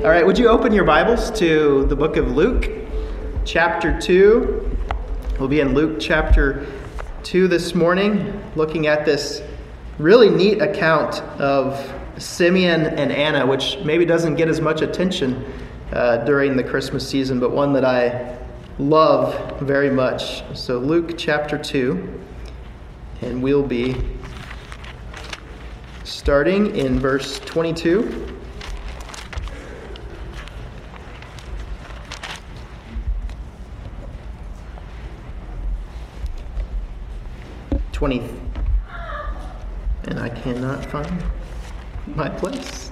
All 0.00 0.08
right, 0.08 0.24
would 0.24 0.38
you 0.38 0.48
open 0.48 0.72
your 0.72 0.84
Bibles 0.84 1.30
to 1.32 1.84
the 1.84 1.94
book 1.94 2.16
of 2.16 2.34
Luke, 2.34 2.70
chapter 3.44 4.00
2? 4.00 4.78
We'll 5.38 5.46
be 5.46 5.60
in 5.60 5.74
Luke 5.74 5.98
chapter 6.00 6.66
2 7.22 7.48
this 7.48 7.74
morning, 7.74 8.42
looking 8.56 8.86
at 8.86 9.04
this 9.04 9.42
really 9.98 10.30
neat 10.30 10.62
account 10.62 11.20
of 11.38 11.92
Simeon 12.16 12.86
and 12.86 13.12
Anna, 13.12 13.46
which 13.46 13.76
maybe 13.84 14.06
doesn't 14.06 14.36
get 14.36 14.48
as 14.48 14.58
much 14.58 14.80
attention 14.80 15.44
uh, 15.92 16.24
during 16.24 16.56
the 16.56 16.64
Christmas 16.64 17.06
season, 17.06 17.38
but 17.38 17.50
one 17.50 17.74
that 17.74 17.84
I 17.84 18.38
love 18.78 19.60
very 19.60 19.90
much. 19.90 20.42
So, 20.56 20.78
Luke 20.78 21.18
chapter 21.18 21.58
2, 21.58 22.20
and 23.20 23.42
we'll 23.42 23.66
be 23.66 23.96
starting 26.04 26.74
in 26.74 26.98
verse 26.98 27.38
22. 27.40 28.38
20. 38.00 38.22
And 40.04 40.18
I 40.18 40.29
cannot 40.42 40.84
find 40.86 41.22
my 42.14 42.28
place. 42.28 42.90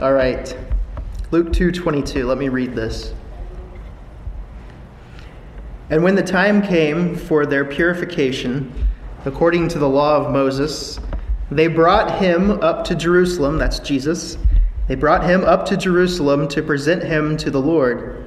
All 0.00 0.12
right. 0.12 0.56
Luke 1.30 1.52
2:22. 1.52 2.26
Let 2.26 2.38
me 2.38 2.48
read 2.48 2.74
this. 2.74 3.14
And 5.90 6.02
when 6.02 6.14
the 6.14 6.22
time 6.22 6.62
came 6.62 7.14
for 7.14 7.46
their 7.46 7.64
purification, 7.64 8.72
according 9.24 9.68
to 9.68 9.78
the 9.78 9.88
law 9.88 10.16
of 10.16 10.32
Moses, 10.32 10.98
they 11.50 11.66
brought 11.66 12.18
him 12.18 12.50
up 12.62 12.84
to 12.84 12.94
Jerusalem, 12.94 13.58
that's 13.58 13.78
Jesus. 13.78 14.38
They 14.88 14.94
brought 14.94 15.24
him 15.24 15.44
up 15.44 15.64
to 15.66 15.76
Jerusalem 15.76 16.48
to 16.48 16.62
present 16.62 17.02
him 17.02 17.36
to 17.38 17.50
the 17.50 17.60
Lord. 17.60 18.26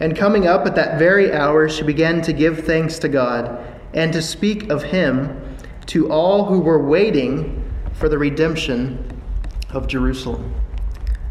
And 0.00 0.16
coming 0.16 0.46
up 0.46 0.66
at 0.66 0.74
that 0.76 0.98
very 0.98 1.30
hour, 1.30 1.68
she 1.68 1.82
began 1.82 2.22
to 2.22 2.32
give 2.32 2.64
thanks 2.64 2.98
to 3.00 3.08
God 3.08 3.62
and 3.92 4.12
to 4.14 4.22
speak 4.22 4.70
of 4.70 4.82
him 4.82 5.56
to 5.86 6.10
all 6.10 6.46
who 6.46 6.58
were 6.58 6.82
waiting 6.82 7.70
for 7.92 8.08
the 8.08 8.16
redemption 8.16 9.22
of 9.70 9.86
Jerusalem. 9.86 10.54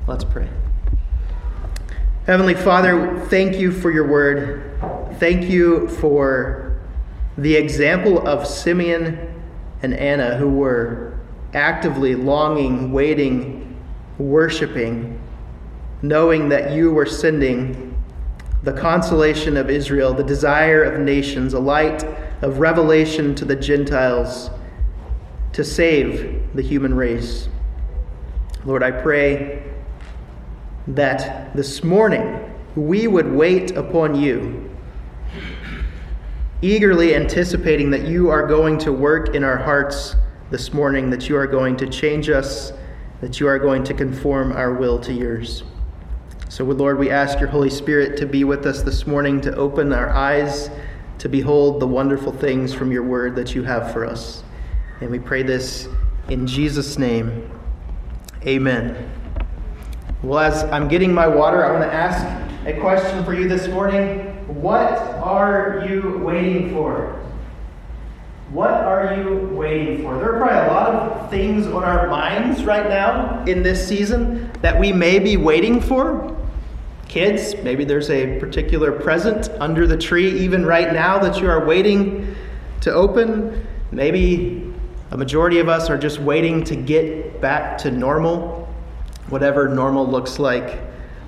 Let's 0.05 0.23
pray. 0.23 0.47
Heavenly 2.25 2.53
Father, 2.53 3.19
thank 3.29 3.57
you 3.57 3.71
for 3.71 3.91
your 3.91 4.07
word. 4.07 4.77
Thank 5.19 5.49
you 5.49 5.87
for 5.87 6.79
the 7.39 7.55
example 7.55 8.27
of 8.27 8.45
Simeon 8.45 9.41
and 9.81 9.95
Anna 9.95 10.35
who 10.37 10.49
were 10.49 11.19
actively 11.53 12.13
longing, 12.13 12.91
waiting, 12.91 13.75
worshiping, 14.19 15.19
knowing 16.03 16.49
that 16.49 16.73
you 16.73 16.91
were 16.91 17.05
sending 17.05 17.88
the 18.63 18.73
consolation 18.73 19.55
of 19.55 19.69
Israel, 19.69 20.13
the 20.13 20.23
desire 20.23 20.83
of 20.83 20.99
nations, 20.99 21.53
a 21.53 21.59
light 21.59 22.03
of 22.41 22.59
revelation 22.59 23.33
to 23.35 23.45
the 23.45 23.55
Gentiles 23.55 24.49
to 25.53 25.63
save 25.63 26.55
the 26.55 26.61
human 26.61 26.93
race. 26.93 27.47
Lord, 28.65 28.83
I 28.83 28.91
pray 28.91 29.63
that 30.87 31.55
this 31.55 31.83
morning 31.83 32.53
we 32.75 33.07
would 33.07 33.31
wait 33.31 33.71
upon 33.71 34.15
you, 34.15 34.69
eagerly 36.61 37.15
anticipating 37.15 37.89
that 37.91 38.03
you 38.03 38.29
are 38.29 38.45
going 38.45 38.77
to 38.79 38.91
work 38.91 39.35
in 39.35 39.43
our 39.43 39.57
hearts 39.57 40.15
this 40.49 40.73
morning, 40.73 41.09
that 41.09 41.29
you 41.29 41.37
are 41.37 41.47
going 41.47 41.77
to 41.77 41.87
change 41.87 42.29
us, 42.29 42.73
that 43.21 43.39
you 43.39 43.47
are 43.47 43.59
going 43.59 43.83
to 43.85 43.93
conform 43.93 44.51
our 44.51 44.73
will 44.73 44.99
to 44.99 45.13
yours. 45.13 45.63
So, 46.49 46.65
Lord, 46.65 46.97
we 46.97 47.11
ask 47.11 47.39
your 47.39 47.47
Holy 47.47 47.69
Spirit 47.69 48.17
to 48.17 48.25
be 48.25 48.43
with 48.43 48.65
us 48.65 48.81
this 48.81 49.05
morning, 49.05 49.39
to 49.41 49.55
open 49.55 49.93
our 49.93 50.09
eyes 50.09 50.71
to 51.19 51.29
behold 51.29 51.79
the 51.79 51.85
wonderful 51.85 52.31
things 52.31 52.73
from 52.73 52.91
your 52.91 53.03
word 53.03 53.35
that 53.35 53.53
you 53.53 53.61
have 53.61 53.93
for 53.93 54.03
us. 54.03 54.43
And 54.99 55.11
we 55.11 55.19
pray 55.19 55.43
this 55.43 55.87
in 56.27 56.47
Jesus' 56.47 56.97
name. 56.97 57.51
Amen. 58.47 59.11
Well, 60.23 60.39
as 60.39 60.63
I'm 60.71 60.87
getting 60.87 61.13
my 61.13 61.27
water, 61.27 61.63
I 61.63 61.71
want 61.71 61.83
to 61.83 61.93
ask 61.93 62.25
a 62.65 62.79
question 62.79 63.23
for 63.23 63.35
you 63.35 63.47
this 63.47 63.67
morning. 63.67 64.19
What 64.47 64.93
are 65.21 65.85
you 65.87 66.17
waiting 66.17 66.73
for? 66.73 67.15
What 68.49 68.71
are 68.71 69.21
you 69.21 69.51
waiting 69.53 70.01
for? 70.01 70.17
There 70.17 70.33
are 70.33 70.39
probably 70.39 70.67
a 70.67 70.73
lot 70.73 70.89
of 70.89 71.29
things 71.29 71.67
on 71.67 71.83
our 71.83 72.07
minds 72.07 72.63
right 72.63 72.89
now 72.89 73.43
in 73.45 73.61
this 73.61 73.87
season 73.87 74.51
that 74.63 74.79
we 74.79 74.91
may 74.91 75.19
be 75.19 75.37
waiting 75.37 75.79
for. 75.79 76.38
Kids, 77.09 77.55
maybe 77.63 77.83
there's 77.85 78.11
a 78.11 78.39
particular 78.39 78.91
present 78.91 79.49
under 79.59 79.87
the 79.87 79.97
tree 79.97 80.29
even 80.41 80.63
right 80.63 80.93
now 80.93 81.17
that 81.17 81.41
you 81.41 81.49
are 81.49 81.65
waiting 81.65 82.35
to 82.81 82.93
open. 82.93 83.65
Maybe 83.91 84.71
a 85.09 85.17
majority 85.17 85.57
of 85.57 85.67
us 85.67 85.89
are 85.89 85.97
just 85.97 86.19
waiting 86.19 86.63
to 86.65 86.75
get 86.75 87.41
back 87.41 87.79
to 87.79 87.89
normal, 87.89 88.71
whatever 89.29 89.67
normal 89.67 90.07
looks 90.07 90.37
like 90.37 90.81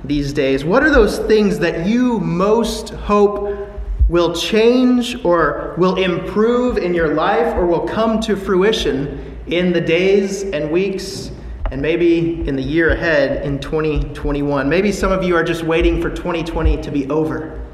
these 0.04 0.33
days. 0.33 0.63
What 0.63 0.83
are 0.83 0.92
those 0.92 1.18
things 1.18 1.57
that 1.57 1.88
you 1.88 2.19
most 2.19 2.92
hope 2.92 3.68
will 4.07 4.36
change 4.36 5.25
or 5.25 5.74
will 5.80 5.95
improve 5.95 6.77
in 6.77 6.94
your 6.94 7.16
life 7.16 7.56
or 7.56 7.66
will 7.66 7.88
come 7.88 8.19
to 8.19 8.36
fruition 8.36 9.36
in 9.48 9.74
the 9.74 9.81
days 9.81 10.44
and 10.44 10.69
weeks 10.69 11.31
and 11.72 11.82
maybe 11.82 12.46
in 12.48 12.58
the 12.58 12.62
year 12.62 12.90
ahead 12.90 13.46
in 13.46 13.58
2021. 13.58 14.68
Maybe 14.68 14.92
some 14.92 15.12
of 15.12 15.24
you 15.24 15.36
are 15.38 15.44
just 15.44 15.64
waiting 15.64 16.02
for 16.02 16.10
2020 16.10 16.82
to 16.82 16.92
be 16.92 17.10
over 17.10 17.66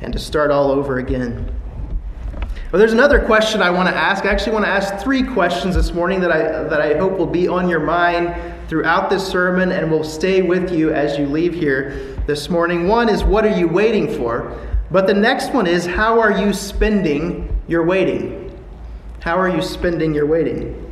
and 0.00 0.12
to 0.12 0.18
start 0.18 0.50
all 0.50 0.72
over 0.72 0.98
again. 0.98 1.48
Well, 2.72 2.80
there's 2.80 2.92
another 2.92 3.20
question 3.24 3.62
I 3.62 3.70
want 3.70 3.88
to 3.88 3.94
ask. 3.94 4.24
I 4.24 4.28
actually 4.28 4.54
want 4.54 4.64
to 4.64 4.70
ask 4.70 4.96
three 4.96 5.22
questions 5.22 5.76
this 5.76 5.92
morning 5.92 6.20
that 6.20 6.32
I, 6.32 6.64
that 6.64 6.80
I 6.80 6.94
hope 6.98 7.16
will 7.16 7.26
be 7.26 7.46
on 7.46 7.68
your 7.68 7.80
mind 7.80 8.34
throughout 8.68 9.08
this 9.08 9.24
sermon 9.24 9.70
and 9.70 9.88
will 9.88 10.02
stay 10.02 10.42
with 10.42 10.72
you 10.72 10.92
as 10.92 11.16
you 11.16 11.26
leave 11.26 11.54
here 11.54 12.16
this 12.26 12.50
morning. 12.50 12.88
One 12.88 13.08
is, 13.08 13.22
What 13.22 13.44
are 13.44 13.56
you 13.56 13.68
waiting 13.68 14.12
for? 14.16 14.58
But 14.90 15.06
the 15.06 15.14
next 15.14 15.52
one 15.52 15.68
is, 15.68 15.86
How 15.86 16.18
are 16.18 16.32
you 16.32 16.52
spending 16.52 17.56
your 17.68 17.84
waiting? 17.84 18.58
How 19.20 19.38
are 19.38 19.48
you 19.48 19.62
spending 19.62 20.12
your 20.12 20.26
waiting? 20.26 20.91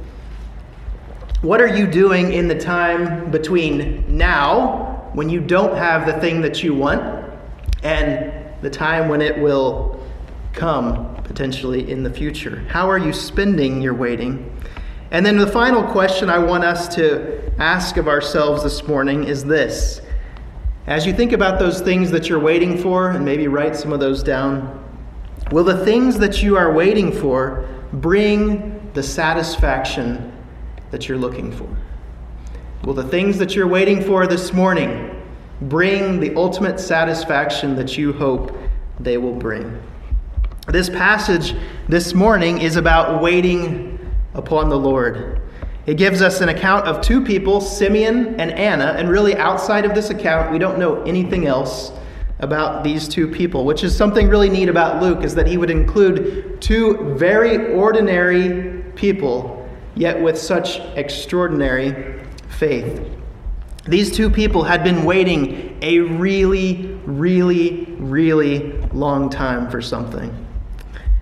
What 1.42 1.62
are 1.62 1.74
you 1.74 1.86
doing 1.86 2.34
in 2.34 2.48
the 2.48 2.58
time 2.58 3.30
between 3.30 4.04
now, 4.14 5.08
when 5.14 5.30
you 5.30 5.40
don't 5.40 5.74
have 5.74 6.04
the 6.04 6.12
thing 6.20 6.42
that 6.42 6.62
you 6.62 6.74
want, 6.74 7.32
and 7.82 8.30
the 8.60 8.68
time 8.68 9.08
when 9.08 9.22
it 9.22 9.38
will 9.38 9.98
come 10.52 11.14
potentially 11.24 11.90
in 11.90 12.02
the 12.02 12.10
future? 12.10 12.62
How 12.68 12.90
are 12.90 12.98
you 12.98 13.14
spending 13.14 13.80
your 13.80 13.94
waiting? 13.94 14.54
And 15.12 15.24
then 15.24 15.38
the 15.38 15.46
final 15.46 15.82
question 15.82 16.28
I 16.28 16.38
want 16.38 16.62
us 16.62 16.94
to 16.96 17.50
ask 17.58 17.96
of 17.96 18.06
ourselves 18.06 18.62
this 18.62 18.86
morning 18.86 19.24
is 19.24 19.42
this. 19.42 20.02
As 20.86 21.06
you 21.06 21.14
think 21.14 21.32
about 21.32 21.58
those 21.58 21.80
things 21.80 22.10
that 22.10 22.28
you're 22.28 22.38
waiting 22.38 22.76
for, 22.76 23.12
and 23.12 23.24
maybe 23.24 23.48
write 23.48 23.76
some 23.76 23.94
of 23.94 24.00
those 24.00 24.22
down, 24.22 24.78
will 25.50 25.64
the 25.64 25.86
things 25.86 26.18
that 26.18 26.42
you 26.42 26.58
are 26.58 26.70
waiting 26.70 27.10
for 27.10 27.66
bring 27.94 28.90
the 28.92 29.02
satisfaction 29.02 30.29
that 30.90 31.08
you're 31.08 31.18
looking 31.18 31.52
for? 31.52 31.68
Will 32.84 32.94
the 32.94 33.04
things 33.04 33.38
that 33.38 33.54
you're 33.54 33.68
waiting 33.68 34.02
for 34.02 34.26
this 34.26 34.52
morning 34.52 35.22
bring 35.62 36.18
the 36.18 36.34
ultimate 36.34 36.80
satisfaction 36.80 37.76
that 37.76 37.98
you 37.98 38.12
hope 38.12 38.56
they 38.98 39.18
will 39.18 39.34
bring? 39.34 39.80
This 40.68 40.88
passage 40.88 41.54
this 41.88 42.14
morning 42.14 42.60
is 42.60 42.76
about 42.76 43.20
waiting 43.22 43.98
upon 44.34 44.68
the 44.68 44.78
Lord. 44.78 45.42
It 45.86 45.94
gives 45.96 46.22
us 46.22 46.40
an 46.40 46.48
account 46.48 46.86
of 46.86 47.00
two 47.00 47.24
people, 47.24 47.60
Simeon 47.60 48.40
and 48.40 48.52
Anna, 48.52 48.94
and 48.96 49.08
really 49.08 49.36
outside 49.36 49.84
of 49.84 49.94
this 49.94 50.10
account, 50.10 50.52
we 50.52 50.58
don't 50.58 50.78
know 50.78 51.02
anything 51.02 51.46
else 51.46 51.92
about 52.38 52.84
these 52.84 53.06
two 53.08 53.28
people, 53.28 53.64
which 53.64 53.84
is 53.84 53.94
something 53.94 54.28
really 54.28 54.48
neat 54.48 54.68
about 54.68 55.02
Luke, 55.02 55.24
is 55.24 55.34
that 55.34 55.46
he 55.46 55.56
would 55.56 55.70
include 55.70 56.60
two 56.60 57.14
very 57.16 57.74
ordinary 57.74 58.82
people 58.94 59.59
yet 59.94 60.20
with 60.20 60.38
such 60.38 60.78
extraordinary 60.96 62.22
faith. 62.48 63.08
These 63.86 64.12
two 64.12 64.30
people 64.30 64.62
had 64.62 64.84
been 64.84 65.04
waiting 65.04 65.78
a 65.82 65.98
really, 66.00 66.98
really, 67.06 67.86
really 67.98 68.72
long 68.92 69.30
time 69.30 69.70
for 69.70 69.80
something. 69.80 70.46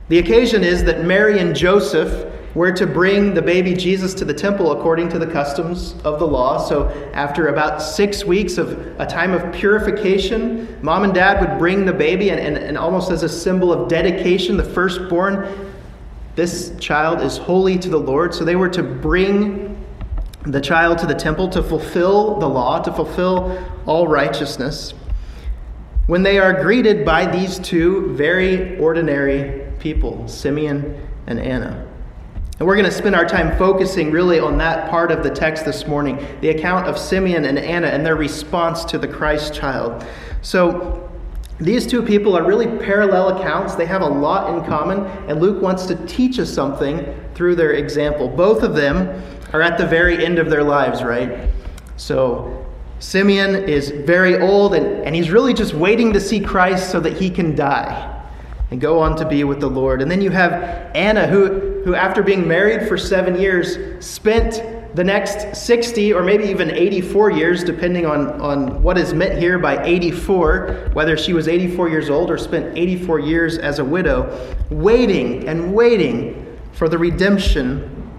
The 0.08 0.18
occasion 0.18 0.64
is 0.64 0.84
that 0.84 1.04
Mary 1.04 1.38
and 1.38 1.54
Joseph 1.54 2.32
were 2.54 2.72
to 2.72 2.86
bring 2.86 3.34
the 3.34 3.42
baby 3.42 3.74
Jesus 3.74 4.14
to 4.14 4.24
the 4.24 4.34
temple 4.34 4.72
according 4.72 5.08
to 5.10 5.18
the 5.18 5.26
customs 5.26 5.94
of 6.02 6.18
the 6.18 6.26
law. 6.26 6.58
So, 6.58 6.88
after 7.12 7.48
about 7.48 7.80
six 7.80 8.24
weeks 8.24 8.58
of 8.58 8.72
a 8.98 9.06
time 9.06 9.32
of 9.32 9.52
purification, 9.52 10.76
mom 10.82 11.04
and 11.04 11.14
dad 11.14 11.40
would 11.40 11.58
bring 11.58 11.84
the 11.84 11.92
baby, 11.92 12.30
and, 12.30 12.40
and, 12.40 12.56
and 12.56 12.76
almost 12.76 13.10
as 13.10 13.22
a 13.22 13.28
symbol 13.28 13.72
of 13.72 13.88
dedication, 13.88 14.56
the 14.56 14.64
firstborn 14.64 15.67
this 16.38 16.72
child 16.78 17.20
is 17.20 17.36
holy 17.36 17.76
to 17.76 17.88
the 17.88 17.98
Lord. 17.98 18.32
So 18.32 18.44
they 18.44 18.54
were 18.54 18.68
to 18.68 18.80
bring 18.80 19.84
the 20.44 20.60
child 20.60 20.98
to 20.98 21.06
the 21.06 21.14
temple 21.14 21.48
to 21.48 21.64
fulfill 21.64 22.38
the 22.38 22.48
law, 22.48 22.78
to 22.78 22.92
fulfill 22.92 23.60
all 23.86 24.06
righteousness. 24.06 24.94
When 26.06 26.22
they 26.22 26.38
are 26.38 26.62
greeted 26.62 27.04
by 27.04 27.26
these 27.26 27.58
two 27.58 28.14
very 28.14 28.78
ordinary 28.78 29.64
people, 29.80 30.28
Simeon 30.28 31.04
and 31.26 31.40
Anna. 31.40 31.84
And 32.60 32.68
we're 32.68 32.76
going 32.76 32.86
to 32.86 32.92
spend 32.92 33.16
our 33.16 33.26
time 33.26 33.58
focusing 33.58 34.12
really 34.12 34.38
on 34.38 34.58
that 34.58 34.88
part 34.90 35.10
of 35.10 35.24
the 35.24 35.30
text 35.30 35.64
this 35.64 35.88
morning 35.88 36.24
the 36.40 36.50
account 36.50 36.86
of 36.86 36.96
Simeon 36.96 37.46
and 37.46 37.58
Anna 37.58 37.88
and 37.88 38.06
their 38.06 38.16
response 38.16 38.84
to 38.84 38.98
the 38.98 39.08
Christ 39.08 39.54
child. 39.54 40.06
So, 40.42 41.07
these 41.60 41.86
two 41.86 42.02
people 42.02 42.36
are 42.36 42.44
really 42.44 42.66
parallel 42.78 43.38
accounts. 43.38 43.74
They 43.74 43.86
have 43.86 44.02
a 44.02 44.08
lot 44.08 44.54
in 44.54 44.64
common, 44.64 45.00
and 45.28 45.40
Luke 45.40 45.60
wants 45.60 45.86
to 45.86 45.96
teach 46.06 46.38
us 46.38 46.52
something 46.52 47.04
through 47.34 47.56
their 47.56 47.72
example. 47.72 48.28
Both 48.28 48.62
of 48.62 48.74
them 48.74 49.22
are 49.52 49.60
at 49.60 49.76
the 49.76 49.86
very 49.86 50.24
end 50.24 50.38
of 50.38 50.50
their 50.50 50.62
lives, 50.62 51.02
right? 51.02 51.50
So, 51.96 52.64
Simeon 53.00 53.56
is 53.68 53.90
very 53.90 54.38
old, 54.38 54.74
and, 54.74 55.04
and 55.04 55.14
he's 55.14 55.30
really 55.30 55.52
just 55.52 55.74
waiting 55.74 56.12
to 56.12 56.20
see 56.20 56.40
Christ 56.40 56.90
so 56.90 57.00
that 57.00 57.16
he 57.16 57.28
can 57.28 57.56
die 57.56 58.14
and 58.70 58.80
go 58.80 59.00
on 59.00 59.16
to 59.16 59.26
be 59.26 59.44
with 59.44 59.60
the 59.60 59.68
Lord. 59.68 60.02
And 60.02 60.10
then 60.10 60.20
you 60.20 60.30
have 60.30 60.52
Anna, 60.94 61.26
who, 61.26 61.82
who 61.84 61.94
after 61.94 62.22
being 62.22 62.46
married 62.46 62.86
for 62.86 62.98
seven 62.98 63.40
years, 63.40 63.78
spent 64.04 64.62
the 64.94 65.04
next 65.04 65.56
60 65.56 66.12
or 66.12 66.22
maybe 66.22 66.44
even 66.44 66.70
84 66.70 67.30
years, 67.30 67.62
depending 67.62 68.06
on, 68.06 68.40
on 68.40 68.82
what 68.82 68.96
is 68.96 69.12
meant 69.12 69.38
here 69.38 69.58
by 69.58 69.82
84, 69.84 70.90
whether 70.92 71.16
she 71.16 71.32
was 71.32 71.48
84 71.48 71.88
years 71.88 72.10
old 72.10 72.30
or 72.30 72.38
spent 72.38 72.76
84 72.76 73.20
years 73.20 73.58
as 73.58 73.78
a 73.78 73.84
widow, 73.84 74.56
waiting 74.70 75.48
and 75.48 75.74
waiting 75.74 76.58
for 76.72 76.88
the 76.88 76.98
redemption 76.98 78.10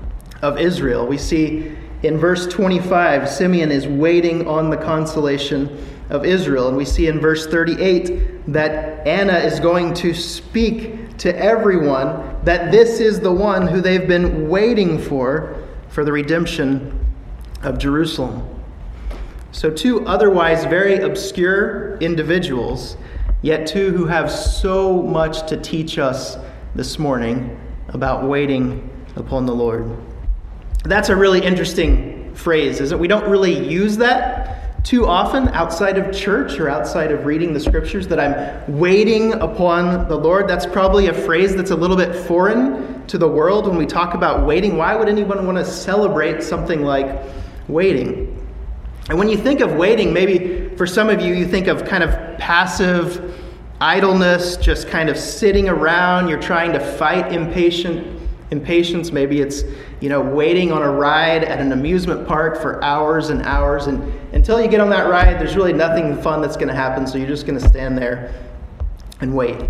of 0.42 0.58
Israel. 0.58 1.08
We 1.08 1.18
see 1.18 1.76
in 2.04 2.18
verse 2.18 2.48
25, 2.48 3.28
Simeon 3.28 3.72
is 3.72 3.88
waiting 3.88 4.48
on 4.48 4.70
the 4.70 4.78
consolation 4.78 5.86
of 6.10 6.26
Israel. 6.26 6.68
And 6.68 6.78
we 6.78 6.86
see 6.86 7.08
in 7.08 7.20
verse 7.20 7.48
38 7.48 8.52
that 8.54 9.06
Anna 9.08 9.38
is 9.38 9.60
going 9.60 9.94
to 9.96 10.14
speak 10.14 11.18
to 11.18 11.36
everyone 11.38 12.38
that 12.44 12.72
this 12.72 13.00
is 13.00 13.20
the 13.20 13.32
one 13.32 13.68
who 13.68 13.82
they've 13.82 14.08
been 14.08 14.48
waiting 14.50 14.98
for 14.98 15.68
for 15.90 16.04
the 16.04 16.12
redemption 16.12 16.98
of 17.64 17.78
Jerusalem. 17.78 18.48
So, 19.52 19.70
two 19.70 20.06
otherwise 20.06 20.66
very 20.66 20.98
obscure 20.98 21.98
individuals, 21.98 22.98
yet 23.42 23.68
two 23.68 23.92
who 23.92 24.06
have 24.06 24.32
so 24.32 25.02
much 25.02 25.48
to 25.50 25.58
teach 25.58 25.98
us 25.98 26.38
this 26.76 27.00
morning 27.00 27.60
about 27.90 28.24
waiting 28.24 28.90
upon 29.16 29.46
the 29.46 29.54
Lord. 29.54 29.92
That's 30.84 31.10
a 31.10 31.16
really 31.16 31.44
interesting 31.44 32.34
phrase, 32.36 32.80
is 32.80 32.92
it? 32.92 33.00
We 33.00 33.08
don't 33.08 33.28
really 33.30 33.68
use 33.68 33.98
that 33.98 34.49
too 34.84 35.06
often 35.06 35.50
outside 35.50 35.98
of 35.98 36.16
church 36.16 36.60
or 36.60 36.70
outside 36.70 37.12
of 37.12 37.26
reading 37.26 37.54
the 37.54 37.60
scriptures 37.60 38.08
that 38.08 38.20
I'm 38.20 38.78
waiting 38.80 39.34
upon 39.34 40.08
the 40.08 40.16
Lord. 40.16 40.48
That's 40.48 40.66
probably 40.66 41.08
a 41.08 41.14
phrase 41.14 41.56
that's 41.56 41.72
a 41.72 41.76
little 41.76 41.98
bit 41.98 42.16
foreign 42.16 43.06
to 43.08 43.18
the 43.18 43.28
world 43.28 43.68
when 43.68 43.78
we 43.78 43.86
talk 43.86 44.14
about 44.14 44.46
waiting. 44.46 44.78
Why 44.78 44.96
would 44.96 45.10
anyone 45.10 45.46
want 45.46 45.58
to 45.58 45.66
celebrate 45.66 46.42
something 46.42 46.84
like 46.84 47.22
waiting? 47.68 48.36
And 49.10 49.18
when 49.18 49.28
you 49.28 49.38
think 49.38 49.60
of 49.60 49.74
waiting, 49.74 50.14
maybe 50.14 50.70
for 50.76 50.86
some 50.86 51.10
of 51.10 51.20
you, 51.20 51.34
you 51.34 51.48
think 51.48 51.68
of 51.68 51.84
kind 51.84 52.04
of 52.04 52.38
passive 52.38 53.36
idleness, 53.82 54.56
just 54.58 54.88
kind 54.88 55.10
of 55.10 55.18
sitting 55.18 55.68
around. 55.68 56.30
You're 56.30 56.42
trying 56.42 56.72
to 56.74 56.80
fight 56.80 57.34
impatient 57.34 58.20
impatience. 58.52 59.12
Maybe 59.12 59.42
it's 59.42 59.64
you 60.00 60.10
know 60.10 60.22
waiting 60.22 60.72
on 60.72 60.82
a 60.82 60.92
ride 60.92 61.44
at 61.44 61.60
an 61.60 61.72
amusement 61.72 62.28
park 62.28 62.62
for 62.62 62.84
hours 62.84 63.30
and 63.30 63.42
hours, 63.44 63.88
and 63.88 64.02
until 64.34 64.62
you 64.62 64.68
get 64.68 64.80
on 64.80 64.90
that 64.90 65.10
ride, 65.10 65.40
there's 65.40 65.56
really 65.56 65.74
nothing 65.74 66.22
fun 66.22 66.42
that's 66.42 66.56
going 66.56 66.68
to 66.68 66.76
happen. 66.76 67.06
So 67.06 67.18
you're 67.18 67.28
just 67.28 67.46
going 67.46 67.60
to 67.60 67.68
stand 67.68 67.98
there 67.98 68.34
and 69.22 69.36
wait. 69.36 69.62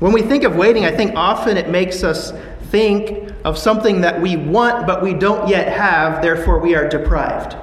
When 0.00 0.12
we 0.12 0.22
think 0.22 0.44
of 0.44 0.56
waiting, 0.56 0.84
I 0.84 0.90
think 0.90 1.14
often 1.14 1.56
it 1.56 1.68
makes 1.68 2.02
us 2.02 2.32
think 2.70 3.30
of 3.44 3.56
something 3.56 4.00
that 4.00 4.20
we 4.20 4.36
want 4.36 4.86
but 4.86 5.02
we 5.02 5.14
don't 5.14 5.48
yet 5.48 5.68
have. 5.68 6.20
Therefore, 6.20 6.58
we 6.58 6.74
are 6.74 6.88
deprived. 6.88 7.56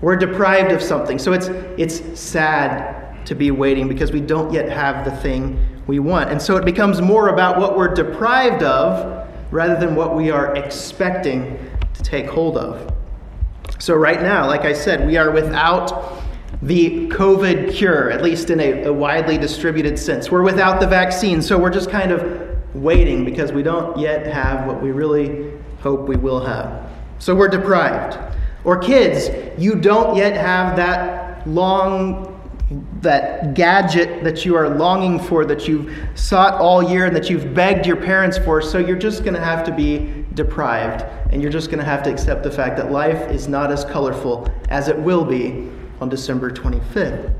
We're 0.00 0.16
deprived 0.16 0.72
of 0.72 0.82
something. 0.82 1.18
So 1.18 1.32
it's 1.32 1.46
it's 1.78 2.18
sad 2.18 3.24
to 3.26 3.34
be 3.34 3.50
waiting 3.50 3.88
because 3.88 4.12
we 4.12 4.20
don't 4.20 4.52
yet 4.52 4.68
have 4.68 5.04
the 5.04 5.10
thing 5.18 5.58
we 5.86 5.98
want. 5.98 6.30
And 6.30 6.40
so 6.40 6.56
it 6.56 6.64
becomes 6.64 7.00
more 7.00 7.28
about 7.28 7.58
what 7.58 7.76
we're 7.76 7.94
deprived 7.94 8.62
of 8.62 9.21
rather 9.52 9.78
than 9.78 9.94
what 9.94 10.16
we 10.16 10.30
are 10.30 10.56
expecting 10.56 11.56
to 11.94 12.02
take 12.02 12.26
hold 12.26 12.56
of. 12.56 12.92
So, 13.78 13.94
right 13.94 14.20
now, 14.20 14.46
like 14.46 14.62
I 14.62 14.72
said, 14.72 15.06
we 15.06 15.16
are 15.16 15.30
without 15.30 16.22
the 16.62 17.08
COVID 17.08 17.72
cure, 17.72 18.10
at 18.10 18.22
least 18.22 18.50
in 18.50 18.60
a, 18.60 18.84
a, 18.84 18.92
widely 18.92 19.36
distributed 19.36 19.98
sense. 19.98 20.30
We're 20.30 20.42
without 20.42 20.80
the 20.80 20.86
vaccine, 20.86 21.42
so 21.42 21.58
we're 21.58 21.70
just 21.70 21.90
kind 21.90 22.12
of 22.12 22.74
waiting 22.74 23.24
because 23.24 23.52
we 23.52 23.62
don't 23.62 23.98
yet 23.98 24.26
have 24.26 24.66
what 24.66 24.80
we 24.80 24.92
really 24.92 25.52
hope 25.80 26.08
we 26.08 26.16
will 26.16 26.44
have. 26.44 26.90
So, 27.18 27.34
we're 27.34 27.48
deprived. 27.48 28.18
Or, 28.64 28.78
kids, 28.78 29.28
you 29.60 29.74
don't 29.74 30.16
yet 30.16 30.34
have 30.34 30.76
that 30.76 31.46
long 31.46 32.41
that 33.00 33.54
gadget 33.54 34.24
that 34.24 34.44
you 34.44 34.54
are 34.54 34.68
longing 34.68 35.18
for, 35.18 35.44
that 35.44 35.66
you've 35.66 35.92
sought 36.14 36.54
all 36.54 36.82
year 36.82 37.06
and 37.06 37.16
that 37.16 37.28
you've 37.28 37.54
begged 37.54 37.86
your 37.86 37.96
parents 37.96 38.38
for, 38.38 38.62
so 38.62 38.78
you're 38.78 38.96
just 38.96 39.24
going 39.24 39.34
to 39.34 39.40
have 39.40 39.64
to 39.64 39.72
be 39.72 40.24
deprived 40.34 41.04
and 41.32 41.42
you're 41.42 41.50
just 41.50 41.68
going 41.68 41.78
to 41.78 41.84
have 41.84 42.02
to 42.02 42.10
accept 42.10 42.42
the 42.42 42.50
fact 42.50 42.76
that 42.76 42.92
life 42.92 43.30
is 43.30 43.48
not 43.48 43.72
as 43.72 43.84
colorful 43.84 44.48
as 44.68 44.88
it 44.88 44.98
will 44.98 45.24
be 45.24 45.70
on 46.00 46.08
December 46.08 46.50
25th. 46.50 47.34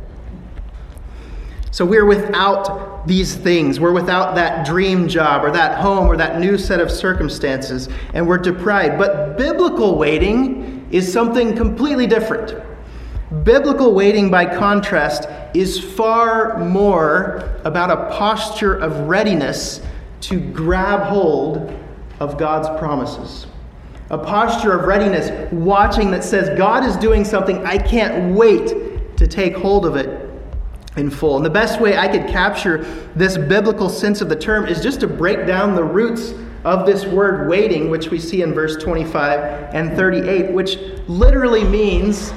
So 1.70 1.86
we're 1.86 2.04
without 2.04 3.06
these 3.06 3.34
things. 3.34 3.80
We're 3.80 3.92
without 3.92 4.34
that 4.34 4.66
dream 4.66 5.08
job 5.08 5.42
or 5.42 5.50
that 5.52 5.80
home 5.80 6.06
or 6.06 6.18
that 6.18 6.38
new 6.38 6.58
set 6.58 6.80
of 6.80 6.90
circumstances, 6.90 7.88
and 8.12 8.28
we're 8.28 8.38
deprived. 8.38 8.98
But 8.98 9.38
biblical 9.38 9.96
waiting 9.96 10.86
is 10.90 11.10
something 11.10 11.56
completely 11.56 12.06
different. 12.06 12.54
Biblical 13.44 13.94
waiting, 13.94 14.30
by 14.30 14.44
contrast, 14.44 15.26
is 15.54 15.80
far 15.80 16.58
more 16.58 17.58
about 17.64 17.90
a 17.90 18.14
posture 18.16 18.74
of 18.74 19.08
readiness 19.08 19.80
to 20.20 20.38
grab 20.38 21.00
hold 21.04 21.72
of 22.20 22.36
God's 22.36 22.68
promises. 22.78 23.46
A 24.10 24.18
posture 24.18 24.78
of 24.78 24.86
readiness, 24.86 25.50
watching 25.50 26.10
that 26.10 26.22
says, 26.22 26.56
God 26.58 26.84
is 26.84 26.94
doing 26.96 27.24
something, 27.24 27.64
I 27.64 27.78
can't 27.78 28.36
wait 28.36 29.16
to 29.16 29.26
take 29.26 29.56
hold 29.56 29.86
of 29.86 29.96
it 29.96 30.28
in 30.98 31.08
full. 31.08 31.36
And 31.36 31.44
the 31.44 31.50
best 31.50 31.80
way 31.80 31.96
I 31.96 32.08
could 32.08 32.28
capture 32.28 32.84
this 33.16 33.38
biblical 33.38 33.88
sense 33.88 34.20
of 34.20 34.28
the 34.28 34.36
term 34.36 34.66
is 34.66 34.82
just 34.82 35.00
to 35.00 35.06
break 35.06 35.46
down 35.46 35.74
the 35.74 35.82
roots 35.84 36.34
of 36.64 36.84
this 36.84 37.06
word 37.06 37.48
waiting, 37.48 37.88
which 37.88 38.10
we 38.10 38.20
see 38.20 38.42
in 38.42 38.52
verse 38.52 38.76
25 38.76 39.74
and 39.74 39.96
38, 39.96 40.52
which 40.52 40.76
literally 41.08 41.64
means 41.64 42.32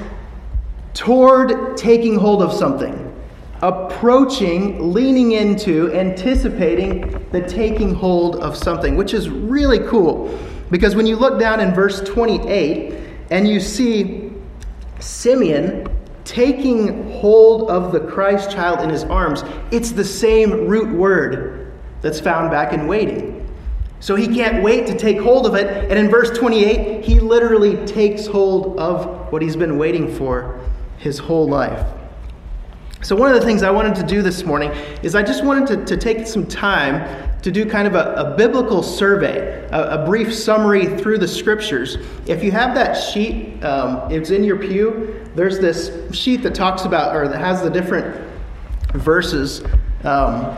toward 0.95 1.75
taking 1.75 2.15
hold 2.15 2.41
of 2.41 2.51
something, 2.51 3.13
approaching, 3.61 4.93
leaning 4.93 5.33
into, 5.33 5.93
anticipating 5.93 7.27
the 7.31 7.41
taking 7.41 7.93
hold 7.93 8.37
of 8.37 8.55
something, 8.55 8.95
which 8.95 9.13
is 9.13 9.29
really 9.29 9.79
cool. 9.87 10.35
Because 10.71 10.95
when 10.95 11.05
you 11.05 11.17
look 11.17 11.37
down 11.37 11.59
in 11.59 11.73
verse 11.73 12.01
28 12.01 12.97
and 13.29 13.47
you 13.47 13.59
see 13.59 14.31
Simeon 14.99 15.85
taking 16.23 17.11
hold 17.11 17.69
of 17.69 17.91
the 17.91 17.99
Christ 17.99 18.49
child 18.49 18.79
in 18.79 18.89
his 18.89 19.03
arms, 19.03 19.43
it's 19.71 19.91
the 19.91 20.03
same 20.03 20.65
root 20.65 20.89
word 20.95 21.73
that's 22.01 22.21
found 22.21 22.49
back 22.49 22.71
in 22.71 22.87
waiting. 22.87 23.33
So 23.99 24.15
he 24.15 24.27
can't 24.27 24.63
wait 24.63 24.87
to 24.87 24.97
take 24.97 25.19
hold 25.19 25.45
of 25.45 25.55
it. 25.55 25.67
And 25.89 25.99
in 25.99 26.09
verse 26.09 26.37
28, 26.37 27.03
he 27.03 27.19
literally 27.19 27.85
takes 27.85 28.25
hold 28.25 28.79
of 28.79 29.31
what 29.31 29.41
he's 29.41 29.55
been 29.55 29.77
waiting 29.77 30.13
for 30.15 30.61
his 30.97 31.17
whole 31.17 31.47
life. 31.47 31.85
So, 33.05 33.15
one 33.15 33.31
of 33.31 33.39
the 33.39 33.45
things 33.45 33.61
I 33.61 33.69
wanted 33.69 33.93
to 33.97 34.03
do 34.03 34.23
this 34.23 34.43
morning 34.43 34.71
is 35.03 35.13
I 35.13 35.21
just 35.21 35.43
wanted 35.43 35.67
to, 35.67 35.85
to 35.85 35.97
take 35.97 36.25
some 36.25 36.47
time 36.47 37.29
to 37.43 37.51
do 37.51 37.63
kind 37.63 37.87
of 37.87 37.93
a, 37.93 38.13
a 38.15 38.35
biblical 38.35 38.81
survey, 38.81 39.67
a, 39.71 40.01
a, 40.01 40.05
brief 40.07 40.33
summary 40.33 40.97
through 40.97 41.19
the 41.19 41.27
scriptures. 41.27 41.99
If 42.25 42.43
you 42.43 42.51
have 42.51 42.73
that 42.73 42.93
sheet, 42.93 43.63
um, 43.63 44.11
it's 44.11 44.31
in 44.31 44.43
your 44.43 44.57
pew. 44.57 45.23
There's 45.35 45.59
this 45.59 45.91
sheet 46.17 46.37
that 46.37 46.55
talks 46.55 46.85
about, 46.85 47.15
or 47.15 47.27
that 47.27 47.37
has 47.37 47.61
the 47.61 47.69
different 47.69 48.19
verses 48.93 49.63
um, 50.03 50.57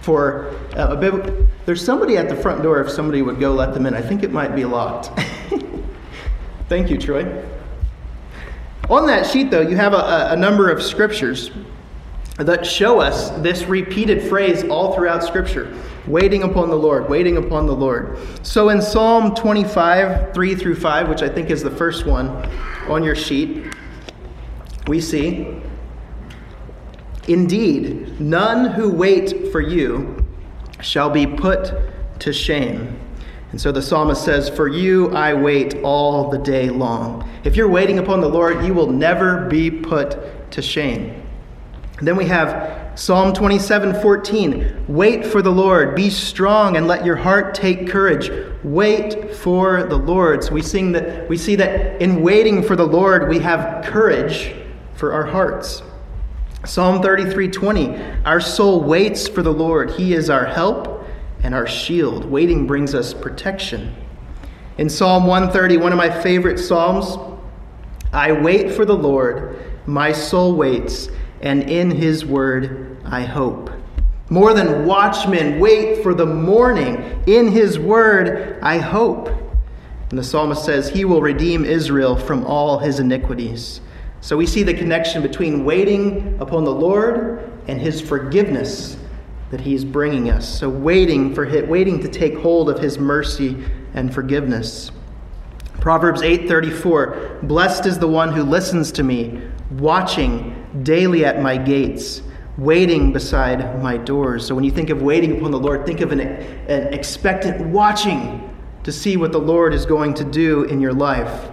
for 0.00 0.56
uh, 0.74 0.88
a 0.92 0.96
bit. 0.96 1.66
There's 1.66 1.84
somebody 1.84 2.16
at 2.16 2.30
the 2.30 2.36
front 2.36 2.62
door. 2.62 2.80
If 2.80 2.90
somebody 2.90 3.20
would 3.20 3.38
go 3.38 3.52
let 3.52 3.74
them 3.74 3.84
in, 3.84 3.92
I 3.92 4.00
think 4.00 4.22
it 4.22 4.32
might 4.32 4.56
be 4.56 4.64
locked. 4.64 5.10
Thank 6.70 6.88
you, 6.88 6.96
Troy. 6.96 7.44
On 8.92 9.06
that 9.06 9.24
sheet, 9.24 9.50
though, 9.50 9.62
you 9.62 9.74
have 9.74 9.94
a, 9.94 10.32
a 10.32 10.36
number 10.36 10.68
of 10.68 10.82
scriptures 10.82 11.50
that 12.36 12.66
show 12.66 13.00
us 13.00 13.30
this 13.40 13.64
repeated 13.64 14.22
phrase 14.28 14.64
all 14.64 14.94
throughout 14.94 15.24
Scripture 15.24 15.74
waiting 16.06 16.42
upon 16.42 16.68
the 16.68 16.76
Lord, 16.76 17.08
waiting 17.08 17.38
upon 17.38 17.64
the 17.64 17.74
Lord. 17.74 18.18
So 18.42 18.68
in 18.68 18.82
Psalm 18.82 19.34
25, 19.34 20.34
3 20.34 20.54
through 20.54 20.74
5, 20.74 21.08
which 21.08 21.22
I 21.22 21.28
think 21.30 21.48
is 21.48 21.62
the 21.62 21.70
first 21.70 22.04
one 22.04 22.28
on 22.86 23.02
your 23.02 23.14
sheet, 23.14 23.64
we 24.86 25.00
see 25.00 25.56
Indeed, 27.28 28.20
none 28.20 28.72
who 28.72 28.90
wait 28.90 29.50
for 29.52 29.62
you 29.62 30.22
shall 30.82 31.08
be 31.08 31.26
put 31.26 31.72
to 32.18 32.30
shame. 32.30 32.98
And 33.52 33.60
so 33.60 33.70
the 33.70 33.82
psalmist 33.82 34.24
says, 34.24 34.48
For 34.48 34.66
you 34.66 35.14
I 35.14 35.34
wait 35.34 35.82
all 35.82 36.30
the 36.30 36.38
day 36.38 36.70
long. 36.70 37.28
If 37.44 37.54
you're 37.54 37.68
waiting 37.68 37.98
upon 37.98 38.22
the 38.22 38.28
Lord, 38.28 38.64
you 38.64 38.72
will 38.72 38.90
never 38.90 39.46
be 39.46 39.70
put 39.70 40.50
to 40.52 40.62
shame. 40.62 41.22
And 41.98 42.08
then 42.08 42.16
we 42.16 42.24
have 42.26 42.98
Psalm 42.98 43.34
27 43.34 44.00
14. 44.00 44.86
Wait 44.88 45.26
for 45.26 45.42
the 45.42 45.50
Lord, 45.50 45.94
be 45.94 46.08
strong, 46.08 46.76
and 46.76 46.88
let 46.88 47.04
your 47.04 47.16
heart 47.16 47.54
take 47.54 47.88
courage. 47.88 48.30
Wait 48.64 49.34
for 49.34 49.82
the 49.84 49.96
Lord. 49.96 50.44
So 50.44 50.52
we, 50.52 50.62
sing 50.62 50.92
that, 50.92 51.28
we 51.28 51.36
see 51.36 51.54
that 51.56 52.00
in 52.00 52.22
waiting 52.22 52.62
for 52.62 52.74
the 52.74 52.86
Lord, 52.86 53.28
we 53.28 53.38
have 53.40 53.84
courage 53.84 54.54
for 54.94 55.12
our 55.12 55.26
hearts. 55.26 55.82
Psalm 56.64 57.02
33 57.02 57.48
20. 57.48 58.02
Our 58.24 58.40
soul 58.40 58.82
waits 58.82 59.28
for 59.28 59.42
the 59.42 59.52
Lord, 59.52 59.90
He 59.90 60.14
is 60.14 60.30
our 60.30 60.46
help 60.46 61.01
and 61.42 61.54
our 61.54 61.66
shield. 61.66 62.24
Waiting 62.24 62.66
brings 62.66 62.94
us 62.94 63.12
protection. 63.12 63.94
In 64.78 64.88
Psalm 64.88 65.26
130, 65.26 65.76
one 65.76 65.92
of 65.92 65.98
my 65.98 66.10
favorite 66.22 66.58
Psalms, 66.58 67.16
I 68.12 68.32
wait 68.32 68.72
for 68.72 68.84
the 68.84 68.96
Lord, 68.96 69.58
my 69.86 70.12
soul 70.12 70.54
waits, 70.54 71.08
and 71.40 71.68
in 71.68 71.90
his 71.90 72.24
word 72.24 72.98
I 73.04 73.22
hope. 73.22 73.70
More 74.30 74.54
than 74.54 74.86
watchmen 74.86 75.60
wait 75.60 76.02
for 76.02 76.14
the 76.14 76.26
morning, 76.26 77.22
in 77.26 77.48
his 77.48 77.78
word 77.78 78.58
I 78.62 78.78
hope. 78.78 79.28
And 80.08 80.18
the 80.18 80.24
psalmist 80.24 80.64
says, 80.64 80.88
He 80.88 81.04
will 81.04 81.20
redeem 81.20 81.64
Israel 81.64 82.16
from 82.16 82.44
all 82.44 82.78
his 82.78 83.00
iniquities. 83.00 83.80
So 84.20 84.36
we 84.36 84.46
see 84.46 84.62
the 84.62 84.74
connection 84.74 85.20
between 85.20 85.64
waiting 85.64 86.38
upon 86.40 86.64
the 86.64 86.72
Lord 86.72 87.50
and 87.66 87.80
his 87.80 88.00
forgiveness 88.00 88.96
that 89.52 89.60
he's 89.60 89.84
bringing 89.84 90.30
us. 90.30 90.48
So 90.48 90.70
waiting 90.70 91.34
for 91.34 91.44
him, 91.44 91.68
waiting 91.68 92.00
to 92.00 92.08
take 92.08 92.38
hold 92.38 92.70
of 92.70 92.78
his 92.78 92.98
mercy 92.98 93.62
and 93.92 94.12
forgiveness. 94.12 94.90
Proverbs 95.78 96.22
8:34 96.22 97.42
Blessed 97.42 97.84
is 97.84 97.98
the 97.98 98.08
one 98.08 98.32
who 98.32 98.44
listens 98.44 98.90
to 98.92 99.02
me, 99.02 99.42
watching 99.72 100.56
daily 100.82 101.26
at 101.26 101.42
my 101.42 101.58
gates, 101.58 102.22
waiting 102.56 103.12
beside 103.12 103.82
my 103.82 103.98
doors. 103.98 104.46
So 104.46 104.54
when 104.54 104.64
you 104.64 104.70
think 104.70 104.88
of 104.88 105.02
waiting 105.02 105.36
upon 105.36 105.50
the 105.50 105.60
Lord, 105.60 105.84
think 105.84 106.00
of 106.00 106.12
an, 106.12 106.20
an 106.20 106.94
expectant 106.94 107.60
watching 107.66 108.48
to 108.84 108.90
see 108.90 109.18
what 109.18 109.32
the 109.32 109.40
Lord 109.40 109.74
is 109.74 109.84
going 109.84 110.14
to 110.14 110.24
do 110.24 110.64
in 110.64 110.80
your 110.80 110.94
life. 110.94 111.50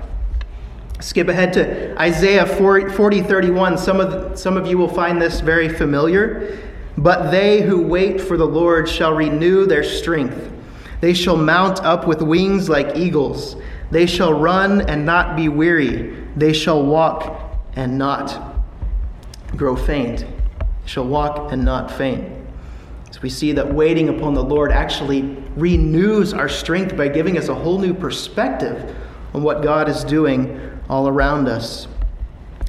Skip 1.02 1.28
ahead 1.28 1.52
to 1.54 2.02
Isaiah 2.02 2.46
40, 2.46 2.94
40 2.94 3.22
31. 3.24 3.78
Some 3.78 4.00
of, 4.00 4.40
some 4.40 4.56
of 4.56 4.68
you 4.68 4.78
will 4.78 4.88
find 4.88 5.22
this 5.22 5.42
very 5.42 5.68
familiar. 5.68 6.69
But 7.00 7.32
they 7.32 7.62
who 7.62 7.82
wait 7.82 8.20
for 8.20 8.36
the 8.36 8.46
Lord 8.46 8.90
shall 8.90 9.14
renew 9.14 9.66
their 9.66 9.86
strength. 9.86 10.52
They 11.00 11.14
shall 11.14 11.38
mount 11.38 11.80
up 11.80 12.06
with 12.06 12.22
wings 12.22 12.68
like 12.68 12.98
eagles. 12.98 13.56
They 13.90 14.06
shall 14.06 14.34
run 14.34 14.82
and 14.82 15.06
not 15.06 15.38
be 15.38 15.48
weary. 15.48 16.14
They 16.36 16.52
shall 16.52 16.86
walk 16.86 17.42
and 17.78 17.98
not 17.98 18.54
grow 19.56 19.78
faint. 19.78 20.20
They 20.20 20.88
shall 20.88 21.08
walk 21.08 21.54
and 21.54 21.64
not 21.64 21.90
faint. 21.90 22.34
So 23.12 23.22
we 23.22 23.30
see 23.30 23.54
that 23.54 23.74
waiting 23.74 24.10
upon 24.10 24.34
the 24.34 24.44
Lord 24.44 24.74
actually 24.74 25.22
renews 25.56 26.34
our 26.34 26.50
strength 26.50 26.98
by 26.98 27.08
giving 27.08 27.38
us 27.38 27.48
a 27.48 27.56
whole 27.56 27.80
new 27.80 27.94
perspective 27.94 28.94
on 29.34 29.42
what 29.42 29.64
God 29.64 29.88
is 29.88 30.04
doing 30.04 30.60
all 30.90 31.08
around 31.08 31.48
us. 31.48 31.88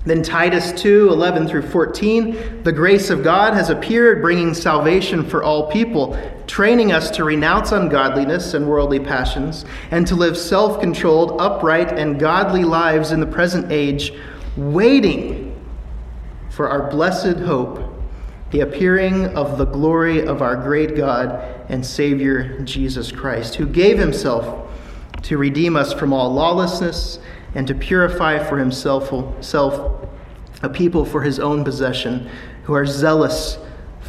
Then 0.05 0.23
Titus 0.23 0.73
2 0.81 1.11
11 1.11 1.47
through 1.47 1.69
14. 1.69 2.63
The 2.63 2.73
grace 2.73 3.11
of 3.11 3.23
God 3.23 3.53
has 3.53 3.69
appeared, 3.69 4.23
bringing 4.23 4.55
salvation 4.55 5.29
for 5.29 5.43
all 5.43 5.71
people, 5.71 6.19
training 6.47 6.91
us 6.91 7.11
to 7.13 7.25
renounce 7.25 7.73
ungodliness 7.73 8.55
and 8.55 8.67
worldly 8.67 9.01
passions, 9.01 9.67
and 9.91 10.07
to 10.07 10.15
live 10.15 10.39
self 10.39 10.81
controlled, 10.81 11.39
upright, 11.41 11.99
and 11.99 12.19
godly 12.19 12.65
lives 12.65 13.13
in 13.13 13.21
the 13.21 13.27
present 13.27 13.71
age, 13.71 14.13
waiting 14.57 15.55
for 16.49 16.71
our 16.71 16.91
blessed 16.91 17.39
hope, 17.41 17.93
the 18.53 18.61
appearing 18.61 19.27
of 19.37 19.59
the 19.59 19.67
glory 19.67 20.27
of 20.27 20.41
our 20.41 20.57
great 20.57 20.97
God 20.97 21.45
and 21.69 21.85
Savior 21.85 22.59
Jesus 22.61 23.13
Christ, 23.13 23.57
who 23.57 23.67
gave 23.67 23.99
himself 23.99 24.67
to 25.23 25.37
redeem 25.37 25.77
us 25.77 25.93
from 25.93 26.15
all 26.15 26.33
lawlessness 26.33 27.19
and 27.55 27.67
to 27.67 27.75
purify 27.75 28.43
for 28.43 28.59
himself 28.59 29.13
a 30.63 30.69
people 30.69 31.05
for 31.05 31.23
his 31.23 31.39
own 31.39 31.65
possession 31.65 32.29
who 32.65 32.75
are 32.75 32.87
zealous 32.87 33.59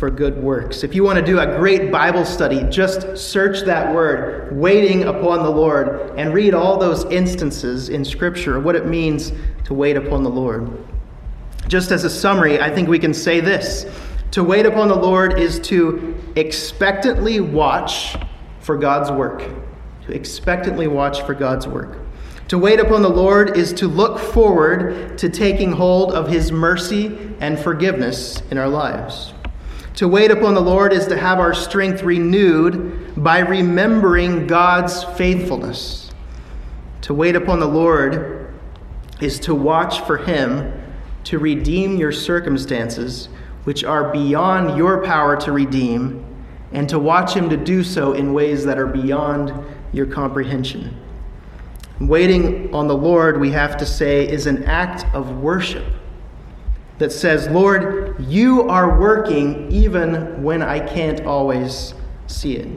for 0.02 0.10
good 0.10 0.42
works. 0.42 0.84
If 0.84 0.96
you 0.96 1.04
want 1.04 1.20
to 1.20 1.26
do 1.26 1.40
a 1.40 1.46
great 1.58 1.92
Bible 1.92 2.26
study, 2.26 2.64
just 2.70 3.16
search 3.16 3.62
that 3.66 3.94
word, 3.94 4.52
waiting 4.52 5.04
upon 5.04 5.44
the 5.44 5.50
Lord, 5.50 6.18
and 6.18 6.34
read 6.34 6.56
all 6.56 6.80
those 6.80 7.06
instances 7.06 7.90
in 7.90 8.04
Scripture 8.04 8.58
of 8.58 8.66
what 8.66 8.76
it 8.76 8.88
means 8.88 9.32
to 9.66 9.76
wait 9.76 9.98
upon 9.98 10.24
the 10.24 10.30
Lord. 10.30 10.76
Just 11.68 11.92
as 11.92 12.04
a 12.04 12.10
summary, 12.10 12.60
I 12.60 12.74
think 12.74 12.90
we 12.90 12.98
can 12.98 13.14
say 13.14 13.40
this 13.42 13.86
To 14.32 14.44
wait 14.44 14.66
upon 14.66 14.88
the 14.88 14.96
Lord 14.96 15.40
is 15.40 15.60
to 15.62 16.16
expectantly 16.36 17.40
watch 17.40 18.18
for 18.60 18.78
God's 18.78 19.12
work. 19.12 19.44
To 20.08 20.14
expectantly 20.14 20.88
watch 20.88 21.22
for 21.22 21.36
God's 21.36 21.68
work. 21.68 22.01
To 22.52 22.58
wait 22.58 22.82
upon 22.82 23.02
the 23.02 23.10
Lord 23.10 23.56
is 23.56 23.72
to 23.76 23.88
look 23.88 24.20
forward 24.20 25.18
to 25.20 25.30
taking 25.30 25.72
hold 25.72 26.12
of 26.12 26.28
his 26.28 26.52
mercy 26.52 27.18
and 27.40 27.58
forgiveness 27.58 28.44
in 28.52 28.58
our 28.58 28.68
lives. 28.68 29.34
To 29.96 30.08
wait 30.10 30.32
upon 30.32 30.54
the 30.54 30.60
Lord 30.60 30.92
is 30.92 31.08
to 31.08 31.18
have 31.18 31.40
our 31.40 31.54
strength 31.54 32.04
renewed 32.04 33.24
by 33.24 33.40
remembering 33.40 34.48
God's 34.48 35.02
faithfulness. 35.02 36.12
To 37.04 37.14
wait 37.14 37.38
upon 37.38 37.62
the 37.62 37.70
Lord 37.70 38.54
is 39.22 39.40
to 39.40 39.56
watch 39.56 40.02
for 40.02 40.18
him 40.18 40.74
to 41.24 41.40
redeem 41.40 41.96
your 41.96 42.12
circumstances, 42.12 43.30
which 43.64 43.86
are 43.86 44.12
beyond 44.12 44.78
your 44.78 45.06
power 45.06 45.38
to 45.38 45.54
redeem, 45.54 46.26
and 46.74 46.90
to 46.90 47.00
watch 47.00 47.34
him 47.34 47.50
to 47.50 47.56
do 47.56 47.82
so 47.82 48.12
in 48.12 48.34
ways 48.34 48.66
that 48.66 48.78
are 48.78 48.88
beyond 48.88 49.54
your 49.94 50.06
comprehension. 50.06 50.98
Waiting 52.08 52.74
on 52.74 52.88
the 52.88 52.98
Lord, 52.98 53.40
we 53.40 53.52
have 53.52 53.78
to 53.78 53.86
say, 53.86 54.28
is 54.28 54.48
an 54.48 54.64
act 54.64 55.06
of 55.14 55.38
worship 55.38 55.86
that 56.98 57.12
says, 57.12 57.48
Lord, 57.50 58.16
you 58.28 58.70
are 58.70 59.00
working 59.00 59.72
even 59.72 60.42
when 60.44 60.62
I 60.62 60.80
can't 60.80 61.22
always 61.26 61.94
see 62.28 62.58
it. 62.58 62.68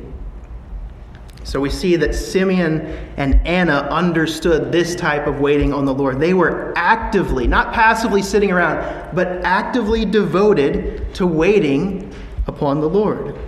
So 1.44 1.60
we 1.60 1.68
see 1.68 1.96
that 1.96 2.14
Simeon 2.14 2.80
and 3.18 3.34
Anna 3.46 3.86
understood 3.90 4.72
this 4.72 4.96
type 4.96 5.26
of 5.26 5.40
waiting 5.40 5.74
on 5.74 5.84
the 5.84 5.92
Lord. 5.92 6.18
They 6.18 6.32
were 6.32 6.72
actively, 6.74 7.46
not 7.46 7.74
passively 7.74 8.22
sitting 8.22 8.50
around, 8.50 9.14
but 9.14 9.28
actively 9.44 10.06
devoted 10.06 11.14
to 11.14 11.26
waiting 11.26 12.14
upon 12.46 12.80
the 12.80 12.88
Lord. 12.88 13.38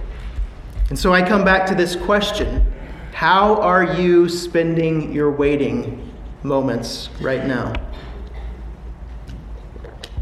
And 0.91 0.99
so 0.99 1.13
I 1.13 1.27
come 1.27 1.45
back 1.45 1.67
to 1.67 1.75
this 1.75 1.97
question 1.97 2.71
how 3.17 3.59
are 3.63 3.95
you 3.95 4.29
spending 4.29 5.11
your 5.11 5.31
waiting 5.31 6.13
moments 6.43 7.09
right 7.19 7.47
now? 7.47 7.73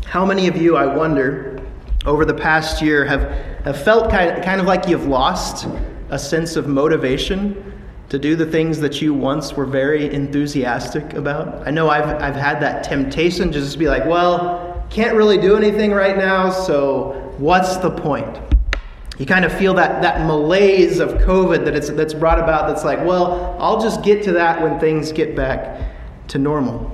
How 0.07 0.25
many 0.25 0.47
of 0.47 0.57
you, 0.57 0.77
I 0.77 0.87
wonder, 0.87 1.61
over 2.07 2.25
the 2.25 2.35
past 2.35 2.81
year 2.81 3.05
have, 3.05 3.23
have 3.65 3.83
felt 3.83 4.13
kind 4.13 4.31
of, 4.31 4.45
kind 4.45 4.61
of 4.61 4.69
like 4.69 4.87
you've 4.87 5.09
lost 5.09 5.67
a 6.11 6.19
sense 6.21 6.55
of 6.55 6.69
motivation 6.69 7.75
to 8.11 8.17
do 8.17 8.37
the 8.37 8.47
things 8.47 8.79
that 8.79 9.03
you 9.03 9.13
once 9.13 9.55
were 9.55 9.67
very 9.67 10.15
enthusiastic 10.15 11.15
about? 11.15 11.67
I 11.67 11.73
know 11.73 11.91
I've, 11.91 12.23
I've 12.23 12.37
had 12.37 12.61
that 12.61 12.85
temptation 12.85 13.51
to 13.51 13.59
just 13.59 13.77
be 13.77 13.89
like, 13.89 14.05
well, 14.05 14.87
can't 14.89 15.17
really 15.17 15.39
do 15.39 15.57
anything 15.57 15.91
right 15.91 16.17
now, 16.17 16.49
so 16.49 17.35
what's 17.39 17.77
the 17.79 17.91
point? 17.91 18.39
You 19.19 19.27
kind 19.27 19.45
of 19.45 19.53
feel 19.57 19.75
that, 19.75 20.03
that 20.03 20.27
malaise 20.27 20.99
of 20.99 21.11
COVID 21.11 21.65
that 21.65 21.75
it's, 21.77 21.89
that's 21.91 22.15
brought 22.15 22.41
about 22.41 22.67
that's 22.67 22.85
like, 22.85 23.05
well, 23.05 23.57
I'll 23.61 23.81
just 23.81 24.03
get 24.03 24.25
to 24.25 24.33
that 24.33 24.61
when 24.61 24.81
things 24.81 25.13
get 25.13 25.37
back 25.37 25.81
to 26.29 26.39
normal. 26.39 26.91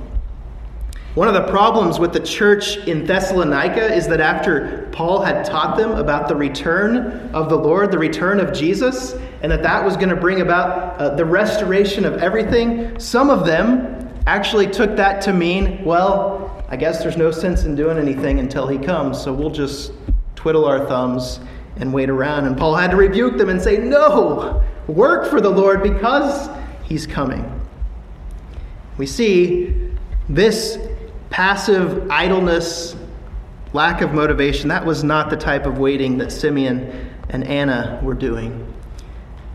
One 1.15 1.27
of 1.27 1.35
the 1.35 1.49
problems 1.51 1.99
with 1.99 2.13
the 2.13 2.21
church 2.21 2.77
in 2.87 3.05
Thessalonica 3.05 3.93
is 3.93 4.07
that 4.09 4.21
after 4.21 4.89
Paul 4.93 5.23
had 5.23 5.45
taught 5.45 5.77
them 5.77 5.93
about 5.93 6.29
the 6.29 6.37
return 6.37 7.31
of 7.35 7.49
the 7.49 7.57
Lord, 7.57 7.91
the 7.91 7.99
return 7.99 8.39
of 8.39 8.53
Jesus, 8.53 9.15
and 9.43 9.51
that 9.51 9.63
that 9.63 9.85
was 9.85 9.97
going 9.97 10.11
to 10.11 10.17
bring 10.17 10.41
about 10.41 11.01
uh, 11.01 11.15
the 11.17 11.25
restoration 11.25 12.05
of 12.05 12.19
everything, 12.19 12.97
some 13.01 13.29
of 13.29 13.45
them 13.45 14.09
actually 14.27 14.69
took 14.69 14.95
that 14.97 15.21
to 15.23 15.33
mean, 15.33 15.85
well, 15.85 16.65
I 16.69 16.77
guess 16.77 17.03
there's 17.03 17.17
no 17.17 17.33
sense 17.33 17.65
in 17.65 17.75
doing 17.75 17.99
anything 17.99 18.39
until 18.39 18.69
he 18.69 18.79
comes, 18.79 19.21
so 19.21 19.33
we'll 19.33 19.51
just 19.51 19.93
twiddle 20.37 20.65
our 20.65 20.87
thumbs 20.87 21.41
and 21.81 21.93
wait 21.93 22.11
around. 22.11 22.47
And 22.47 22.57
Paul 22.57 22.77
had 22.77 22.91
to 22.91 22.97
rebuke 22.97 23.37
them 23.37 23.49
and 23.49 23.61
say, 23.61 23.79
No, 23.79 24.63
work 24.87 25.29
for 25.29 25.41
the 25.41 25.51
Lord 25.51 25.83
because 25.83 26.49
he's 26.85 27.07
coming. 27.07 27.61
We 28.99 29.07
see 29.07 29.91
this 30.29 30.79
passive 31.31 32.11
idleness, 32.11 32.97
lack 33.73 34.03
of 34.03 34.13
motivation, 34.13 34.69
that 34.69 34.85
was 34.85 35.03
not 35.03 35.31
the 35.31 35.37
type 35.37 35.67
of 35.67 35.79
waiting 35.79 36.19
that 36.19 36.31
Simeon 36.31 37.11
and 37.31 37.45
Anna 37.45 37.99
were 38.03 38.15
doing. 38.15 38.67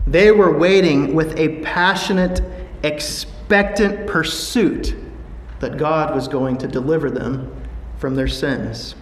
They 0.06 0.30
were 0.30 0.56
waiting 0.56 1.14
with 1.14 1.38
a 1.38 1.60
passionate, 1.62 2.40
expectant 2.82 4.06
pursuit 4.06 4.94
that 5.60 5.76
God 5.76 6.14
was 6.14 6.28
going 6.28 6.58
to 6.58 6.68
deliver 6.68 7.10
them 7.10 7.52
from 7.98 8.14
their 8.14 8.28
sins 8.28 8.94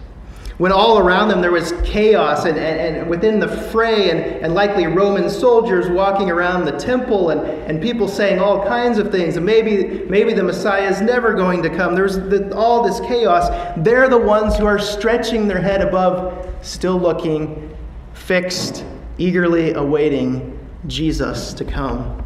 when 0.57 0.71
all 0.71 0.97
around 0.99 1.27
them 1.27 1.41
there 1.41 1.51
was 1.51 1.73
chaos 1.83 2.45
and, 2.45 2.57
and, 2.57 2.97
and, 2.97 3.09
within 3.09 3.39
the 3.39 3.47
fray 3.47 4.09
and, 4.09 4.19
and 4.43 4.53
likely 4.53 4.87
roman 4.87 5.29
soldiers 5.29 5.89
walking 5.89 6.31
around 6.31 6.65
the 6.65 6.71
temple 6.71 7.31
and, 7.31 7.41
and 7.41 7.81
people 7.81 8.07
saying 8.07 8.39
all 8.39 8.65
kinds 8.65 8.97
of 8.97 9.11
things. 9.11 9.35
And 9.35 9.45
maybe, 9.45 10.05
maybe 10.05 10.33
the 10.33 10.43
messiah 10.43 10.89
is 10.89 11.01
never 11.01 11.33
going 11.33 11.61
to 11.63 11.69
come. 11.69 11.93
There's 11.93 12.15
the, 12.15 12.55
all 12.55 12.83
this 12.83 12.99
chaos. 13.01 13.49
They're 13.77 14.07
the 14.07 14.17
ones 14.17 14.55
who 14.55 14.65
are 14.65 14.79
stretching 14.79 15.47
their 15.47 15.61
head 15.61 15.81
above 15.81 16.47
still 16.61 16.97
looking 16.97 17.75
fixed 18.13 18.83
eagerly 19.17 19.73
awaiting 19.73 20.57
jesus 20.87 21.53
to 21.53 21.63
come 21.63 22.24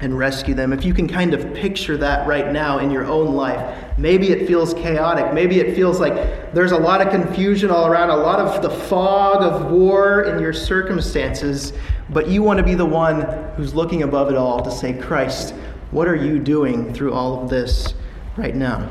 and 0.00 0.16
rescue 0.16 0.54
them. 0.54 0.72
If 0.72 0.84
you 0.84 0.94
can 0.94 1.06
kind 1.06 1.34
of 1.34 1.52
picture 1.52 1.96
that 1.98 2.26
right 2.26 2.50
now 2.50 2.78
in 2.78 2.90
your 2.90 3.04
own 3.04 3.34
life, 3.34 3.98
maybe 3.98 4.30
it 4.30 4.46
feels 4.46 4.72
chaotic. 4.72 5.34
Maybe 5.34 5.60
it 5.60 5.74
feels 5.74 6.00
like 6.00 6.54
there's 6.54 6.72
a 6.72 6.78
lot 6.78 7.02
of 7.02 7.10
confusion 7.10 7.70
all 7.70 7.86
around, 7.86 8.08
a 8.08 8.16
lot 8.16 8.40
of 8.40 8.62
the 8.62 8.70
fog 8.70 9.42
of 9.42 9.70
war 9.70 10.22
in 10.22 10.40
your 10.40 10.54
circumstances, 10.54 11.74
but 12.08 12.28
you 12.28 12.42
want 12.42 12.58
to 12.58 12.64
be 12.64 12.74
the 12.74 12.86
one 12.86 13.20
who's 13.56 13.74
looking 13.74 14.02
above 14.02 14.30
it 14.30 14.36
all 14.36 14.62
to 14.62 14.70
say, 14.70 14.94
Christ, 14.94 15.54
what 15.90 16.08
are 16.08 16.16
you 16.16 16.38
doing 16.38 16.94
through 16.94 17.12
all 17.12 17.42
of 17.42 17.50
this 17.50 17.94
right 18.36 18.56
now? 18.56 18.90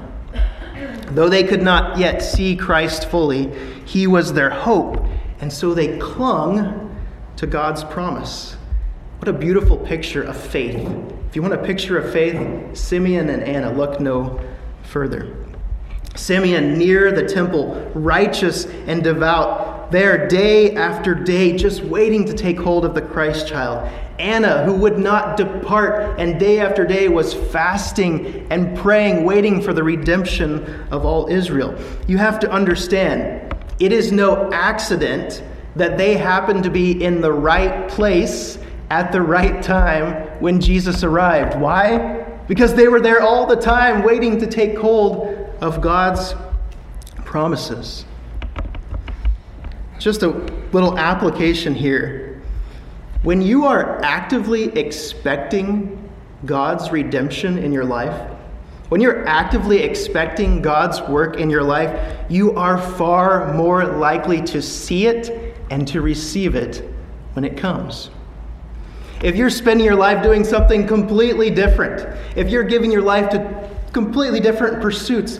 Though 1.11 1.27
they 1.27 1.43
could 1.43 1.63
not 1.63 1.97
yet 1.97 2.19
see 2.19 2.55
Christ 2.55 3.09
fully, 3.09 3.51
he 3.83 4.05
was 4.05 4.33
their 4.33 4.51
hope, 4.51 5.03
and 5.41 5.51
so 5.51 5.73
they 5.73 5.97
clung 5.97 6.95
to 7.37 7.47
God's 7.47 7.83
promise. 7.83 8.57
What 9.19 9.27
a 9.27 9.33
beautiful 9.33 9.75
picture 9.75 10.23
of 10.23 10.37
faith. 10.37 10.79
If 11.27 11.35
you 11.35 11.41
want 11.41 11.53
a 11.53 11.61
picture 11.61 11.97
of 11.97 12.13
faith, 12.13 12.37
Simeon 12.73 13.27
and 13.27 13.43
Anna, 13.43 13.69
look 13.69 13.99
no 13.99 14.39
further. 14.83 15.35
Simeon 16.15 16.77
near 16.77 17.11
the 17.11 17.27
temple, 17.27 17.91
righteous 17.93 18.65
and 18.87 19.03
devout, 19.03 19.91
there 19.91 20.25
day 20.29 20.73
after 20.73 21.13
day, 21.13 21.57
just 21.57 21.83
waiting 21.83 22.23
to 22.27 22.33
take 22.33 22.57
hold 22.57 22.85
of 22.85 22.93
the 22.93 23.01
Christ 23.01 23.45
child. 23.45 23.91
Anna, 24.19 24.63
who 24.63 24.75
would 24.75 24.97
not 24.97 25.35
depart 25.35 26.17
and 26.17 26.39
day 26.39 26.61
after 26.61 26.85
day 26.85 27.09
was 27.09 27.33
fasting 27.33 28.47
and 28.49 28.77
praying, 28.77 29.25
waiting 29.25 29.61
for 29.61 29.73
the 29.73 29.83
redemption 29.83 30.87
of 30.91 31.03
all 31.03 31.27
Israel. 31.27 31.77
You 32.07 32.17
have 32.19 32.39
to 32.39 32.49
understand, 32.49 33.53
it 33.79 33.91
is 33.91 34.13
no 34.13 34.49
accident 34.53 35.43
that 35.75 35.97
they 35.97 36.15
happen 36.15 36.63
to 36.63 36.69
be 36.69 37.03
in 37.03 37.19
the 37.19 37.33
right 37.33 37.89
place 37.89 38.57
at 38.89 39.11
the 39.11 39.21
right 39.21 39.61
time 39.61 40.27
when 40.39 40.59
Jesus 40.59 41.03
arrived. 41.03 41.59
Why? 41.59 42.25
Because 42.47 42.73
they 42.73 42.87
were 42.87 42.99
there 42.99 43.21
all 43.21 43.45
the 43.45 43.55
time 43.55 44.03
waiting 44.03 44.39
to 44.39 44.47
take 44.47 44.77
hold 44.77 45.27
of 45.61 45.81
God's 45.81 46.33
promises. 47.25 48.05
Just 49.99 50.23
a 50.23 50.29
little 50.71 50.97
application 50.97 51.75
here. 51.75 52.41
When 53.21 53.41
you 53.41 53.65
are 53.65 54.01
actively 54.01 54.65
expecting 54.77 56.09
God's 56.45 56.89
redemption 56.89 57.57
in 57.57 57.73
your 57.73 57.83
life, 57.85 58.31
when 58.87 59.01
you're 59.01 59.27
actively 59.27 59.83
expecting 59.83 60.61
God's 60.63 60.99
work 61.01 61.37
in 61.37 61.49
your 61.49 61.61
life, 61.61 62.25
you 62.29 62.55
are 62.55 62.79
far 62.79 63.53
more 63.53 63.85
likely 63.85 64.41
to 64.43 64.61
see 64.61 65.05
it 65.05 65.55
and 65.69 65.87
to 65.89 66.01
receive 66.01 66.55
it 66.55 66.89
when 67.33 67.45
it 67.45 67.55
comes. 67.55 68.09
If 69.21 69.35
you're 69.35 69.49
spending 69.49 69.85
your 69.85 69.95
life 69.95 70.23
doing 70.23 70.43
something 70.43 70.87
completely 70.87 71.49
different, 71.49 72.07
if 72.37 72.49
you're 72.49 72.63
giving 72.63 72.91
your 72.91 73.01
life 73.01 73.29
to 73.31 73.69
completely 73.91 74.39
different 74.39 74.81
pursuits, 74.81 75.39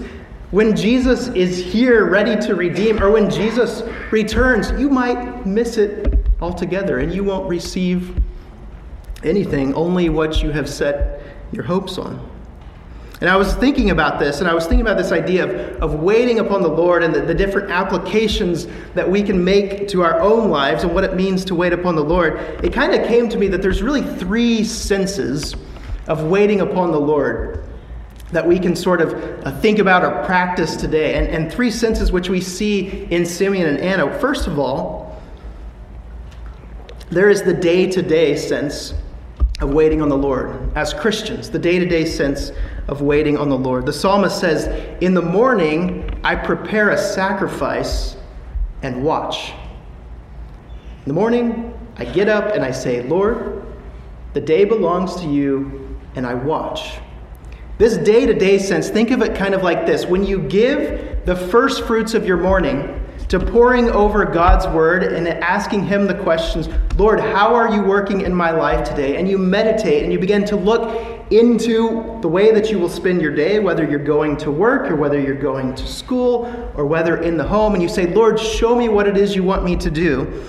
when 0.52 0.76
Jesus 0.76 1.28
is 1.30 1.58
here 1.64 2.06
ready 2.10 2.36
to 2.48 2.56
redeem, 2.56 3.02
or 3.02 3.12
when 3.12 3.30
Jesus 3.30 3.84
returns, 4.12 4.72
you 4.80 4.90
might 4.90 5.46
miss 5.46 5.78
it 5.78 6.26
altogether 6.42 7.00
and 7.00 7.14
you 7.14 7.24
won't 7.24 7.48
receive 7.48 8.18
anything, 9.24 9.74
only 9.76 10.10
what 10.10 10.42
you 10.42 10.52
have 10.52 10.70
set 10.70 11.22
your 11.52 11.64
hopes 11.64 11.98
on. 11.98 12.29
And 13.22 13.30
I 13.30 13.36
was 13.36 13.54
thinking 13.56 13.90
about 13.90 14.18
this, 14.18 14.40
and 14.40 14.50
I 14.50 14.54
was 14.54 14.66
thinking 14.66 14.82
about 14.82 14.98
this 14.98 15.12
idea 15.12 15.44
of, 15.44 15.84
of 15.84 16.00
waiting 16.00 16.40
upon 16.40 16.62
the 16.62 16.70
Lord 16.70 17.04
and 17.04 17.14
the, 17.14 17.22
the 17.22 17.34
different 17.34 17.70
applications 17.70 18.66
that 18.94 19.10
we 19.10 19.22
can 19.24 19.44
make 19.44 19.90
to 19.90 20.04
our 20.04 20.22
own 20.22 20.50
lives 20.50 20.84
and 20.84 20.94
what 20.94 21.04
it 21.04 21.16
means 21.16 21.44
to 21.46 21.56
wait 21.56 21.74
upon 21.74 21.96
the 21.96 22.04
Lord. 22.04 22.38
It 22.64 22.72
kind 22.72 22.94
of 22.94 23.06
came 23.08 23.28
to 23.28 23.38
me 23.38 23.50
that 23.50 23.62
there's 23.62 23.82
really 23.82 24.04
three 24.04 24.64
senses 24.64 25.54
of 26.08 26.24
waiting 26.24 26.62
upon 26.62 26.92
the 26.92 27.00
Lord 27.00 27.66
that 28.32 28.48
we 28.48 28.58
can 28.58 28.76
sort 28.76 29.02
of 29.02 29.14
uh, 29.46 29.52
think 29.60 29.80
about 29.80 30.04
or 30.04 30.24
practice 30.24 30.78
today. 30.78 31.16
And, 31.16 31.28
and 31.28 31.52
three 31.52 31.72
senses 31.72 32.12
which 32.12 32.30
we 32.30 32.40
see 32.40 33.06
in 33.06 33.26
Simeon 33.26 33.68
and 33.68 33.80
Anna. 33.80 34.18
First 34.20 34.48
of 34.48 34.60
all, 34.60 35.22
there 37.10 37.30
is 37.30 37.42
the 37.42 37.54
day 37.54 37.90
to 37.90 38.02
day 38.02 38.36
sense 38.36 38.94
of 39.60 39.74
waiting 39.74 40.02
on 40.02 40.10
the 40.10 40.18
Lord 40.18 40.72
as 40.78 40.94
Christians, 40.94 41.50
the 41.50 41.60
day 41.60 41.80
to 41.80 41.86
day 41.86 42.06
sense 42.06 42.52
of 42.90 43.02
waiting 43.02 43.38
on 43.38 43.50
the 43.50 43.58
Lord. 43.58 43.86
The 43.86 43.94
psalmist 43.94 44.40
says, 44.40 44.68
In 45.00 45.14
the 45.14 45.22
morning 45.22 46.10
I 46.24 46.36
prepare 46.36 46.90
a 46.90 46.98
sacrifice 46.98 48.18
and 48.82 49.04
watch. 49.04 49.52
In 49.52 51.06
the 51.06 51.14
morning 51.14 51.74
I 51.98 52.06
get 52.06 52.28
up 52.28 52.56
and 52.56 52.66
I 52.66 52.72
say, 52.72 53.04
Lord, 53.04 53.64
the 54.34 54.42
day 54.42 54.66
belongs 54.66 55.16
to 55.18 55.28
you, 55.28 56.00
and 56.16 56.26
I 56.26 56.34
watch. 56.34 57.00
This 57.78 57.96
day 57.98 58.26
to 58.26 58.34
day 58.34 58.58
sense, 58.58 58.90
think 58.90 59.12
of 59.12 59.22
it 59.22 59.36
kind 59.36 59.54
of 59.54 59.64
like 59.64 59.86
this. 59.86 60.06
When 60.06 60.26
you 60.26 60.40
give 60.40 61.26
the 61.26 61.36
first 61.36 61.86
fruits 61.86 62.16
of 62.16 62.26
your 62.26 62.38
morning, 62.38 62.96
to 63.30 63.40
pouring 63.40 63.92
over 63.92 64.26
God's 64.26 64.66
word 64.68 65.04
and 65.04 65.28
asking 65.28 65.86
Him 65.86 66.08
the 66.08 66.16
questions 66.16 66.68
Lord, 66.98 67.20
how 67.20 67.54
are 67.54 67.72
you 67.72 67.84
working 67.84 68.22
in 68.22 68.34
my 68.34 68.52
life 68.52 68.88
today? 68.88 69.18
And 69.18 69.30
you 69.30 69.38
meditate 69.38 70.04
and 70.04 70.12
you 70.12 70.20
begin 70.20 70.44
to 70.46 70.56
look 70.56 71.19
into 71.32 72.20
the 72.22 72.28
way 72.28 72.52
that 72.52 72.72
you 72.72 72.80
will 72.80 72.90
spend 72.90 73.22
your 73.22 73.34
day, 73.34 73.60
whether 73.60 73.88
you're 73.88 74.00
going 74.00 74.38
to 74.38 74.52
work 74.52 74.90
or 74.90 74.96
whether 74.96 75.20
you're 75.20 75.36
going 75.36 75.76
to 75.76 75.88
school 75.88 76.72
or 76.76 76.86
whether 76.86 77.22
in 77.22 77.38
the 77.38 77.44
home, 77.44 77.74
and 77.74 77.84
you 77.84 77.90
say, 77.90 78.14
Lord, 78.14 78.40
show 78.40 78.76
me 78.76 78.90
what 78.90 79.08
it 79.08 79.18
is 79.18 79.36
you 79.36 79.44
want 79.44 79.64
me 79.64 79.76
to 79.78 79.92
do. 79.92 80.44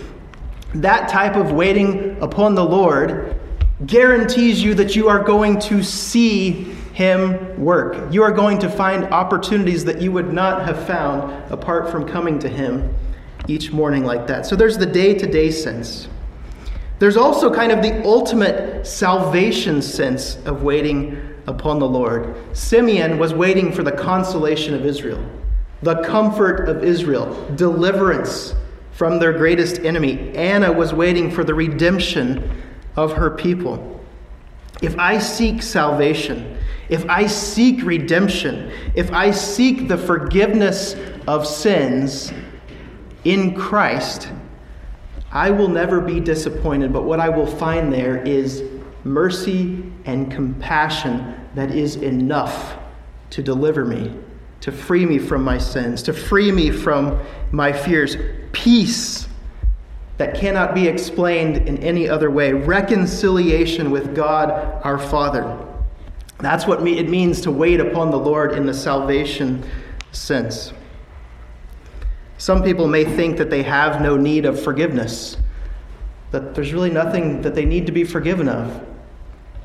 That 0.74 1.08
type 1.08 1.36
of 1.36 1.52
waiting 1.52 2.20
upon 2.22 2.54
the 2.54 2.64
Lord 2.64 3.38
guarantees 3.86 4.62
you 4.62 4.74
that 4.74 4.94
you 4.94 5.08
are 5.08 5.22
going 5.22 5.58
to 5.58 5.82
see 5.82 6.76
him 6.92 7.58
work. 7.58 8.12
You 8.12 8.22
are 8.22 8.32
going 8.32 8.58
to 8.58 8.68
find 8.68 9.04
opportunities 9.04 9.86
that 9.86 10.02
you 10.02 10.12
would 10.12 10.32
not 10.32 10.66
have 10.66 10.86
found 10.86 11.50
apart 11.50 11.90
from 11.90 12.06
coming 12.06 12.38
to 12.40 12.48
Him 12.48 12.94
each 13.48 13.72
morning 13.72 14.04
like 14.04 14.26
that. 14.26 14.44
So 14.44 14.54
there's 14.54 14.76
the 14.76 14.84
day 14.84 15.14
to 15.14 15.26
day 15.26 15.50
sense. 15.50 16.08
There's 17.00 17.16
also 17.16 17.52
kind 17.52 17.72
of 17.72 17.80
the 17.80 18.04
ultimate 18.04 18.86
salvation 18.86 19.80
sense 19.80 20.36
of 20.44 20.62
waiting 20.62 21.18
upon 21.46 21.78
the 21.78 21.88
Lord. 21.88 22.36
Simeon 22.54 23.18
was 23.18 23.32
waiting 23.32 23.72
for 23.72 23.82
the 23.82 23.90
consolation 23.90 24.74
of 24.74 24.84
Israel, 24.84 25.24
the 25.82 26.02
comfort 26.02 26.68
of 26.68 26.84
Israel, 26.84 27.50
deliverance 27.56 28.54
from 28.92 29.18
their 29.18 29.32
greatest 29.32 29.78
enemy. 29.78 30.30
Anna 30.36 30.70
was 30.70 30.92
waiting 30.92 31.30
for 31.30 31.42
the 31.42 31.54
redemption 31.54 32.62
of 32.96 33.14
her 33.14 33.30
people. 33.30 34.04
If 34.82 34.98
I 34.98 35.16
seek 35.16 35.62
salvation, 35.62 36.58
if 36.90 37.08
I 37.08 37.26
seek 37.26 37.82
redemption, 37.82 38.70
if 38.94 39.10
I 39.10 39.30
seek 39.30 39.88
the 39.88 39.96
forgiveness 39.96 40.96
of 41.26 41.46
sins 41.46 42.30
in 43.24 43.54
Christ, 43.54 44.28
I 45.32 45.50
will 45.50 45.68
never 45.68 46.00
be 46.00 46.20
disappointed. 46.20 46.92
But 46.92 47.02
what 47.02 47.20
I 47.20 47.28
will 47.28 47.46
find 47.46 47.92
there 47.92 48.16
is 48.22 48.64
mercy 49.04 49.84
and 50.04 50.30
compassion 50.30 51.34
that 51.54 51.70
is 51.70 51.96
enough 51.96 52.76
to 53.30 53.42
deliver 53.42 53.84
me, 53.84 54.14
to 54.60 54.72
free 54.72 55.06
me 55.06 55.18
from 55.18 55.44
my 55.44 55.58
sins, 55.58 56.02
to 56.04 56.12
free 56.12 56.50
me 56.50 56.70
from 56.70 57.20
my 57.52 57.72
fears. 57.72 58.16
Peace 58.52 59.28
that 60.18 60.34
cannot 60.34 60.74
be 60.74 60.86
explained 60.86 61.56
in 61.68 61.78
any 61.78 62.08
other 62.08 62.30
way. 62.30 62.52
Reconciliation 62.52 63.90
with 63.90 64.14
God 64.14 64.50
our 64.84 64.98
Father. 64.98 65.56
That's 66.38 66.66
what 66.66 66.86
it 66.86 67.08
means 67.08 67.40
to 67.42 67.50
wait 67.50 67.80
upon 67.80 68.10
the 68.10 68.18
Lord 68.18 68.52
in 68.52 68.66
the 68.66 68.74
salvation 68.74 69.64
sense. 70.12 70.72
Some 72.40 72.62
people 72.62 72.88
may 72.88 73.04
think 73.04 73.36
that 73.36 73.50
they 73.50 73.62
have 73.64 74.00
no 74.00 74.16
need 74.16 74.46
of 74.46 74.58
forgiveness, 74.58 75.36
that 76.30 76.54
there's 76.54 76.72
really 76.72 76.88
nothing 76.88 77.42
that 77.42 77.54
they 77.54 77.66
need 77.66 77.84
to 77.84 77.92
be 77.92 78.02
forgiven 78.02 78.48
of. 78.48 78.82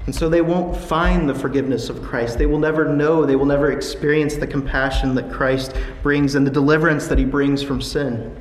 And 0.08 0.14
so 0.14 0.28
they 0.28 0.42
won't 0.42 0.76
find 0.76 1.30
the 1.30 1.34
forgiveness 1.34 1.88
of 1.88 2.04
Christ. 2.04 2.38
They 2.38 2.48
will 2.48 2.60
never 2.60 2.94
know, 2.94 3.26
they 3.26 3.38
will 3.38 3.46
never 3.46 3.72
experience 3.72 4.36
the 4.36 4.46
compassion 4.46 5.16
that 5.16 5.32
Christ 5.32 5.74
brings 6.04 6.36
and 6.36 6.46
the 6.46 6.52
deliverance 6.52 7.08
that 7.08 7.18
he 7.18 7.24
brings 7.24 7.64
from 7.64 7.82
sin. 7.82 8.36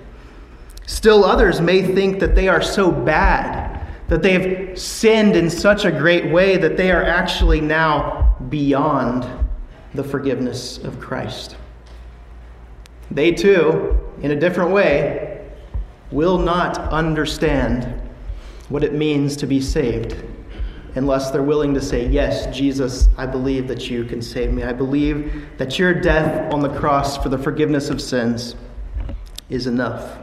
Still, 0.84 1.24
others 1.24 1.60
may 1.60 1.94
think 1.94 2.18
that 2.18 2.34
they 2.34 2.48
are 2.48 2.60
so 2.60 2.90
bad 2.90 3.86
that 4.08 4.20
they 4.20 4.32
have 4.32 4.76
sinned 4.76 5.36
in 5.36 5.48
such 5.48 5.84
a 5.84 5.92
great 5.92 6.32
way 6.32 6.56
that 6.56 6.76
they 6.76 6.90
are 6.90 7.04
actually 7.04 7.60
now 7.60 8.36
beyond 8.48 9.28
the 9.94 10.02
forgiveness 10.02 10.78
of 10.78 10.98
Christ. 10.98 11.54
They 13.10 13.32
too, 13.32 13.98
in 14.22 14.30
a 14.30 14.36
different 14.36 14.70
way, 14.70 15.46
will 16.10 16.38
not 16.38 16.78
understand 16.92 18.00
what 18.68 18.84
it 18.84 18.94
means 18.94 19.36
to 19.36 19.46
be 19.46 19.60
saved 19.60 20.16
unless 20.94 21.30
they're 21.30 21.42
willing 21.42 21.74
to 21.74 21.80
say, 21.80 22.06
Yes, 22.06 22.54
Jesus, 22.56 23.08
I 23.16 23.26
believe 23.26 23.68
that 23.68 23.90
you 23.90 24.04
can 24.04 24.22
save 24.22 24.52
me. 24.52 24.62
I 24.62 24.72
believe 24.72 25.46
that 25.58 25.78
your 25.78 25.92
death 25.92 26.52
on 26.52 26.60
the 26.60 26.68
cross 26.78 27.16
for 27.18 27.28
the 27.28 27.38
forgiveness 27.38 27.90
of 27.90 28.00
sins 28.00 28.56
is 29.50 29.66
enough. 29.66 30.18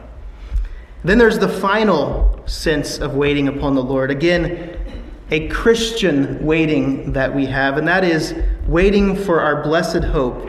Then 1.04 1.18
there's 1.18 1.38
the 1.38 1.48
final 1.48 2.42
sense 2.46 2.98
of 2.98 3.14
waiting 3.14 3.48
upon 3.48 3.74
the 3.74 3.82
Lord. 3.82 4.10
Again, 4.10 4.78
a 5.30 5.48
Christian 5.48 6.44
waiting 6.44 7.12
that 7.12 7.34
we 7.34 7.46
have, 7.46 7.76
and 7.76 7.88
that 7.88 8.04
is 8.04 8.34
waiting 8.66 9.16
for 9.16 9.40
our 9.40 9.62
blessed 9.62 10.04
hope 10.04 10.48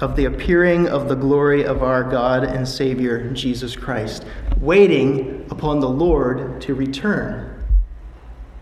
of 0.00 0.14
the 0.14 0.26
appearing 0.26 0.86
of 0.88 1.08
the 1.08 1.14
glory 1.16 1.64
of 1.64 1.82
our 1.82 2.04
God 2.04 2.44
and 2.44 2.66
Savior, 2.66 3.30
Jesus 3.32 3.74
Christ. 3.74 4.24
Waiting 4.60 5.46
upon 5.50 5.80
the 5.80 5.88
Lord 5.88 6.60
to 6.62 6.74
return. 6.74 7.66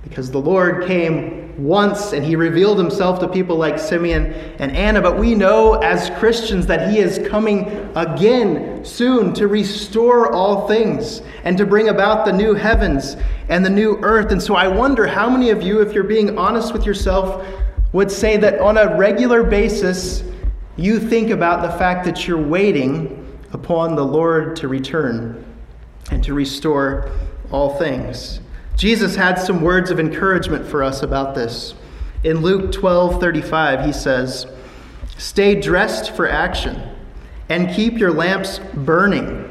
Because 0.03 0.31
the 0.31 0.41
Lord 0.41 0.87
came 0.87 1.63
once 1.63 2.13
and 2.13 2.25
he 2.25 2.37
revealed 2.37 2.79
himself 2.79 3.19
to 3.21 3.29
people 3.29 3.57
like 3.57 3.79
Simeon 3.79 4.27
and 4.59 4.75
Anna, 4.77 5.01
but 5.01 5.19
we 5.19 5.35
know 5.35 5.75
as 5.75 6.11
Christians 6.19 6.67
that 6.67 6.91
he 6.91 6.99
is 6.99 7.19
coming 7.29 7.67
again 7.97 8.85
soon 8.85 9.35
to 9.35 9.49
restore 9.49 10.33
all 10.33 10.69
things 10.69 11.23
and 11.45 11.59
to 11.59 11.67
bring 11.67 11.89
about 11.89 12.25
the 12.25 12.33
new 12.33 12.55
heavens 12.55 13.17
and 13.49 13.65
the 13.65 13.71
new 13.71 13.99
earth. 14.03 14.33
And 14.33 14.43
so 14.43 14.55
I 14.55 14.69
wonder 14.69 15.07
how 15.07 15.29
many 15.29 15.51
of 15.51 15.63
you, 15.63 15.81
if 15.81 15.93
you're 15.93 16.05
being 16.05 16.39
honest 16.39 16.73
with 16.73 16.87
yourself, 16.87 17.47
would 17.93 18.11
say 18.11 18.37
that 18.37 18.61
on 18.61 18.79
a 18.79 18.97
regular 18.97 19.43
basis 19.43 20.23
you 20.77 21.01
think 21.01 21.31
about 21.31 21.63
the 21.63 21.79
fact 21.79 22.05
that 22.05 22.29
you're 22.29 22.41
waiting 22.41 23.39
upon 23.53 23.95
the 23.95 24.05
Lord 24.05 24.57
to 24.57 24.69
return 24.69 25.45
and 26.11 26.23
to 26.25 26.35
restore 26.35 27.11
all 27.51 27.79
things. 27.79 28.41
Jesus 28.77 29.17
had 29.17 29.37
some 29.37 29.63
words 29.63 29.91
of 29.91 29.99
encouragement 29.99 30.67
for 30.67 30.83
us 30.83 31.03
about 31.03 31.35
this. 31.35 31.75
In 32.25 32.43
Luke 32.43 32.73
12:35, 32.73 33.87
he 33.87 33.93
says, 33.93 34.47
Stay 35.17 35.59
dressed 35.59 36.11
for 36.15 36.29
action 36.29 36.83
and 37.49 37.75
keep 37.75 37.99
your 37.99 38.13
lamps 38.13 38.61
burning. 38.75 39.45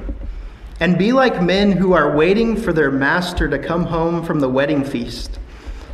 And 0.80 0.98
be 0.98 1.14
like 1.14 1.42
men 1.42 1.72
who 1.72 1.94
are 1.94 2.16
waiting 2.16 2.58
for 2.58 2.74
their 2.74 2.92
master 2.92 3.48
to 3.48 3.58
come 3.58 3.86
home 3.86 4.26
from 4.26 4.42
the 4.42 4.50
wedding 4.50 4.84
feast, 4.84 5.40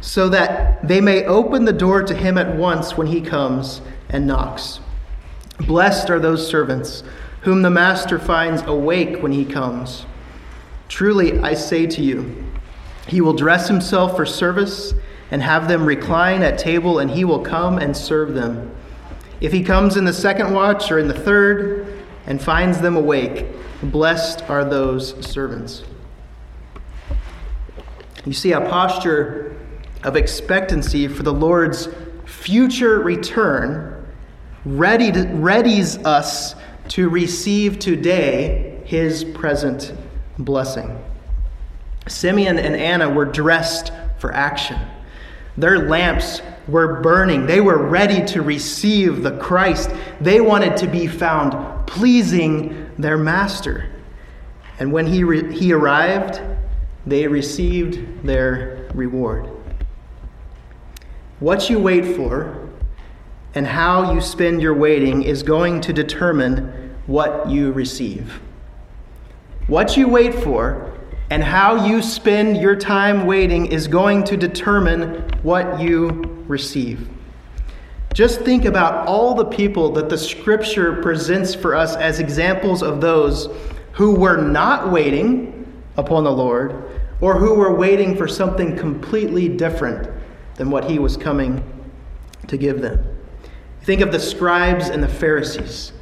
so 0.01 0.27
that 0.29 0.85
they 0.85 0.99
may 0.99 1.23
open 1.25 1.65
the 1.65 1.73
door 1.73 2.01
to 2.01 2.15
him 2.15 2.35
at 2.35 2.55
once 2.55 2.97
when 2.97 3.05
he 3.05 3.21
comes 3.21 3.81
and 4.09 4.25
knocks. 4.25 4.79
Blessed 5.67 6.09
are 6.09 6.19
those 6.19 6.47
servants 6.47 7.03
whom 7.41 7.61
the 7.61 7.69
master 7.69 8.19
finds 8.19 8.61
awake 8.63 9.21
when 9.21 9.31
he 9.31 9.45
comes. 9.45 10.05
Truly, 10.87 11.39
I 11.39 11.53
say 11.53 11.87
to 11.87 12.01
you, 12.01 12.45
he 13.07 13.21
will 13.21 13.33
dress 13.33 13.67
himself 13.67 14.15
for 14.15 14.25
service 14.25 14.93
and 15.31 15.41
have 15.41 15.67
them 15.67 15.85
recline 15.85 16.43
at 16.43 16.57
table, 16.57 16.99
and 16.99 17.09
he 17.09 17.23
will 17.23 17.39
come 17.39 17.77
and 17.77 17.95
serve 17.95 18.33
them. 18.33 18.75
If 19.39 19.51
he 19.51 19.63
comes 19.63 19.97
in 19.97 20.05
the 20.05 20.13
second 20.13 20.53
watch 20.53 20.91
or 20.91 20.99
in 20.99 21.07
the 21.07 21.17
third 21.17 22.03
and 22.25 22.41
finds 22.41 22.79
them 22.79 22.95
awake, 22.95 23.47
blessed 23.81 24.43
are 24.49 24.65
those 24.65 25.15
servants. 25.25 25.83
You 28.25 28.33
see, 28.33 28.51
a 28.51 28.61
posture 28.61 29.57
of 30.03 30.15
expectancy 30.15 31.07
for 31.07 31.23
the 31.23 31.33
Lord's 31.33 31.87
future 32.25 32.99
return 32.99 34.00
ready 34.65 35.11
readies 35.11 36.03
us 36.05 36.55
to 36.89 37.09
receive 37.09 37.79
today 37.79 38.81
his 38.85 39.23
present 39.23 39.93
blessing. 40.37 41.03
Simeon 42.07 42.59
and 42.59 42.75
Anna 42.75 43.09
were 43.09 43.25
dressed 43.25 43.91
for 44.19 44.33
action. 44.33 44.79
Their 45.57 45.87
lamps 45.87 46.41
were 46.67 47.01
burning. 47.01 47.45
They 47.45 47.61
were 47.61 47.87
ready 47.87 48.25
to 48.27 48.41
receive 48.41 49.23
the 49.23 49.37
Christ. 49.37 49.89
They 50.19 50.41
wanted 50.41 50.77
to 50.77 50.87
be 50.87 51.07
found 51.07 51.87
pleasing 51.87 52.89
their 52.97 53.17
master. 53.17 53.89
And 54.79 54.91
when 54.91 55.07
he, 55.07 55.23
re- 55.23 55.53
he 55.53 55.73
arrived, 55.73 56.41
they 57.05 57.27
received 57.27 58.23
their 58.23 58.89
reward. 58.93 59.49
What 61.39 61.69
you 61.69 61.79
wait 61.79 62.15
for 62.15 62.60
and 63.53 63.67
how 63.67 64.13
you 64.13 64.21
spend 64.21 64.61
your 64.61 64.73
waiting 64.73 65.23
is 65.23 65.43
going 65.43 65.81
to 65.81 65.93
determine 65.93 66.95
what 67.05 67.49
you 67.49 67.71
receive. 67.71 68.39
What 69.67 69.97
you 69.97 70.07
wait 70.07 70.35
for 70.35 70.97
and 71.29 71.43
how 71.43 71.85
you 71.85 72.01
spend 72.01 72.57
your 72.57 72.75
time 72.75 73.25
waiting 73.25 73.67
is 73.67 73.87
going 73.87 74.23
to 74.25 74.37
determine 74.37 75.29
what 75.43 75.79
you 75.79 76.43
receive. 76.47 77.07
Just 78.13 78.41
think 78.41 78.65
about 78.65 79.07
all 79.07 79.33
the 79.33 79.45
people 79.45 79.91
that 79.93 80.09
the 80.09 80.17
scripture 80.17 81.01
presents 81.01 81.55
for 81.55 81.75
us 81.75 81.95
as 81.95 82.19
examples 82.19 82.83
of 82.83 82.99
those 82.99 83.47
who 83.93 84.13
were 84.13 84.37
not 84.37 84.91
waiting 84.91 85.65
upon 85.95 86.25
the 86.25 86.31
Lord 86.31 86.89
or 87.21 87.37
who 87.37 87.55
were 87.55 87.73
waiting 87.73 88.17
for 88.17 88.27
something 88.27 88.75
completely 88.75 89.47
different 89.47 90.09
than 90.55 90.69
what 90.69 90.89
he 90.89 90.99
was 90.99 91.15
coming 91.15 91.63
to 92.47 92.57
give 92.57 92.81
them. 92.81 93.20
Think 93.83 94.01
of 94.01 94.11
the 94.11 94.19
scribes 94.19 94.89
and 94.89 95.01
the 95.01 95.07
Pharisees. 95.07 95.93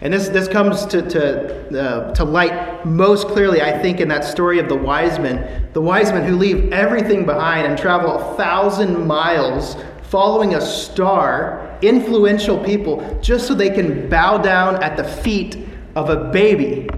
And 0.00 0.12
this, 0.12 0.28
this 0.28 0.46
comes 0.46 0.86
to, 0.86 1.02
to, 1.02 1.80
uh, 1.80 2.14
to 2.14 2.24
light 2.24 2.84
most 2.86 3.28
clearly, 3.28 3.62
I 3.62 3.76
think, 3.78 4.00
in 4.00 4.08
that 4.08 4.24
story 4.24 4.58
of 4.58 4.68
the 4.68 4.76
wise 4.76 5.18
men. 5.18 5.68
The 5.72 5.80
wise 5.80 6.12
men 6.12 6.24
who 6.24 6.36
leave 6.36 6.72
everything 6.72 7.26
behind 7.26 7.66
and 7.66 7.76
travel 7.76 8.16
a 8.16 8.36
thousand 8.36 9.06
miles 9.06 9.76
following 10.02 10.54
a 10.54 10.60
star, 10.60 11.78
influential 11.82 12.62
people, 12.62 13.18
just 13.20 13.46
so 13.46 13.54
they 13.54 13.70
can 13.70 14.08
bow 14.08 14.38
down 14.38 14.82
at 14.82 14.96
the 14.96 15.04
feet 15.04 15.66
of 15.96 16.10
a 16.10 16.30
baby 16.30 16.88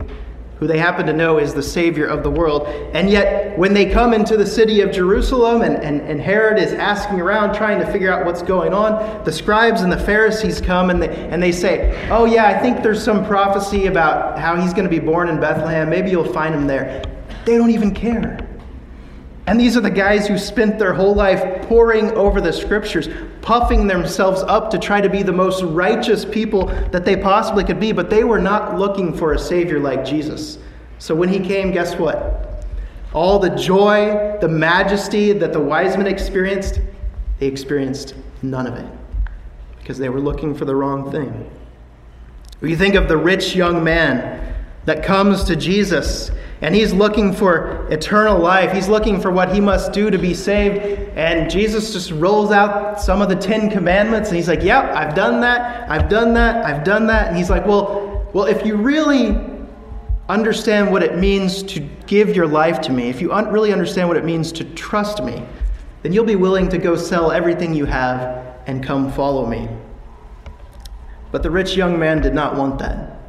who 0.60 0.66
they 0.66 0.78
happen 0.78 1.06
to 1.06 1.12
know 1.14 1.38
is 1.38 1.54
the 1.54 1.62
Savior 1.62 2.06
of 2.06 2.22
the 2.22 2.30
world. 2.30 2.66
And 2.92 3.08
yet, 3.08 3.58
when 3.58 3.72
they 3.72 3.90
come 3.90 4.12
into 4.12 4.36
the 4.36 4.46
city 4.46 4.82
of 4.82 4.92
Jerusalem 4.92 5.62
and, 5.62 5.76
and, 5.76 6.02
and 6.02 6.20
Herod 6.20 6.58
is 6.58 6.74
asking 6.74 7.18
around 7.18 7.54
trying 7.54 7.80
to 7.80 7.90
figure 7.90 8.12
out 8.12 8.26
what's 8.26 8.42
going 8.42 8.74
on, 8.74 9.24
the 9.24 9.32
scribes 9.32 9.80
and 9.80 9.90
the 9.90 9.98
Pharisees 9.98 10.60
come 10.60 10.90
and 10.90 11.02
they, 11.02 11.08
and 11.08 11.42
they 11.42 11.50
say, 11.50 12.08
Oh, 12.10 12.26
yeah, 12.26 12.46
I 12.46 12.58
think 12.58 12.82
there's 12.82 13.02
some 13.02 13.24
prophecy 13.24 13.86
about 13.86 14.38
how 14.38 14.54
he's 14.54 14.74
going 14.74 14.84
to 14.84 14.90
be 14.90 14.98
born 14.98 15.30
in 15.30 15.40
Bethlehem. 15.40 15.88
Maybe 15.88 16.10
you'll 16.10 16.30
find 16.30 16.54
him 16.54 16.66
there. 16.66 17.02
They 17.46 17.56
don't 17.56 17.70
even 17.70 17.94
care. 17.94 18.46
And 19.50 19.58
these 19.58 19.76
are 19.76 19.80
the 19.80 19.90
guys 19.90 20.28
who 20.28 20.38
spent 20.38 20.78
their 20.78 20.94
whole 20.94 21.12
life 21.12 21.66
poring 21.66 22.12
over 22.12 22.40
the 22.40 22.52
scriptures, 22.52 23.08
puffing 23.42 23.88
themselves 23.88 24.42
up 24.42 24.70
to 24.70 24.78
try 24.78 25.00
to 25.00 25.08
be 25.08 25.24
the 25.24 25.32
most 25.32 25.64
righteous 25.64 26.24
people 26.24 26.66
that 26.92 27.04
they 27.04 27.16
possibly 27.16 27.64
could 27.64 27.80
be, 27.80 27.90
but 27.90 28.08
they 28.08 28.22
were 28.22 28.38
not 28.38 28.78
looking 28.78 29.12
for 29.12 29.32
a 29.32 29.38
Savior 29.40 29.80
like 29.80 30.04
Jesus. 30.04 30.58
So 31.00 31.16
when 31.16 31.28
he 31.28 31.40
came, 31.40 31.72
guess 31.72 31.96
what? 31.96 32.64
All 33.12 33.40
the 33.40 33.50
joy, 33.50 34.38
the 34.40 34.46
majesty 34.46 35.32
that 35.32 35.52
the 35.52 35.58
wise 35.58 35.96
men 35.96 36.06
experienced, 36.06 36.80
they 37.40 37.48
experienced 37.48 38.14
none 38.42 38.68
of 38.68 38.76
it 38.76 38.86
because 39.80 39.98
they 39.98 40.10
were 40.10 40.20
looking 40.20 40.54
for 40.54 40.64
the 40.64 40.76
wrong 40.76 41.10
thing. 41.10 41.50
You 42.62 42.76
think 42.76 42.94
of 42.94 43.08
the 43.08 43.16
rich 43.16 43.56
young 43.56 43.82
man 43.82 44.54
that 44.84 45.02
comes 45.02 45.42
to 45.42 45.56
Jesus 45.56 46.30
and 46.62 46.74
he's 46.74 46.92
looking 46.92 47.32
for 47.32 47.86
eternal 47.90 48.38
life. 48.38 48.72
He's 48.72 48.88
looking 48.88 49.20
for 49.20 49.30
what 49.30 49.52
he 49.52 49.60
must 49.60 49.92
do 49.92 50.10
to 50.10 50.18
be 50.18 50.34
saved. 50.34 50.78
And 51.16 51.50
Jesus 51.50 51.92
just 51.92 52.10
rolls 52.10 52.50
out 52.50 53.00
some 53.00 53.22
of 53.22 53.30
the 53.30 53.36
Ten 53.36 53.70
Commandments. 53.70 54.28
And 54.28 54.36
he's 54.36 54.48
like, 54.48 54.62
Yep, 54.62 54.84
I've 54.94 55.14
done 55.14 55.40
that. 55.40 55.90
I've 55.90 56.10
done 56.10 56.34
that. 56.34 56.64
I've 56.66 56.84
done 56.84 57.06
that. 57.06 57.28
And 57.28 57.36
he's 57.36 57.48
like, 57.48 57.66
Well, 57.66 58.28
well, 58.34 58.44
if 58.44 58.64
you 58.66 58.76
really 58.76 59.38
understand 60.28 60.92
what 60.92 61.02
it 61.02 61.16
means 61.16 61.62
to 61.62 61.80
give 62.06 62.36
your 62.36 62.46
life 62.46 62.80
to 62.82 62.92
me, 62.92 63.08
if 63.08 63.22
you 63.22 63.32
un- 63.32 63.48
really 63.48 63.72
understand 63.72 64.08
what 64.08 64.18
it 64.18 64.24
means 64.24 64.52
to 64.52 64.64
trust 64.64 65.24
me, 65.24 65.42
then 66.02 66.12
you'll 66.12 66.24
be 66.24 66.36
willing 66.36 66.68
to 66.68 66.78
go 66.78 66.94
sell 66.94 67.30
everything 67.30 67.74
you 67.74 67.86
have 67.86 68.60
and 68.66 68.84
come 68.84 69.10
follow 69.10 69.46
me. 69.46 69.68
But 71.32 71.42
the 71.42 71.50
rich 71.50 71.74
young 71.74 71.98
man 71.98 72.20
did 72.20 72.34
not 72.34 72.54
want 72.54 72.78
that 72.80 73.19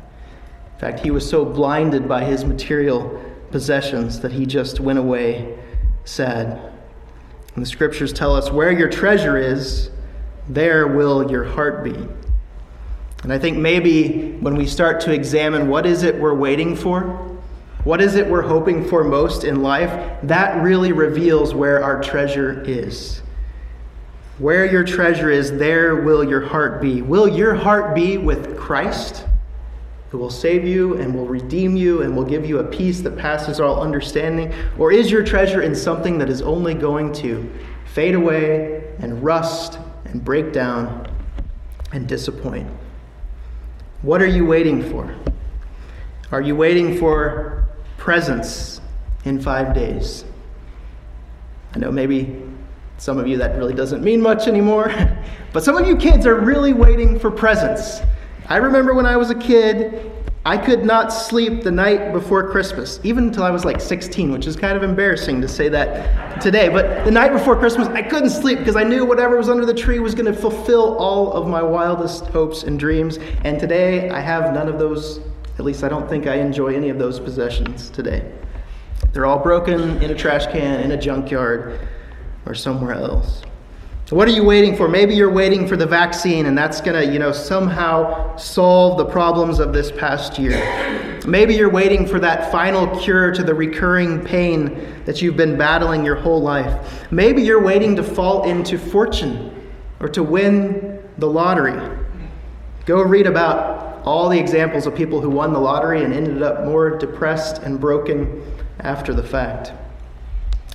fact, 0.81 0.99
he 0.99 1.11
was 1.11 1.29
so 1.29 1.45
blinded 1.45 2.07
by 2.07 2.23
his 2.23 2.43
material 2.43 3.23
possessions 3.51 4.19
that 4.21 4.31
he 4.31 4.47
just 4.47 4.79
went 4.79 4.97
away 4.97 5.57
sad. 6.05 6.59
And 7.53 7.63
the 7.63 7.67
scriptures 7.69 8.11
tell 8.11 8.35
us 8.35 8.51
where 8.51 8.71
your 8.71 8.89
treasure 8.89 9.37
is, 9.37 9.91
there 10.49 10.87
will 10.87 11.29
your 11.29 11.43
heart 11.43 11.83
be. 11.83 11.93
And 13.21 13.31
I 13.31 13.37
think 13.37 13.59
maybe 13.59 14.31
when 14.39 14.55
we 14.55 14.65
start 14.65 14.99
to 15.01 15.13
examine 15.13 15.67
what 15.67 15.85
is 15.85 16.01
it 16.01 16.15
we're 16.15 16.33
waiting 16.33 16.75
for, 16.75 17.01
what 17.83 18.01
is 18.01 18.15
it 18.15 18.25
we're 18.25 18.41
hoping 18.41 18.83
for 18.83 19.03
most 19.03 19.43
in 19.43 19.61
life, 19.61 20.17
that 20.23 20.63
really 20.63 20.93
reveals 20.93 21.53
where 21.53 21.83
our 21.83 22.01
treasure 22.01 22.63
is. 22.63 23.21
Where 24.39 24.65
your 24.65 24.83
treasure 24.83 25.29
is, 25.29 25.51
there 25.51 25.97
will 25.97 26.23
your 26.23 26.41
heart 26.41 26.81
be. 26.81 27.03
Will 27.03 27.27
your 27.27 27.53
heart 27.53 27.93
be 27.93 28.17
with 28.17 28.57
Christ? 28.57 29.25
Who 30.11 30.17
will 30.17 30.29
save 30.29 30.67
you 30.67 30.97
and 30.97 31.15
will 31.15 31.25
redeem 31.25 31.77
you 31.77 32.01
and 32.01 32.13
will 32.13 32.25
give 32.25 32.45
you 32.45 32.59
a 32.59 32.63
peace 32.65 32.99
that 32.99 33.17
passes 33.17 33.61
all 33.61 33.81
understanding? 33.81 34.53
Or 34.77 34.91
is 34.91 35.09
your 35.09 35.23
treasure 35.23 35.61
in 35.61 35.73
something 35.73 36.17
that 36.17 36.29
is 36.29 36.41
only 36.41 36.73
going 36.73 37.13
to 37.13 37.49
fade 37.85 38.13
away 38.13 38.93
and 38.99 39.23
rust 39.23 39.79
and 40.03 40.21
break 40.21 40.51
down 40.51 41.09
and 41.93 42.09
disappoint? 42.09 42.69
What 44.01 44.21
are 44.21 44.27
you 44.27 44.45
waiting 44.45 44.83
for? 44.91 45.15
Are 46.33 46.41
you 46.41 46.57
waiting 46.57 46.97
for 46.97 47.69
presents 47.97 48.81
in 49.23 49.39
five 49.39 49.73
days? 49.73 50.25
I 51.73 51.79
know 51.79 51.89
maybe 51.89 52.43
some 52.97 53.17
of 53.17 53.27
you 53.27 53.37
that 53.37 53.55
really 53.55 53.73
doesn't 53.73 54.03
mean 54.03 54.21
much 54.21 54.49
anymore, 54.49 54.93
but 55.53 55.63
some 55.63 55.77
of 55.77 55.87
you 55.87 55.95
kids 55.95 56.25
are 56.25 56.35
really 56.35 56.73
waiting 56.73 57.17
for 57.17 57.31
presents. 57.31 58.01
I 58.51 58.57
remember 58.57 58.93
when 58.93 59.05
I 59.05 59.15
was 59.15 59.29
a 59.29 59.35
kid, 59.35 60.11
I 60.45 60.57
could 60.57 60.83
not 60.83 61.13
sleep 61.13 61.63
the 61.63 61.71
night 61.71 62.11
before 62.11 62.51
Christmas, 62.51 62.99
even 63.01 63.27
until 63.27 63.43
I 63.43 63.49
was 63.49 63.63
like 63.63 63.79
16, 63.79 64.29
which 64.29 64.45
is 64.45 64.57
kind 64.57 64.75
of 64.75 64.83
embarrassing 64.83 65.39
to 65.39 65.47
say 65.47 65.69
that 65.69 66.41
today. 66.41 66.67
But 66.67 67.05
the 67.05 67.11
night 67.11 67.31
before 67.31 67.55
Christmas, 67.55 67.87
I 67.87 68.01
couldn't 68.01 68.29
sleep 68.29 68.59
because 68.59 68.75
I 68.75 68.83
knew 68.83 69.05
whatever 69.05 69.37
was 69.37 69.47
under 69.47 69.65
the 69.65 69.73
tree 69.73 69.99
was 69.99 70.13
going 70.13 70.25
to 70.25 70.33
fulfill 70.33 70.97
all 70.97 71.31
of 71.31 71.47
my 71.47 71.61
wildest 71.61 72.25
hopes 72.25 72.63
and 72.63 72.77
dreams. 72.77 73.19
And 73.45 73.57
today, 73.57 74.09
I 74.09 74.19
have 74.19 74.53
none 74.53 74.67
of 74.67 74.77
those. 74.77 75.21
At 75.57 75.63
least, 75.63 75.85
I 75.85 75.87
don't 75.87 76.09
think 76.09 76.27
I 76.27 76.35
enjoy 76.35 76.75
any 76.75 76.89
of 76.89 76.99
those 76.99 77.21
possessions 77.21 77.89
today. 77.89 78.29
They're 79.13 79.25
all 79.25 79.39
broken 79.39 80.03
in 80.03 80.11
a 80.11 80.15
trash 80.15 80.47
can, 80.47 80.81
in 80.81 80.91
a 80.91 80.99
junkyard, 80.99 81.87
or 82.45 82.53
somewhere 82.53 82.95
else. 82.95 83.43
So 84.11 84.17
what 84.17 84.27
are 84.27 84.31
you 84.31 84.43
waiting 84.43 84.75
for? 84.75 84.89
Maybe 84.89 85.15
you're 85.15 85.31
waiting 85.31 85.65
for 85.65 85.77
the 85.77 85.85
vaccine 85.85 86.45
and 86.47 86.57
that's 86.57 86.81
going 86.81 87.01
to, 87.01 87.13
you 87.13 87.17
know, 87.17 87.31
somehow 87.31 88.35
solve 88.35 88.97
the 88.97 89.05
problems 89.05 89.59
of 89.59 89.71
this 89.71 89.89
past 89.89 90.37
year. 90.37 91.21
Maybe 91.25 91.55
you're 91.55 91.69
waiting 91.69 92.05
for 92.05 92.19
that 92.19 92.51
final 92.51 92.87
cure 92.99 93.31
to 93.31 93.41
the 93.41 93.53
recurring 93.53 94.21
pain 94.21 95.01
that 95.05 95.21
you've 95.21 95.37
been 95.37 95.57
battling 95.57 96.03
your 96.03 96.15
whole 96.15 96.41
life. 96.41 97.09
Maybe 97.09 97.41
you're 97.41 97.63
waiting 97.63 97.95
to 97.95 98.03
fall 98.03 98.43
into 98.43 98.77
fortune 98.77 99.71
or 100.01 100.09
to 100.09 100.23
win 100.23 101.01
the 101.17 101.27
lottery. 101.27 101.97
Go 102.85 103.01
read 103.03 103.27
about 103.27 104.03
all 104.05 104.27
the 104.27 104.37
examples 104.37 104.87
of 104.87 104.93
people 104.93 105.21
who 105.21 105.29
won 105.29 105.53
the 105.53 105.59
lottery 105.59 106.03
and 106.03 106.13
ended 106.13 106.43
up 106.43 106.65
more 106.65 106.97
depressed 106.97 107.59
and 107.59 107.79
broken 107.79 108.43
after 108.81 109.13
the 109.13 109.23
fact. 109.23 109.71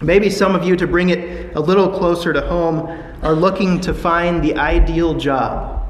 Maybe 0.02 0.28
some 0.28 0.54
of 0.54 0.62
you, 0.62 0.76
to 0.76 0.86
bring 0.86 1.08
it 1.08 1.56
a 1.56 1.60
little 1.60 1.88
closer 1.88 2.32
to 2.32 2.40
home, 2.42 2.86
are 3.22 3.34
looking 3.34 3.80
to 3.80 3.94
find 3.94 4.42
the 4.44 4.54
ideal 4.56 5.14
job. 5.14 5.88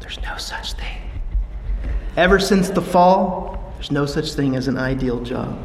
There's 0.00 0.20
no 0.22 0.36
such 0.36 0.72
thing. 0.72 1.02
Ever 2.16 2.40
since 2.40 2.68
the 2.68 2.82
fall, 2.82 3.72
there's 3.74 3.92
no 3.92 4.06
such 4.06 4.32
thing 4.32 4.56
as 4.56 4.66
an 4.66 4.76
ideal 4.76 5.20
job. 5.20 5.56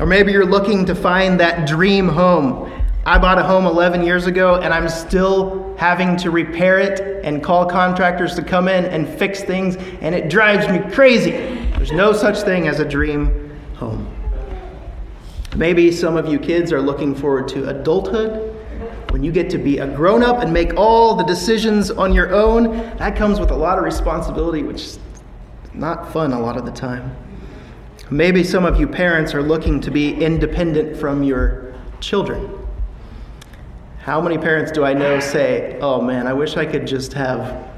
Or 0.00 0.06
maybe 0.06 0.32
you're 0.32 0.46
looking 0.46 0.86
to 0.86 0.94
find 0.94 1.38
that 1.40 1.68
dream 1.68 2.08
home. 2.08 2.72
I 3.04 3.18
bought 3.18 3.38
a 3.38 3.42
home 3.42 3.66
11 3.66 4.02
years 4.02 4.26
ago 4.26 4.54
and 4.54 4.72
I'm 4.72 4.88
still 4.88 5.76
having 5.76 6.16
to 6.16 6.30
repair 6.30 6.78
it 6.78 7.22
and 7.22 7.42
call 7.42 7.66
contractors 7.66 8.34
to 8.36 8.42
come 8.42 8.66
in 8.66 8.86
and 8.86 9.06
fix 9.06 9.42
things, 9.42 9.76
and 10.00 10.14
it 10.14 10.30
drives 10.30 10.68
me 10.68 10.78
crazy. 10.90 11.32
There's 11.76 11.92
no 11.92 12.14
such 12.14 12.38
thing 12.38 12.66
as 12.66 12.80
a 12.80 12.84
dream 12.84 13.52
home. 13.74 14.13
Maybe 15.56 15.92
some 15.92 16.16
of 16.16 16.26
you 16.26 16.38
kids 16.38 16.72
are 16.72 16.82
looking 16.82 17.14
forward 17.14 17.48
to 17.48 17.68
adulthood 17.68 18.50
when 19.10 19.22
you 19.22 19.30
get 19.30 19.48
to 19.50 19.58
be 19.58 19.78
a 19.78 19.86
grown 19.86 20.24
up 20.24 20.42
and 20.42 20.52
make 20.52 20.74
all 20.76 21.14
the 21.14 21.22
decisions 21.22 21.90
on 21.90 22.12
your 22.12 22.34
own. 22.34 22.76
That 22.96 23.14
comes 23.14 23.38
with 23.38 23.52
a 23.52 23.56
lot 23.56 23.78
of 23.78 23.84
responsibility, 23.84 24.64
which 24.64 24.82
is 24.82 24.98
not 25.72 26.12
fun 26.12 26.32
a 26.32 26.40
lot 26.40 26.56
of 26.56 26.64
the 26.64 26.72
time. 26.72 27.16
Maybe 28.10 28.42
some 28.42 28.64
of 28.64 28.80
you 28.80 28.88
parents 28.88 29.32
are 29.32 29.42
looking 29.42 29.80
to 29.82 29.90
be 29.90 30.14
independent 30.14 30.96
from 30.96 31.22
your 31.22 31.74
children. 32.00 32.58
How 34.00 34.20
many 34.20 34.36
parents 34.36 34.72
do 34.72 34.84
I 34.84 34.92
know 34.92 35.20
say, 35.20 35.78
Oh 35.80 36.00
man, 36.00 36.26
I 36.26 36.32
wish 36.32 36.56
I 36.56 36.66
could 36.66 36.86
just 36.86 37.12
have 37.12 37.70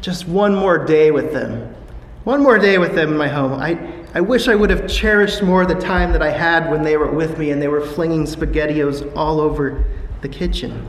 just 0.00 0.28
one 0.28 0.54
more 0.54 0.84
day 0.84 1.10
with 1.10 1.32
them? 1.32 1.74
One 2.22 2.42
more 2.42 2.58
day 2.58 2.78
with 2.78 2.94
them 2.94 3.10
in 3.10 3.16
my 3.18 3.28
home. 3.28 3.52
I, 3.54 3.97
I 4.14 4.22
wish 4.22 4.48
I 4.48 4.54
would 4.54 4.70
have 4.70 4.88
cherished 4.88 5.42
more 5.42 5.66
the 5.66 5.74
time 5.74 6.12
that 6.12 6.22
I 6.22 6.30
had 6.30 6.70
when 6.70 6.82
they 6.82 6.96
were 6.96 7.10
with 7.10 7.38
me 7.38 7.50
and 7.50 7.60
they 7.60 7.68
were 7.68 7.84
flinging 7.84 8.24
SpaghettiOs 8.24 9.14
all 9.14 9.38
over 9.38 9.84
the 10.22 10.28
kitchen. 10.28 10.88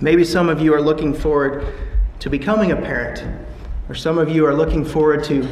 Maybe 0.00 0.24
some 0.24 0.48
of 0.48 0.60
you 0.60 0.74
are 0.74 0.80
looking 0.80 1.14
forward 1.14 1.64
to 2.18 2.28
becoming 2.28 2.72
a 2.72 2.76
parent, 2.76 3.24
or 3.88 3.94
some 3.94 4.18
of 4.18 4.28
you 4.28 4.44
are 4.46 4.54
looking 4.54 4.84
forward 4.84 5.22
to 5.24 5.46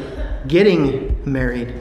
getting 0.49 1.21
married. 1.25 1.73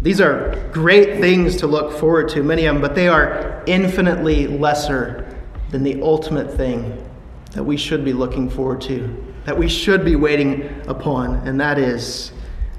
These 0.00 0.22
are 0.22 0.70
great 0.72 1.20
things 1.20 1.56
to 1.56 1.66
look 1.66 1.98
forward 1.98 2.30
to, 2.30 2.42
many 2.42 2.64
of 2.64 2.76
them, 2.76 2.80
but 2.82 2.94
they 2.94 3.08
are 3.08 3.62
infinitely 3.66 4.46
lesser 4.46 5.36
than 5.70 5.82
the 5.82 6.00
ultimate 6.00 6.50
thing 6.54 7.06
that 7.52 7.62
we 7.62 7.76
should 7.76 8.06
be 8.06 8.14
looking 8.14 8.48
forward 8.48 8.80
to, 8.82 9.34
that 9.44 9.56
we 9.56 9.68
should 9.68 10.02
be 10.02 10.16
waiting 10.16 10.82
upon, 10.86 11.34
and 11.46 11.60
that 11.60 11.78
is 11.78 12.32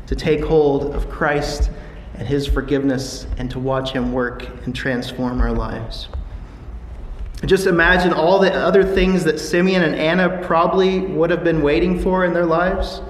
to 0.10 0.15
take 0.15 0.43
hold 0.43 0.95
of 0.95 1.08
Christ 1.08 1.69
and 2.15 2.28
his 2.28 2.48
forgiveness 2.48 3.28
and 3.38 3.50
to 3.52 3.60
watch 3.60 3.91
him 3.91 4.12
work 4.12 4.50
and 4.65 4.76
transform 4.76 5.39
our 5.39 5.52
lives. 5.52 6.08
Just 7.45 7.67
imagine 7.67 8.12
all 8.12 8.39
the 8.39 8.52
other 8.52 8.84
things 8.84 9.24
that 9.26 9.39
Simeon 9.39 9.84
and 9.84 9.93
Anna 9.93 10.41
probably 10.41 11.02
would 11.02 11.30
have 11.30 11.43
been 11.43 11.62
waiting 11.62 12.00
for 12.00 12.26
in 12.26 12.34
their 12.34 12.48
lives. 12.48 13.04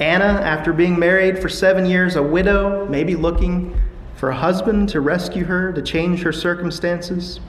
Anna, 0.00 0.42
after 0.44 0.74
being 0.74 0.98
married 0.98 1.38
for 1.38 1.48
seven 1.48 1.86
years, 1.86 2.14
a 2.14 2.22
widow, 2.22 2.86
maybe 2.90 3.16
looking 3.16 3.74
for 4.14 4.28
a 4.28 4.36
husband 4.36 4.90
to 4.90 5.00
rescue 5.00 5.46
her, 5.46 5.72
to 5.72 5.80
change 5.80 6.20
her 6.20 6.32
circumstances. 6.32 7.40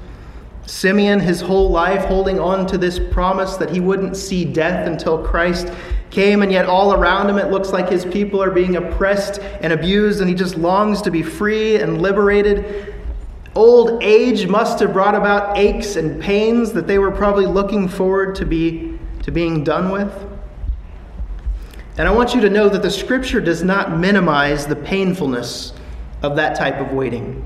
Simeon, 0.65 1.19
his 1.19 1.41
whole 1.41 1.69
life, 1.69 2.05
holding 2.05 2.39
on 2.39 2.65
to 2.67 2.77
this 2.77 2.97
promise 3.11 3.57
that 3.57 3.71
he 3.71 3.81
wouldn't 3.81 4.15
see 4.15 4.45
death 4.45 4.87
until 4.87 5.21
Christ 5.21 5.67
came, 6.11 6.41
and 6.41 6.51
yet 6.51 6.65
all 6.65 6.93
around 6.93 7.29
him 7.29 7.37
it 7.37 7.51
looks 7.51 7.71
like 7.71 7.89
his 7.89 8.05
people 8.05 8.41
are 8.41 8.51
being 8.51 8.75
oppressed 8.75 9.39
and 9.61 9.73
abused, 9.73 10.21
and 10.21 10.29
he 10.29 10.35
just 10.35 10.57
longs 10.57 11.01
to 11.03 11.11
be 11.11 11.21
free 11.21 11.77
and 11.77 12.01
liberated. 12.01 12.95
Old 13.55 14.03
age 14.03 14.47
must 14.47 14.79
have 14.79 14.93
brought 14.93 15.15
about 15.15 15.57
aches 15.57 15.95
and 15.95 16.21
pains 16.21 16.71
that 16.73 16.87
they 16.87 16.99
were 16.99 17.11
probably 17.11 17.45
looking 17.45 17.87
forward 17.87 18.35
to, 18.35 18.45
be, 18.45 18.97
to 19.23 19.31
being 19.31 19.63
done 19.63 19.91
with. 19.91 20.13
And 21.97 22.07
I 22.07 22.11
want 22.11 22.33
you 22.33 22.41
to 22.41 22.49
know 22.49 22.69
that 22.69 22.81
the 22.81 22.91
scripture 22.91 23.41
does 23.41 23.63
not 23.63 23.97
minimize 23.97 24.65
the 24.65 24.75
painfulness 24.75 25.73
of 26.21 26.35
that 26.37 26.55
type 26.55 26.79
of 26.79 26.93
waiting. 26.93 27.43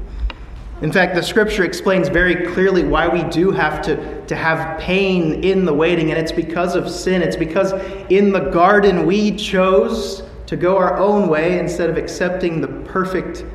In 0.84 0.92
fact, 0.92 1.16
the 1.16 1.24
scripture 1.24 1.64
explains 1.64 2.10
very 2.10 2.46
clearly 2.54 2.84
why 2.84 3.08
we 3.08 3.24
do 3.30 3.52
have 3.52 3.82
to, 3.84 4.26
to 4.28 4.36
have 4.36 4.80
pain 4.80 5.44
in 5.44 5.66
the 5.66 5.74
waiting, 5.74 6.12
and 6.12 6.20
it's 6.20 6.32
because 6.32 6.76
of 6.76 6.90
sin. 6.90 7.22
It's 7.22 7.36
because 7.36 7.72
in 8.10 8.32
the 8.32 8.52
garden 8.52 9.06
we 9.06 9.36
chose 9.36 10.24
to 10.46 10.56
go 10.56 10.78
our 10.78 10.98
own 10.98 11.30
way 11.30 11.58
instead 11.58 11.90
of 11.90 11.98
accepting 11.98 12.62
the 12.62 12.68
perfect 12.68 13.46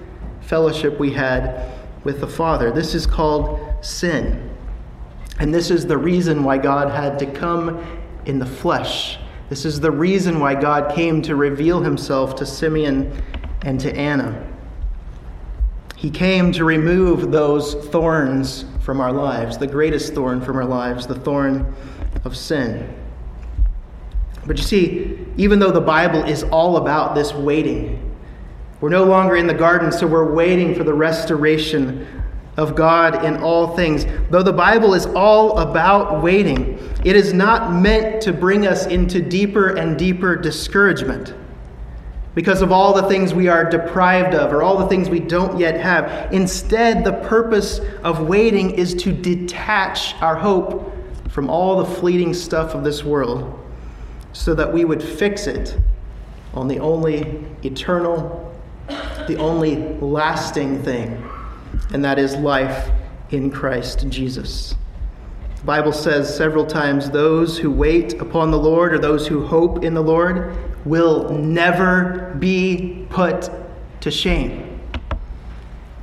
fellowship 0.40 0.98
we 0.98 1.12
had 1.12 1.70
with 2.02 2.20
the 2.20 2.26
Father. 2.26 2.72
This 2.72 2.94
is 2.94 3.06
called 3.06 3.60
sin. 3.84 4.50
And 5.38 5.54
this 5.54 5.70
is 5.70 5.86
the 5.86 5.98
reason 5.98 6.42
why 6.42 6.58
God 6.58 6.90
had 6.90 7.18
to 7.20 7.26
come 7.26 7.84
in 8.24 8.38
the 8.38 8.46
flesh 8.46 9.18
this 9.48 9.64
is 9.64 9.80
the 9.80 9.90
reason 9.90 10.40
why 10.40 10.54
God 10.54 10.94
came 10.94 11.22
to 11.22 11.34
reveal 11.34 11.80
himself 11.80 12.34
to 12.36 12.46
Simeon 12.46 13.22
and 13.62 13.80
to 13.80 13.94
Anna. 13.96 14.46
He 15.98 16.11
came 16.11 16.52
to 16.52 16.64
remove 16.64 17.32
those 17.32 17.74
thorns 17.74 18.64
from 18.82 19.00
our 19.00 19.12
lives, 19.12 19.58
the 19.58 19.66
greatest 19.66 20.14
thorn 20.14 20.40
from 20.40 20.56
our 20.56 20.64
lives, 20.64 21.08
the 21.08 21.16
thorn 21.16 21.74
of 22.24 22.37
sin. 22.37 22.94
But 24.46 24.58
you 24.58 24.62
see, 24.62 25.26
even 25.37 25.58
though 25.58 25.72
the 25.72 25.80
Bible 25.80 26.22
is 26.22 26.44
all 26.44 26.76
about 26.76 27.16
this 27.16 27.34
waiting, 27.34 28.16
we're 28.80 28.90
no 28.90 29.02
longer 29.02 29.34
in 29.34 29.48
the 29.48 29.54
garden, 29.54 29.90
so 29.90 30.06
we're 30.06 30.32
waiting 30.32 30.72
for 30.72 30.84
the 30.84 30.94
restoration 30.94 32.06
of 32.56 32.76
God 32.76 33.24
in 33.24 33.38
all 33.38 33.74
things. 33.74 34.06
Though 34.30 34.44
the 34.44 34.52
Bible 34.52 34.94
is 34.94 35.06
all 35.06 35.58
about 35.58 36.22
waiting, 36.22 36.78
it 37.04 37.16
is 37.16 37.32
not 37.32 37.72
meant 37.72 38.22
to 38.22 38.32
bring 38.32 38.68
us 38.68 38.87
into 38.87 39.20
deeper 39.20 39.70
and 39.70 39.98
deeper 39.98 40.37
discouragement 40.37 41.34
because 42.34 42.62
of 42.62 42.70
all 42.70 42.94
the 42.94 43.02
things 43.08 43.34
we 43.34 43.48
are 43.48 43.68
deprived 43.68 44.34
of 44.34 44.52
or 44.52 44.62
all 44.62 44.78
the 44.78 44.86
things 44.86 45.08
we 45.08 45.20
don't 45.20 45.58
yet 45.58 45.78
have. 45.80 46.32
Instead, 46.32 47.04
the 47.04 47.12
purpose 47.12 47.80
of 48.04 48.28
waiting 48.28 48.70
is 48.70 48.94
to 48.94 49.12
detach 49.12 50.14
our 50.22 50.36
hope 50.36 50.94
from 51.30 51.50
all 51.50 51.78
the 51.78 51.94
fleeting 51.96 52.32
stuff 52.32 52.74
of 52.74 52.84
this 52.84 53.02
world 53.02 53.58
so 54.32 54.54
that 54.54 54.72
we 54.72 54.84
would 54.84 55.02
fix 55.02 55.46
it 55.46 55.76
on 56.54 56.68
the 56.68 56.78
only 56.78 57.44
eternal, 57.64 58.56
the 59.26 59.36
only 59.36 59.76
lasting 60.00 60.82
thing 60.82 61.22
and 61.92 62.04
that 62.04 62.18
is 62.18 62.36
life 62.36 62.90
in 63.30 63.50
Christ 63.50 64.08
Jesus. 64.08 64.74
The 65.56 65.64
Bible 65.64 65.92
says 65.92 66.34
several 66.34 66.66
times 66.66 67.10
those 67.10 67.58
who 67.58 67.70
wait 67.70 68.20
upon 68.20 68.50
the 68.50 68.58
Lord 68.58 68.92
or 68.92 68.98
those 68.98 69.26
who 69.26 69.46
hope 69.46 69.84
in 69.84 69.94
the 69.94 70.02
Lord 70.02 70.56
will 70.88 71.29
never 71.31 72.35
be 72.38 73.07
put 73.11 73.51
to 74.01 74.11
shame. 74.11 74.81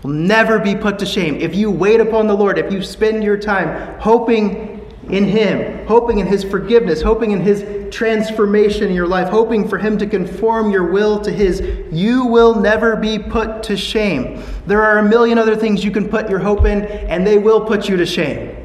Will 0.04 0.12
never 0.12 0.60
be 0.60 0.76
put 0.76 1.00
to 1.00 1.06
shame. 1.06 1.36
If 1.38 1.56
you 1.56 1.72
wait 1.72 2.00
upon 2.00 2.28
the 2.28 2.36
Lord, 2.36 2.60
if 2.60 2.72
you 2.72 2.84
spend 2.84 3.24
your 3.24 3.38
time 3.38 4.00
hoping 4.00 4.72
in 5.10 5.26
Him, 5.26 5.88
hoping 5.88 6.20
in 6.20 6.28
His 6.28 6.44
forgiveness, 6.44 7.02
hoping 7.02 7.32
in 7.32 7.42
His 7.42 7.66
transformation 7.94 8.88
in 8.88 8.94
your 8.94 9.08
life, 9.08 9.30
hoping 9.30 9.68
for 9.68 9.78
Him 9.78 9.98
to 9.98 10.06
conform 10.06 10.70
your 10.70 10.92
will 10.92 11.20
to 11.22 11.32
His, 11.32 11.62
you 11.92 12.26
will 12.26 12.56
never 12.56 12.96
be 12.96 13.18
put 13.18 13.64
to 13.64 13.76
shame. 13.76 14.44
There 14.68 14.84
are 14.84 15.00
a 15.00 15.04
million 15.04 15.38
other 15.38 15.56
things 15.56 15.84
you 15.84 15.92
can 15.92 16.08
put 16.08 16.30
your 16.30 16.40
hope 16.40 16.66
in, 16.66 16.84
and 16.84 17.26
they 17.26 17.38
will 17.38 17.66
put 17.66 17.90
you 17.90 17.98
to 17.98 18.06
shame. 18.06 18.56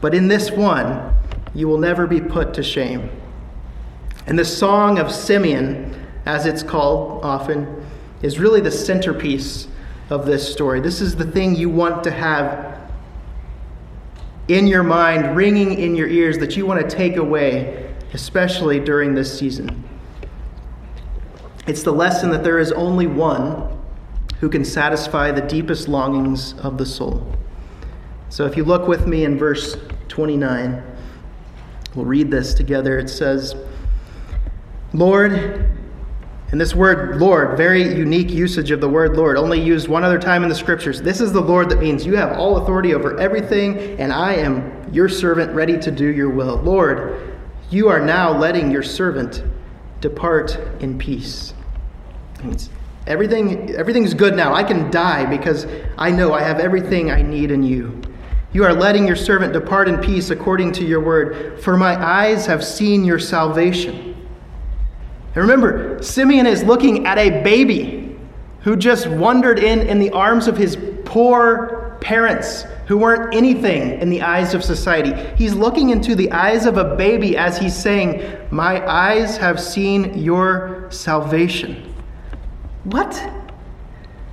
But 0.00 0.14
in 0.14 0.26
this 0.26 0.50
one, 0.50 1.14
you 1.54 1.68
will 1.68 1.78
never 1.78 2.06
be 2.06 2.20
put 2.20 2.54
to 2.54 2.62
shame. 2.62 3.10
And 4.26 4.38
the 4.38 4.44
Song 4.44 4.98
of 4.98 5.10
Simeon, 5.10 5.94
as 6.26 6.46
it's 6.46 6.62
called 6.62 7.24
often, 7.24 7.84
is 8.22 8.38
really 8.38 8.60
the 8.60 8.70
centerpiece 8.70 9.68
of 10.10 10.26
this 10.26 10.50
story. 10.50 10.80
This 10.80 11.00
is 11.00 11.16
the 11.16 11.26
thing 11.26 11.56
you 11.56 11.68
want 11.68 12.04
to 12.04 12.10
have 12.10 12.72
in 14.48 14.66
your 14.66 14.82
mind, 14.82 15.36
ringing 15.36 15.78
in 15.78 15.94
your 15.94 16.08
ears 16.08 16.38
that 16.38 16.56
you 16.56 16.66
want 16.66 16.88
to 16.88 16.96
take 16.96 17.16
away, 17.16 17.94
especially 18.12 18.80
during 18.80 19.14
this 19.14 19.36
season. 19.38 19.84
It's 21.66 21.82
the 21.82 21.92
lesson 21.92 22.30
that 22.30 22.42
there 22.42 22.58
is 22.58 22.72
only 22.72 23.06
one 23.06 23.78
who 24.40 24.48
can 24.48 24.64
satisfy 24.64 25.30
the 25.30 25.40
deepest 25.42 25.88
longings 25.88 26.54
of 26.58 26.76
the 26.76 26.84
soul. 26.84 27.24
So 28.28 28.44
if 28.44 28.56
you 28.56 28.64
look 28.64 28.88
with 28.88 29.06
me 29.06 29.24
in 29.24 29.38
verse 29.38 29.76
29, 30.08 30.82
we'll 31.94 32.04
read 32.04 32.30
this 32.30 32.52
together. 32.52 32.98
It 32.98 33.08
says, 33.08 33.54
Lord, 34.94 35.32
and 36.50 36.60
this 36.60 36.74
word 36.74 37.16
Lord, 37.16 37.56
very 37.56 37.82
unique 37.94 38.30
usage 38.30 38.70
of 38.70 38.80
the 38.82 38.88
word 38.88 39.16
Lord, 39.16 39.38
only 39.38 39.58
used 39.58 39.88
one 39.88 40.04
other 40.04 40.18
time 40.18 40.42
in 40.42 40.50
the 40.50 40.54
scriptures. 40.54 41.00
This 41.00 41.20
is 41.20 41.32
the 41.32 41.40
Lord 41.40 41.70
that 41.70 41.78
means 41.78 42.04
you 42.04 42.14
have 42.16 42.36
all 42.36 42.58
authority 42.58 42.94
over 42.94 43.18
everything, 43.18 43.98
and 43.98 44.12
I 44.12 44.34
am 44.34 44.92
your 44.92 45.08
servant 45.08 45.54
ready 45.54 45.78
to 45.78 45.90
do 45.90 46.06
your 46.06 46.28
will. 46.28 46.56
Lord, 46.56 47.38
you 47.70 47.88
are 47.88 48.00
now 48.04 48.36
letting 48.36 48.70
your 48.70 48.82
servant 48.82 49.42
depart 50.02 50.58
in 50.80 50.98
peace. 50.98 51.54
Everything, 53.06 53.74
everything's 53.74 54.12
good 54.12 54.36
now. 54.36 54.52
I 54.52 54.62
can 54.62 54.90
die 54.90 55.24
because 55.24 55.66
I 55.96 56.10
know 56.10 56.34
I 56.34 56.42
have 56.42 56.60
everything 56.60 57.10
I 57.10 57.22
need 57.22 57.50
in 57.50 57.62
you. 57.62 58.02
You 58.52 58.64
are 58.64 58.74
letting 58.74 59.06
your 59.06 59.16
servant 59.16 59.54
depart 59.54 59.88
in 59.88 59.98
peace 59.98 60.28
according 60.28 60.72
to 60.72 60.84
your 60.84 61.00
word, 61.00 61.62
for 61.62 61.78
my 61.78 61.94
eyes 61.94 62.44
have 62.44 62.62
seen 62.62 63.04
your 63.04 63.18
salvation 63.18 64.11
and 65.34 65.42
remember, 65.42 66.02
Simeon 66.02 66.46
is 66.46 66.62
looking 66.62 67.06
at 67.06 67.18
a 67.18 67.42
baby 67.42 68.18
who 68.60 68.76
just 68.76 69.08
wandered 69.08 69.58
in 69.58 69.80
in 69.80 69.98
the 69.98 70.10
arms 70.10 70.46
of 70.46 70.56
his 70.56 70.76
poor 71.04 71.96
parents 72.00 72.64
who 72.86 72.98
weren't 72.98 73.34
anything 73.34 74.00
in 74.00 74.10
the 74.10 74.20
eyes 74.20 74.54
of 74.54 74.62
society. 74.62 75.12
He's 75.36 75.54
looking 75.54 75.90
into 75.90 76.14
the 76.14 76.30
eyes 76.32 76.66
of 76.66 76.76
a 76.76 76.96
baby 76.96 77.36
as 77.36 77.56
he's 77.56 77.76
saying, 77.76 78.22
My 78.50 78.86
eyes 78.86 79.36
have 79.38 79.58
seen 79.60 80.18
your 80.18 80.86
salvation. 80.90 81.94
What? 82.84 83.16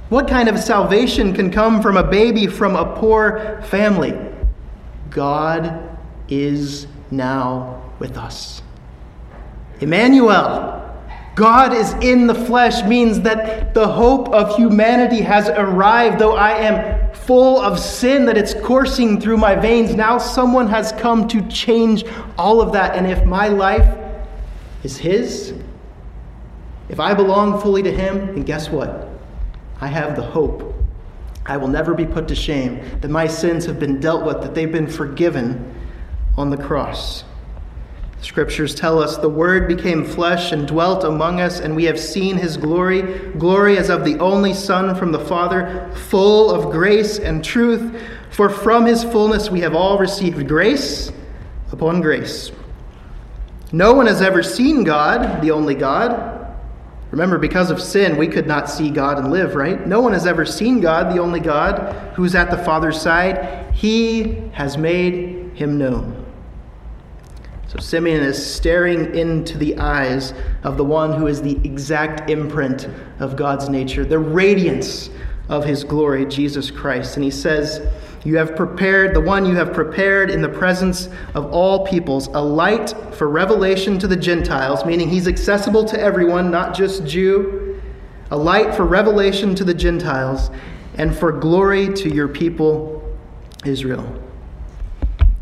What 0.10 0.28
kind 0.28 0.50
of 0.50 0.60
salvation 0.60 1.34
can 1.34 1.52
come 1.52 1.82
from 1.82 1.96
a 1.96 2.04
baby 2.04 2.48
from 2.48 2.76
a 2.76 2.96
poor 2.98 3.62
family? 3.68 4.20
God 5.10 5.98
is 6.28 6.88
now 7.12 7.94
with 8.00 8.18
us. 8.18 8.62
Emmanuel, 9.80 10.89
God 11.40 11.74
is 11.74 11.94
in 12.02 12.28
the 12.28 12.36
flesh 12.36 12.84
means 12.84 13.22
that 13.22 13.74
the 13.74 13.88
hope 13.88 14.28
of 14.28 14.58
humanity 14.58 15.22
has 15.22 15.48
arrived. 15.48 16.20
Though 16.20 16.36
I 16.36 16.52
am 16.52 17.14
full 17.14 17.62
of 17.62 17.80
sin, 17.80 18.26
that 18.26 18.38
it's 18.38 18.54
coursing 18.54 19.22
through 19.22 19.38
my 19.38 19.56
veins, 19.56 19.96
now 19.96 20.18
someone 20.18 20.68
has 20.68 20.92
come 20.92 21.30
to 21.30 21.42
change 21.48 22.04
all 22.38 22.60
of 22.60 22.74
that. 22.74 22.94
And 22.98 23.08
if 23.08 23.24
my 23.26 23.48
life 23.48 23.98
is 24.84 24.98
His, 24.98 25.54
if 26.90 27.00
I 27.00 27.14
belong 27.14 27.62
fully 27.62 27.84
to 27.84 27.92
Him, 27.92 28.18
then 28.34 28.44
guess 28.44 28.68
what? 28.68 29.08
I 29.80 29.88
have 29.88 30.18
the 30.18 30.24
hope. 30.24 30.76
I 31.46 31.56
will 31.56 31.70
never 31.70 31.94
be 31.94 32.06
put 32.06 32.28
to 32.28 32.36
shame, 32.36 32.82
that 33.00 33.08
my 33.08 33.28
sins 33.28 33.66
have 33.66 33.80
been 33.80 34.02
dealt 34.02 34.26
with, 34.26 34.42
that 34.42 34.56
they've 34.56 34.70
been 34.70 34.88
forgiven 34.88 35.74
on 36.36 36.50
the 36.50 36.58
cross. 36.58 37.24
Scriptures 38.22 38.76
tell 38.76 39.00
us 39.00 39.18
the 39.18 39.30
Word 39.30 39.68
became 39.68 40.04
flesh 40.04 40.52
and 40.52 40.68
dwelt 40.68 41.04
among 41.04 41.40
us, 41.40 41.60
and 41.60 41.76
we 41.76 41.86
have 41.86 42.00
seen 42.00 42.36
his 42.36 42.58
glory 42.58 43.30
glory 43.38 43.78
as 43.78 43.90
of 43.90 44.04
the 44.04 44.20
only 44.20 44.54
Son 44.54 44.96
from 44.96 45.12
the 45.12 45.20
Father, 45.20 45.90
full 46.10 46.52
of 46.52 46.72
grace 46.72 47.18
and 47.18 47.44
truth. 47.44 48.02
For 48.32 48.50
from 48.50 48.86
his 48.86 49.04
fullness 49.04 49.50
we 49.50 49.62
have 49.62 49.74
all 49.74 49.98
received 49.98 50.48
grace 50.48 51.12
upon 51.72 52.02
grace. 52.02 52.52
No 53.72 53.94
one 53.94 54.08
has 54.08 54.22
ever 54.22 54.44
seen 54.44 54.84
God, 54.84 55.42
the 55.42 55.52
only 55.52 55.76
God. 55.76 56.36
Remember, 57.12 57.38
because 57.38 57.72
of 57.72 57.82
sin, 57.82 58.18
we 58.18 58.28
could 58.28 58.46
not 58.46 58.70
see 58.70 58.90
God 58.90 59.18
and 59.18 59.32
live, 59.32 59.56
right? 59.56 59.88
No 59.88 60.02
one 60.02 60.14
has 60.14 60.28
ever 60.28 60.46
seen 60.46 60.80
God, 60.80 61.16
the 61.16 61.22
only 61.22 61.40
God, 61.40 61.96
who 62.16 62.24
is 62.24 62.36
at 62.36 62.52
the 62.52 62.58
Father's 62.58 63.02
side. 63.02 63.74
He 63.74 64.36
has 64.54 64.78
made 64.78 65.52
him 65.56 65.78
known. 65.78 66.29
So 67.70 67.78
Simeon 67.78 68.24
is 68.24 68.44
staring 68.44 69.16
into 69.16 69.56
the 69.56 69.78
eyes 69.78 70.34
of 70.64 70.76
the 70.76 70.84
one 70.84 71.14
who 71.14 71.28
is 71.28 71.40
the 71.40 71.58
exact 71.64 72.28
imprint 72.28 72.90
of 73.20 73.36
God's 73.36 73.70
nature, 73.70 74.04
the 74.04 74.18
radiance 74.18 75.12
of 75.50 75.64
his 75.64 75.84
glory, 75.84 76.26
Jesus 76.26 76.72
Christ. 76.72 77.16
And 77.16 77.24
he 77.24 77.30
says, 77.30 77.88
You 78.24 78.38
have 78.38 78.56
prepared, 78.56 79.16
the 79.16 79.22
one 79.22 79.46
you 79.46 79.54
have 79.54 79.72
prepared 79.72 80.32
in 80.32 80.42
the 80.42 80.50
presence 80.50 81.10
of 81.36 81.46
all 81.54 81.86
peoples, 81.86 82.26
a 82.30 82.42
light 82.42 82.96
for 83.14 83.30
revelation 83.30 84.00
to 84.00 84.08
the 84.08 84.18
Gentiles, 84.18 84.84
meaning 84.84 85.08
he's 85.08 85.28
accessible 85.28 85.86
to 85.86 86.00
everyone, 86.00 86.50
not 86.50 86.74
just 86.74 87.06
Jew, 87.06 87.80
a 88.32 88.38
light 88.38 88.74
for 88.74 88.84
revelation 88.84 89.54
to 89.54 89.64
the 89.64 89.76
Gentiles, 89.76 90.50
and 90.96 91.16
for 91.16 91.32
glory 91.32 91.94
to 91.94 92.10
your 92.12 92.30
people, 92.30 93.16
Israel. 93.64 94.24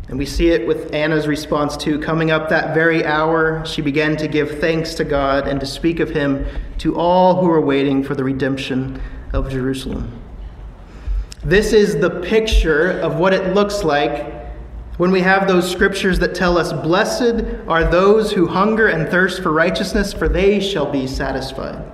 And 0.08 0.18
we 0.18 0.24
see 0.24 0.48
it 0.48 0.66
with 0.66 0.94
Anna's 0.94 1.28
response 1.28 1.76
too. 1.76 1.98
Coming 1.98 2.30
up 2.30 2.48
that 2.48 2.74
very 2.74 3.04
hour, 3.04 3.64
she 3.66 3.82
began 3.82 4.16
to 4.16 4.26
give 4.26 4.58
thanks 4.58 4.94
to 4.94 5.04
God 5.04 5.46
and 5.46 5.60
to 5.60 5.66
speak 5.66 6.00
of 6.00 6.10
him 6.10 6.46
to 6.78 6.96
all 6.96 7.40
who 7.40 7.46
were 7.46 7.60
waiting 7.60 8.02
for 8.02 8.14
the 8.14 8.24
redemption 8.24 9.00
of 9.34 9.50
Jerusalem. 9.50 10.20
This 11.44 11.72
is 11.72 12.00
the 12.00 12.20
picture 12.20 12.98
of 13.00 13.16
what 13.16 13.34
it 13.34 13.54
looks 13.54 13.84
like 13.84 14.34
when 14.96 15.12
we 15.12 15.20
have 15.20 15.46
those 15.46 15.70
scriptures 15.70 16.18
that 16.18 16.34
tell 16.34 16.58
us, 16.58 16.72
Blessed 16.72 17.44
are 17.68 17.84
those 17.88 18.32
who 18.32 18.48
hunger 18.48 18.88
and 18.88 19.08
thirst 19.08 19.42
for 19.42 19.52
righteousness, 19.52 20.12
for 20.12 20.28
they 20.28 20.58
shall 20.58 20.90
be 20.90 21.06
satisfied. 21.06 21.84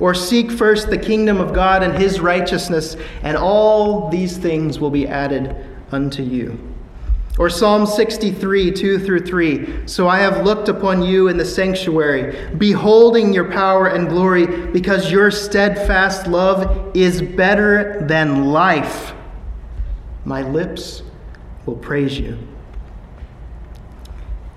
Or 0.00 0.14
seek 0.14 0.50
first 0.50 0.88
the 0.88 0.96
kingdom 0.96 1.40
of 1.40 1.52
God 1.52 1.82
and 1.82 1.94
his 1.94 2.20
righteousness, 2.20 2.96
and 3.22 3.36
all 3.36 4.08
these 4.08 4.38
things 4.38 4.80
will 4.80 4.90
be 4.90 5.06
added 5.06 5.54
unto 5.90 6.22
you. 6.22 6.71
Or 7.38 7.48
Psalm 7.48 7.86
63, 7.86 8.72
2 8.72 8.98
through 8.98 9.20
3. 9.20 9.88
So 9.88 10.06
I 10.06 10.18
have 10.18 10.44
looked 10.44 10.68
upon 10.68 11.02
you 11.02 11.28
in 11.28 11.38
the 11.38 11.44
sanctuary, 11.44 12.54
beholding 12.56 13.32
your 13.32 13.50
power 13.50 13.86
and 13.86 14.08
glory, 14.08 14.46
because 14.66 15.10
your 15.10 15.30
steadfast 15.30 16.26
love 16.26 16.94
is 16.94 17.22
better 17.22 18.04
than 18.06 18.46
life. 18.52 19.14
My 20.26 20.42
lips 20.42 21.02
will 21.64 21.76
praise 21.76 22.18
you. 22.18 22.38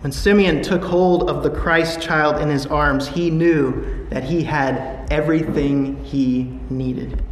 When 0.02 0.12
Simeon 0.12 0.62
took 0.62 0.84
hold 0.84 1.30
of 1.30 1.44
the 1.44 1.50
Christ 1.50 2.02
child 2.02 2.40
in 2.40 2.50
his 2.50 2.68
arms, 2.68 3.08
he 3.08 3.32
knew 3.32 4.06
that 4.10 4.24
he 4.24 4.44
had 4.44 5.12
everything 5.12 6.04
he 6.04 6.60
needed. 6.70 7.24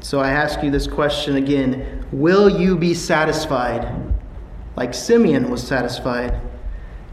So 0.00 0.20
I 0.20 0.30
ask 0.30 0.62
you 0.62 0.70
this 0.70 0.86
question 0.86 1.36
again 1.36 1.99
Will 2.12 2.60
you 2.60 2.76
be 2.76 2.94
satisfied, 2.94 3.86
like 4.76 4.94
Simeon 4.94 5.50
was 5.50 5.62
satisfied, 5.62 6.40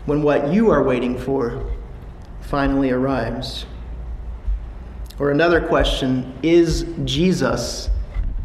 when 0.06 0.24
what 0.24 0.52
you 0.52 0.72
are 0.72 0.82
waiting 0.82 1.18
for 1.18 1.64
finally 2.42 2.90
arrives? 2.90 3.66
Or 5.20 5.32
another 5.32 5.62
question 5.62 6.34
Is 6.42 6.86
Jesus 7.04 7.90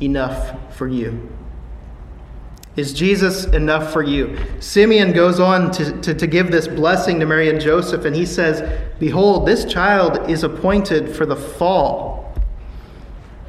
enough 0.00 0.74
for 0.74 0.88
you? 0.88 1.30
Is 2.74 2.94
Jesus 2.94 3.44
enough 3.46 3.92
for 3.92 4.02
you? 4.02 4.38
Simeon 4.60 5.12
goes 5.12 5.38
on 5.38 5.70
to, 5.72 6.00
to, 6.00 6.14
to, 6.14 6.26
give 6.26 6.50
this 6.50 6.66
blessing 6.66 7.20
to 7.20 7.26
Mary 7.26 7.50
and 7.50 7.60
Joseph, 7.60 8.06
and 8.06 8.16
he 8.16 8.24
says, 8.24 8.62
Behold, 8.98 9.46
this 9.46 9.66
child 9.66 10.30
is 10.30 10.42
appointed 10.42 11.14
for 11.14 11.26
the 11.26 11.36
fall 11.36 12.11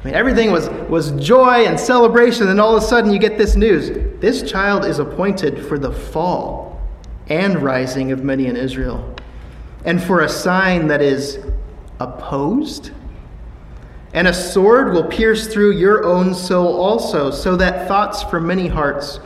I 0.04 0.08
mean, 0.08 0.16
everything 0.16 0.52
was, 0.52 0.68
was 0.90 1.12
joy 1.12 1.64
and 1.64 1.80
celebration, 1.80 2.48
and 2.48 2.60
all 2.60 2.76
of 2.76 2.82
a 2.82 2.86
sudden 2.86 3.10
you 3.10 3.18
get 3.18 3.38
this 3.38 3.56
news. 3.56 4.20
This 4.20 4.42
child 4.42 4.84
is 4.84 4.98
appointed 4.98 5.64
for 5.64 5.78
the 5.78 5.90
fall 5.90 6.82
and 7.28 7.62
rising 7.62 8.12
of 8.12 8.22
many 8.22 8.44
in 8.46 8.54
Israel, 8.54 9.16
and 9.86 10.02
for 10.02 10.20
a 10.20 10.28
sign 10.28 10.88
that 10.88 11.00
is 11.00 11.38
opposed. 12.00 12.90
And 14.12 14.28
a 14.28 14.34
sword 14.34 14.92
will 14.92 15.04
pierce 15.04 15.46
through 15.46 15.78
your 15.78 16.04
own 16.04 16.34
soul 16.34 16.78
also, 16.78 17.30
so 17.30 17.56
that 17.56 17.88
thoughts 17.88 18.22
from 18.24 18.46
many 18.46 18.68
hearts 18.68 19.20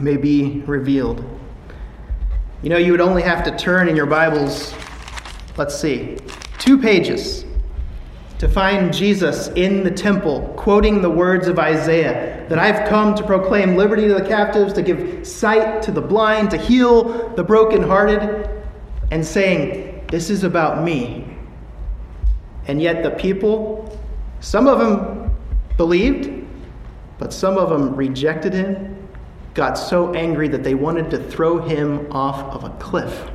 may 0.00 0.16
be 0.16 0.62
revealed. 0.66 1.22
You 2.62 2.70
know, 2.70 2.78
you 2.78 2.92
would 2.92 3.02
only 3.02 3.22
have 3.22 3.44
to 3.44 3.54
turn 3.58 3.90
in 3.90 3.96
your 3.96 4.06
Bibles, 4.06 4.72
let's 5.58 5.78
see, 5.78 6.16
two 6.58 6.78
pages 6.78 7.44
to 8.42 8.48
find 8.48 8.92
Jesus 8.92 9.46
in 9.54 9.84
the 9.84 9.90
temple, 9.92 10.52
quoting 10.56 11.00
the 11.00 11.08
words 11.08 11.46
of 11.46 11.60
Isaiah 11.60 12.44
that 12.48 12.58
I've 12.58 12.88
come 12.88 13.14
to 13.14 13.22
proclaim 13.24 13.76
liberty 13.76 14.08
to 14.08 14.14
the 14.14 14.26
captives, 14.26 14.72
to 14.72 14.82
give 14.82 15.24
sight 15.24 15.80
to 15.82 15.92
the 15.92 16.00
blind, 16.00 16.50
to 16.50 16.56
heal 16.56 17.28
the 17.36 17.44
brokenhearted, 17.44 18.50
and 19.12 19.24
saying, 19.24 20.04
This 20.08 20.28
is 20.28 20.42
about 20.42 20.82
me. 20.82 21.38
And 22.66 22.82
yet 22.82 23.04
the 23.04 23.12
people, 23.12 23.96
some 24.40 24.66
of 24.66 24.80
them 24.80 25.32
believed, 25.76 26.44
but 27.20 27.32
some 27.32 27.56
of 27.56 27.70
them 27.70 27.94
rejected 27.94 28.52
him, 28.52 29.08
got 29.54 29.74
so 29.74 30.12
angry 30.14 30.48
that 30.48 30.64
they 30.64 30.74
wanted 30.74 31.10
to 31.10 31.18
throw 31.30 31.60
him 31.60 32.10
off 32.10 32.42
of 32.52 32.64
a 32.64 32.70
cliff 32.80 33.30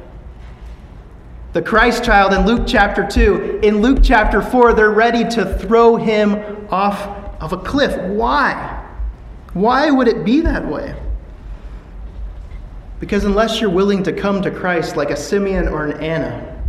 the 1.58 1.64
Christ 1.64 2.04
child 2.04 2.34
in 2.34 2.46
Luke 2.46 2.68
chapter 2.68 3.04
2. 3.04 3.62
In 3.64 3.82
Luke 3.82 3.98
chapter 4.04 4.44
4, 4.44 4.74
they're 4.74 4.92
ready 4.92 5.28
to 5.30 5.58
throw 5.58 5.96
him 5.96 6.68
off 6.70 7.02
of 7.42 7.52
a 7.52 7.58
cliff. 7.58 8.00
Why? 8.12 8.88
Why 9.54 9.90
would 9.90 10.08
it 10.08 10.24
be 10.24 10.42
that 10.42 10.64
way? 10.68 10.96
Because 13.00 13.24
unless 13.24 13.60
you're 13.60 13.72
willing 13.72 14.04
to 14.04 14.14
come 14.14 14.44
to 14.44 14.52
Christ 14.52 14.98
like 14.98 15.10
a 15.10 15.16
Simeon 15.16 15.68
or 15.68 15.88
an 15.88 16.00
Anna, 16.00 16.64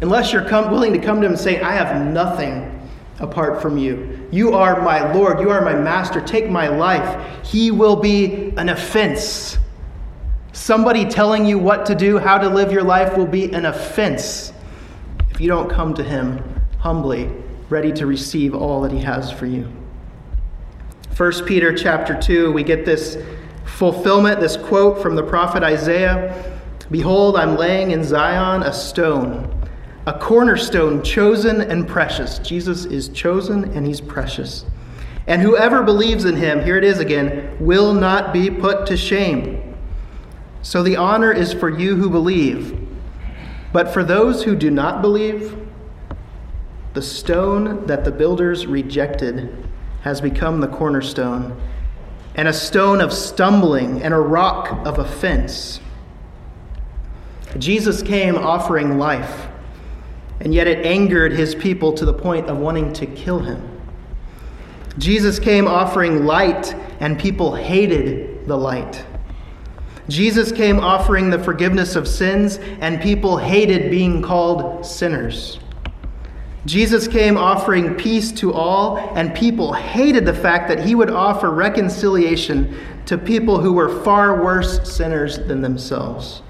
unless 0.00 0.32
you're 0.32 0.48
come, 0.48 0.70
willing 0.70 0.94
to 0.94 0.98
come 0.98 1.20
to 1.20 1.26
him 1.26 1.32
and 1.32 1.38
say, 1.38 1.60
I 1.60 1.72
have 1.72 2.06
nothing 2.06 2.88
apart 3.18 3.60
from 3.60 3.76
you, 3.76 4.26
you 4.32 4.54
are 4.54 4.80
my 4.80 5.12
Lord, 5.12 5.38
you 5.38 5.50
are 5.50 5.60
my 5.60 5.74
master, 5.74 6.22
take 6.22 6.48
my 6.48 6.68
life, 6.68 7.44
he 7.44 7.70
will 7.70 7.96
be 7.96 8.54
an 8.56 8.70
offense 8.70 9.58
Somebody 10.52 11.06
telling 11.06 11.46
you 11.46 11.58
what 11.58 11.86
to 11.86 11.94
do, 11.94 12.18
how 12.18 12.36
to 12.36 12.48
live 12.48 12.70
your 12.70 12.82
life 12.82 13.16
will 13.16 13.26
be 13.26 13.52
an 13.52 13.64
offense 13.64 14.52
if 15.30 15.40
you 15.40 15.48
don't 15.48 15.70
come 15.70 15.94
to 15.94 16.04
Him 16.04 16.42
humbly, 16.78 17.30
ready 17.70 17.90
to 17.92 18.06
receive 18.06 18.54
all 18.54 18.82
that 18.82 18.92
He 18.92 18.98
has 19.00 19.30
for 19.30 19.46
you. 19.46 19.72
1 21.16 21.46
Peter 21.46 21.74
chapter 21.74 22.20
2, 22.20 22.52
we 22.52 22.62
get 22.62 22.84
this 22.84 23.16
fulfillment, 23.64 24.40
this 24.40 24.58
quote 24.58 25.00
from 25.00 25.14
the 25.14 25.22
prophet 25.22 25.62
Isaiah 25.62 26.60
Behold, 26.90 27.36
I'm 27.36 27.56
laying 27.56 27.92
in 27.92 28.04
Zion 28.04 28.62
a 28.62 28.72
stone, 28.74 29.50
a 30.06 30.18
cornerstone 30.18 31.02
chosen 31.02 31.62
and 31.62 31.88
precious. 31.88 32.38
Jesus 32.40 32.84
is 32.84 33.08
chosen 33.08 33.64
and 33.74 33.86
He's 33.86 34.02
precious. 34.02 34.66
And 35.26 35.40
whoever 35.40 35.82
believes 35.82 36.26
in 36.26 36.36
Him, 36.36 36.62
here 36.62 36.76
it 36.76 36.84
is 36.84 36.98
again, 36.98 37.56
will 37.58 37.94
not 37.94 38.34
be 38.34 38.50
put 38.50 38.86
to 38.88 38.98
shame. 38.98 39.71
So 40.62 40.82
the 40.82 40.96
honor 40.96 41.32
is 41.32 41.52
for 41.52 41.68
you 41.68 41.96
who 41.96 42.08
believe. 42.08 42.78
But 43.72 43.92
for 43.92 44.04
those 44.04 44.44
who 44.44 44.54
do 44.54 44.70
not 44.70 45.02
believe, 45.02 45.58
the 46.94 47.02
stone 47.02 47.86
that 47.86 48.04
the 48.04 48.12
builders 48.12 48.66
rejected 48.66 49.54
has 50.02 50.20
become 50.20 50.60
the 50.60 50.68
cornerstone, 50.68 51.60
and 52.34 52.48
a 52.48 52.52
stone 52.52 53.00
of 53.00 53.12
stumbling 53.12 54.02
and 54.02 54.12
a 54.12 54.18
rock 54.18 54.86
of 54.86 54.98
offense. 54.98 55.80
Jesus 57.58 58.02
came 58.02 58.36
offering 58.36 58.98
life, 58.98 59.48
and 60.40 60.54
yet 60.54 60.66
it 60.66 60.84
angered 60.84 61.32
his 61.32 61.54
people 61.54 61.92
to 61.94 62.04
the 62.04 62.12
point 62.12 62.48
of 62.48 62.58
wanting 62.58 62.92
to 62.94 63.06
kill 63.06 63.40
him. 63.40 63.80
Jesus 64.98 65.38
came 65.38 65.66
offering 65.66 66.24
light, 66.26 66.74
and 67.00 67.18
people 67.18 67.54
hated 67.54 68.46
the 68.46 68.56
light. 68.56 69.04
Jesus 70.08 70.50
came 70.50 70.80
offering 70.80 71.30
the 71.30 71.38
forgiveness 71.38 71.96
of 71.96 72.08
sins, 72.08 72.58
and 72.80 73.00
people 73.00 73.36
hated 73.36 73.90
being 73.90 74.20
called 74.20 74.84
sinners. 74.84 75.58
Jesus 76.64 77.08
came 77.08 77.36
offering 77.36 77.94
peace 77.94 78.30
to 78.32 78.52
all, 78.52 78.98
and 79.16 79.34
people 79.34 79.72
hated 79.72 80.24
the 80.24 80.34
fact 80.34 80.68
that 80.68 80.84
he 80.84 80.94
would 80.94 81.10
offer 81.10 81.50
reconciliation 81.50 82.76
to 83.06 83.18
people 83.18 83.60
who 83.60 83.72
were 83.72 84.02
far 84.02 84.42
worse 84.42 84.88
sinners 84.88 85.38
than 85.38 85.60
themselves. 85.60 86.42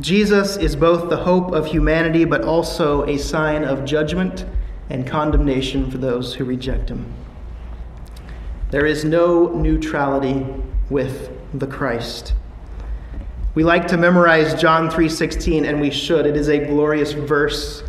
Jesus 0.00 0.56
is 0.56 0.76
both 0.76 1.08
the 1.08 1.16
hope 1.16 1.52
of 1.52 1.66
humanity, 1.66 2.24
but 2.24 2.42
also 2.42 3.04
a 3.04 3.18
sign 3.18 3.64
of 3.64 3.84
judgment 3.84 4.44
and 4.90 5.06
condemnation 5.06 5.90
for 5.90 5.98
those 5.98 6.34
who 6.34 6.44
reject 6.44 6.88
him. 6.88 7.12
There 8.70 8.86
is 8.86 9.04
no 9.04 9.48
neutrality 9.48 10.46
with 10.90 11.30
the 11.58 11.66
Christ. 11.66 12.34
We 13.54 13.64
like 13.64 13.88
to 13.88 13.96
memorize 13.96 14.54
John 14.60 14.90
3:16 14.90 15.64
and 15.64 15.80
we 15.80 15.90
should. 15.90 16.26
It 16.26 16.36
is 16.36 16.48
a 16.48 16.58
glorious 16.58 17.12
verse. 17.12 17.82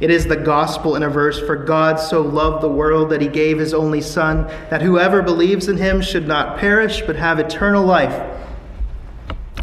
It 0.00 0.10
is 0.10 0.26
the 0.26 0.36
gospel 0.36 0.96
in 0.96 1.02
a 1.02 1.08
verse 1.08 1.40
for 1.40 1.56
God 1.56 2.00
so 2.00 2.20
loved 2.20 2.62
the 2.62 2.68
world 2.68 3.10
that 3.10 3.20
he 3.20 3.28
gave 3.28 3.58
his 3.58 3.74
only 3.74 4.00
son 4.00 4.48
that 4.70 4.82
whoever 4.82 5.22
believes 5.22 5.68
in 5.68 5.76
him 5.76 6.00
should 6.00 6.26
not 6.26 6.58
perish 6.58 7.02
but 7.02 7.16
have 7.16 7.38
eternal 7.38 7.84
life. 7.84 8.22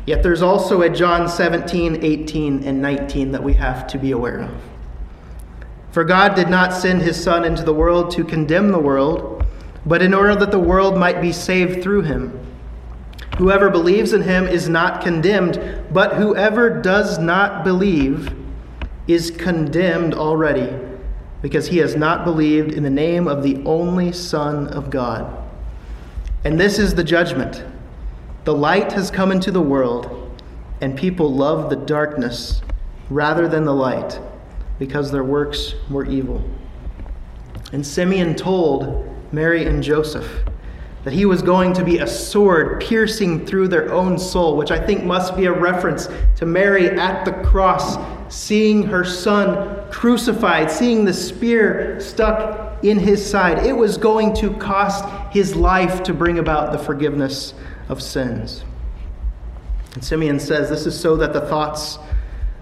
Yet 0.05 0.23
there's 0.23 0.41
also 0.41 0.81
a 0.81 0.89
John 0.89 1.27
17, 1.27 2.03
18 2.03 2.63
and 2.63 2.81
19 2.81 3.31
that 3.31 3.43
we 3.43 3.53
have 3.53 3.87
to 3.87 3.97
be 3.97 4.11
aware 4.11 4.41
of. 4.41 4.51
For 5.91 6.03
God 6.03 6.35
did 6.35 6.49
not 6.49 6.73
send 6.73 7.01
his 7.01 7.21
Son 7.21 7.45
into 7.45 7.63
the 7.63 7.73
world 7.73 8.11
to 8.11 8.23
condemn 8.23 8.71
the 8.71 8.79
world, 8.79 9.45
but 9.85 10.01
in 10.01 10.13
order 10.13 10.35
that 10.35 10.51
the 10.51 10.59
world 10.59 10.97
might 10.97 11.21
be 11.21 11.31
saved 11.31 11.81
through 11.81 12.01
him. 12.01 12.37
Whoever 13.37 13.69
believes 13.69 14.13
in 14.13 14.21
him 14.21 14.47
is 14.47 14.69
not 14.69 15.01
condemned, 15.01 15.59
but 15.91 16.15
whoever 16.15 16.81
does 16.81 17.19
not 17.19 17.63
believe 17.65 18.33
is 19.07 19.29
condemned 19.29 20.13
already, 20.13 20.73
because 21.41 21.67
he 21.67 21.79
has 21.79 21.95
not 21.95 22.23
believed 22.23 22.71
in 22.71 22.83
the 22.83 22.89
name 22.89 23.27
of 23.27 23.43
the 23.43 23.61
only 23.65 24.13
Son 24.13 24.67
of 24.69 24.89
God. 24.89 25.43
And 26.45 26.59
this 26.59 26.79
is 26.79 26.95
the 26.95 27.03
judgment. 27.03 27.63
The 28.45 28.53
light 28.53 28.93
has 28.93 29.11
come 29.11 29.31
into 29.31 29.51
the 29.51 29.61
world, 29.61 30.41
and 30.79 30.97
people 30.97 31.33
love 31.33 31.69
the 31.69 31.75
darkness 31.75 32.61
rather 33.09 33.47
than 33.47 33.65
the 33.65 33.73
light 33.73 34.19
because 34.79 35.11
their 35.11 35.23
works 35.23 35.75
were 35.89 36.05
evil. 36.05 36.43
And 37.73 37.85
Simeon 37.85 38.35
told 38.35 39.09
Mary 39.33 39.65
and 39.65 39.83
Joseph 39.83 40.45
that 41.05 41.13
he 41.13 41.23
was 41.23 41.43
going 41.43 41.71
to 41.71 41.83
be 41.83 41.99
a 41.99 42.07
sword 42.07 42.81
piercing 42.81 43.45
through 43.45 43.67
their 43.67 43.93
own 43.93 44.17
soul, 44.17 44.57
which 44.57 44.71
I 44.71 44.83
think 44.83 45.03
must 45.03 45.37
be 45.37 45.45
a 45.45 45.51
reference 45.51 46.09
to 46.37 46.47
Mary 46.47 46.89
at 46.89 47.23
the 47.25 47.31
cross, 47.31 47.95
seeing 48.27 48.81
her 48.81 49.05
son 49.05 49.87
crucified, 49.91 50.71
seeing 50.71 51.05
the 51.05 51.13
spear 51.13 51.99
stuck 51.99 52.83
in 52.83 52.97
his 52.97 53.23
side. 53.23 53.67
It 53.67 53.73
was 53.73 53.99
going 53.99 54.33
to 54.37 54.51
cost 54.55 55.05
his 55.31 55.55
life 55.55 56.01
to 56.03 56.13
bring 56.13 56.39
about 56.39 56.71
the 56.71 56.79
forgiveness 56.79 57.53
of 57.87 58.01
sins. 58.01 58.63
And 59.93 60.03
Simeon 60.03 60.39
says 60.39 60.71
this 60.71 60.87
is 60.87 60.99
so 60.99 61.15
that 61.17 61.33
the 61.33 61.41
thoughts 61.41 61.99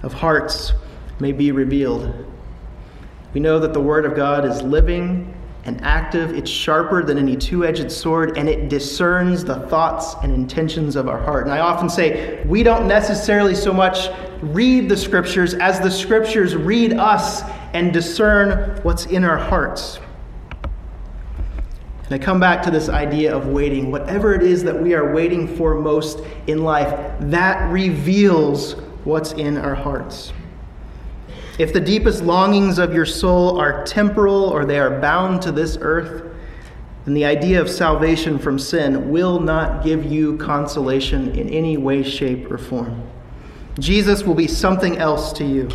of 0.01 0.11
hearts 0.11 0.73
may 1.17 1.31
be 1.31 1.53
revealed. 1.53 2.13
We 3.33 3.39
know 3.39 3.59
that 3.59 3.71
the 3.71 3.79
Word 3.79 4.03
of 4.03 4.17
God 4.17 4.43
is 4.43 4.61
living 4.61 5.33
and 5.65 5.81
active, 5.81 6.35
it's 6.35 6.49
sharper 6.49 7.03
than 7.03 7.17
any 7.17 7.37
two 7.37 7.65
edged 7.65 7.89
sword, 7.91 8.37
and 8.37 8.49
it 8.49 8.67
discerns 8.67 9.45
the 9.45 9.59
thoughts 9.67 10.15
and 10.21 10.33
intentions 10.33 10.95
of 10.95 11.07
our 11.07 11.17
heart. 11.17 11.45
And 11.45 11.53
I 11.53 11.59
often 11.59 11.89
say, 11.89 12.43
we 12.45 12.63
don't 12.63 12.87
necessarily 12.87 13.55
so 13.55 13.71
much 13.71 14.09
read 14.41 14.89
the 14.89 14.97
Scriptures 14.97 15.53
as 15.53 15.79
the 15.79 15.89
Scriptures 15.89 16.55
read 16.55 16.93
us 16.93 17.43
and 17.73 17.93
discern 17.93 18.77
what's 18.83 19.05
in 19.05 19.23
our 19.23 19.37
hearts. 19.37 19.99
And 22.05 22.13
I 22.13 22.17
come 22.17 22.41
back 22.41 22.61
to 22.63 22.71
this 22.71 22.89
idea 22.89 23.33
of 23.33 23.47
waiting. 23.47 23.89
Whatever 23.89 24.33
it 24.33 24.43
is 24.43 24.63
that 24.65 24.77
we 24.77 24.93
are 24.93 25.13
waiting 25.13 25.47
for 25.55 25.75
most 25.75 26.19
in 26.47 26.63
life, 26.63 27.15
that 27.21 27.71
reveals 27.71 28.73
what's 29.05 29.31
in 29.31 29.57
our 29.57 29.75
hearts. 29.75 30.33
If 31.59 31.71
the 31.71 31.79
deepest 31.79 32.23
longings 32.23 32.79
of 32.79 32.93
your 32.93 33.05
soul 33.05 33.59
are 33.59 33.83
temporal 33.85 34.45
or 34.45 34.65
they 34.65 34.79
are 34.79 34.99
bound 34.99 35.41
to 35.43 35.51
this 35.51 35.77
earth, 35.79 36.23
then 37.05 37.13
the 37.13 37.25
idea 37.25 37.61
of 37.61 37.69
salvation 37.69 38.39
from 38.39 38.57
sin 38.57 39.11
will 39.11 39.39
not 39.39 39.83
give 39.83 40.03
you 40.03 40.37
consolation 40.37 41.29
in 41.37 41.49
any 41.49 41.77
way, 41.77 42.01
shape, 42.01 42.49
or 42.49 42.57
form. 42.57 43.07
Jesus 43.77 44.23
will 44.23 44.33
be 44.33 44.47
something 44.47 44.97
else 44.97 45.31
to 45.33 45.45
you. 45.45 45.69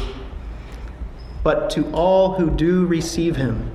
But 1.44 1.70
to 1.70 1.88
all 1.92 2.34
who 2.34 2.50
do 2.50 2.86
receive 2.86 3.36
him, 3.36 3.70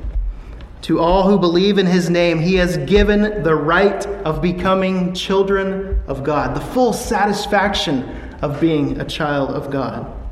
to 0.82 1.00
all 1.00 1.30
who 1.30 1.40
believe 1.40 1.78
in 1.78 1.86
his 1.86 2.10
name, 2.10 2.40
he 2.40 2.56
has 2.56 2.76
given 2.78 3.44
the 3.44 3.56
right 3.56 4.06
of 4.26 4.42
becoming 4.42 5.14
children 5.14 6.02
of 6.08 6.24
God, 6.24 6.54
the 6.54 6.62
full 6.62 6.92
satisfaction 6.92 8.10
of 8.42 8.60
being 8.60 9.00
a 9.00 9.06
child 9.06 9.52
of 9.52 9.72
God. 9.72 10.23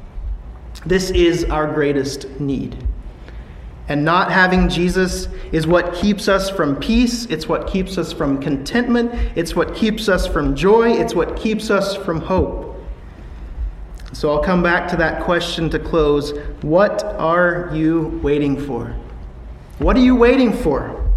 This 0.86 1.12
is 1.12 1.46
our 1.46 1.72
greatest 1.72 2.40
need. 2.40 2.76
And 3.88 4.06
not 4.06 4.32
having 4.32 4.70
Jesus 4.70 5.28
is 5.52 5.68
what 5.68 5.94
keeps 5.94 6.28
us 6.28 6.50
from 6.50 6.78
peace. 6.78 7.26
It's 7.26 7.48
what 7.48 7.68
keeps 7.68 7.98
us 7.98 8.14
from 8.14 8.42
contentment. 8.42 9.14
It's 9.36 9.56
what 9.56 9.76
keeps 9.76 10.08
us 10.08 10.26
from 10.26 10.56
joy. 10.56 10.92
It's 10.92 11.14
what 11.14 11.36
keeps 11.36 11.70
us 11.70 11.96
from 11.96 12.22
hope. 12.22 12.68
So 14.14 14.32
I'll 14.32 14.44
come 14.44 14.62
back 14.64 14.90
to 14.92 14.98
that 14.98 15.24
question 15.24 15.70
to 15.72 15.80
close. 15.80 16.38
What 16.62 17.04
are 17.04 17.70
you 17.74 18.20
waiting 18.24 18.60
for? 18.60 18.96
What 19.80 19.96
are 19.98 20.02
you 20.02 20.16
waiting 20.16 20.54
for? 20.54 21.10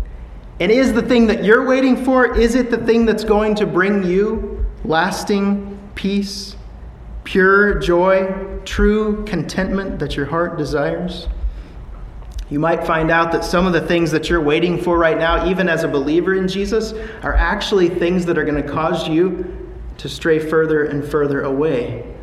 And 0.61 0.70
is 0.70 0.92
the 0.92 1.02
thing 1.02 1.26
that 1.26 1.44
you're 1.44 1.66
waiting 1.66 2.05
for, 2.05 2.38
is 2.38 2.55
it 2.55 2.70
the 2.70 2.78
thing 2.78 3.05
that's 3.05 3.24
going 3.24 3.55
to 3.57 3.66
bring 3.66 4.05
you 4.05 4.64
lasting 4.84 5.78
peace 5.94 6.57
pure 7.24 7.78
joy, 7.78 8.60
true 8.64 9.24
contentment 9.24 9.98
that 9.98 10.16
your 10.16 10.26
heart 10.26 10.56
desires. 10.56 11.26
You 12.50 12.58
might 12.58 12.86
find 12.86 13.10
out 13.10 13.32
that 13.32 13.44
some 13.44 13.66
of 13.66 13.72
the 13.72 13.80
things 13.80 14.10
that 14.12 14.28
you're 14.28 14.40
waiting 14.40 14.80
for 14.80 14.98
right 14.98 15.18
now, 15.18 15.48
even 15.48 15.68
as 15.68 15.82
a 15.82 15.88
believer 15.88 16.34
in 16.34 16.46
Jesus, 16.46 16.92
are 17.22 17.34
actually 17.34 17.88
things 17.88 18.26
that 18.26 18.36
are 18.36 18.44
going 18.44 18.62
to 18.62 18.68
cause 18.68 19.08
you 19.08 19.72
to 19.98 20.08
stray 20.08 20.38
further 20.38 20.84
and 20.84 21.04
further 21.04 21.42
away 21.42 22.14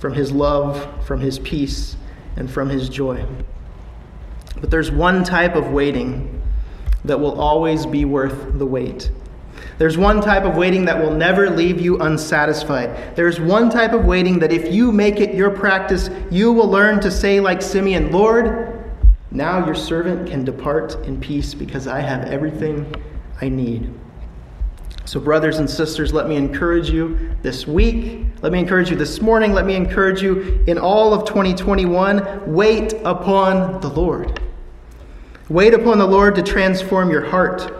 from 0.00 0.12
His 0.12 0.32
love, 0.32 1.06
from 1.06 1.20
His 1.20 1.38
peace, 1.38 1.96
and 2.36 2.50
from 2.50 2.68
His 2.68 2.88
joy. 2.88 3.24
But 4.60 4.70
there's 4.70 4.90
one 4.90 5.22
type 5.22 5.54
of 5.54 5.70
waiting 5.70 6.42
that 7.04 7.20
will 7.20 7.40
always 7.40 7.86
be 7.86 8.04
worth 8.04 8.58
the 8.58 8.66
wait. 8.66 9.10
There's 9.78 9.96
one 9.96 10.20
type 10.20 10.42
of 10.42 10.56
waiting 10.56 10.84
that 10.86 11.00
will 11.00 11.14
never 11.14 11.48
leave 11.48 11.80
you 11.80 11.98
unsatisfied. 12.00 13.14
There's 13.14 13.40
one 13.40 13.70
type 13.70 13.92
of 13.92 14.04
waiting 14.04 14.40
that 14.40 14.52
if 14.52 14.72
you 14.72 14.90
make 14.90 15.20
it 15.20 15.34
your 15.34 15.50
practice, 15.50 16.10
you 16.30 16.52
will 16.52 16.68
learn 16.68 17.00
to 17.00 17.10
say, 17.12 17.38
like 17.38 17.62
Simeon, 17.62 18.10
Lord, 18.10 18.90
now 19.30 19.64
your 19.64 19.76
servant 19.76 20.28
can 20.28 20.44
depart 20.44 20.96
in 21.06 21.20
peace 21.20 21.54
because 21.54 21.86
I 21.86 22.00
have 22.00 22.24
everything 22.24 22.92
I 23.40 23.48
need. 23.48 23.94
So, 25.04 25.20
brothers 25.20 25.58
and 25.58 25.70
sisters, 25.70 26.12
let 26.12 26.28
me 26.28 26.36
encourage 26.36 26.90
you 26.90 27.34
this 27.42 27.66
week. 27.66 28.26
Let 28.42 28.52
me 28.52 28.58
encourage 28.58 28.90
you 28.90 28.96
this 28.96 29.20
morning. 29.22 29.52
Let 29.52 29.64
me 29.64 29.74
encourage 29.74 30.20
you 30.22 30.62
in 30.66 30.76
all 30.76 31.14
of 31.14 31.24
2021. 31.24 32.52
Wait 32.52 32.94
upon 33.04 33.80
the 33.80 33.88
Lord. 33.88 34.40
Wait 35.48 35.72
upon 35.72 35.98
the 35.98 36.06
Lord 36.06 36.34
to 36.34 36.42
transform 36.42 37.10
your 37.10 37.24
heart. 37.24 37.77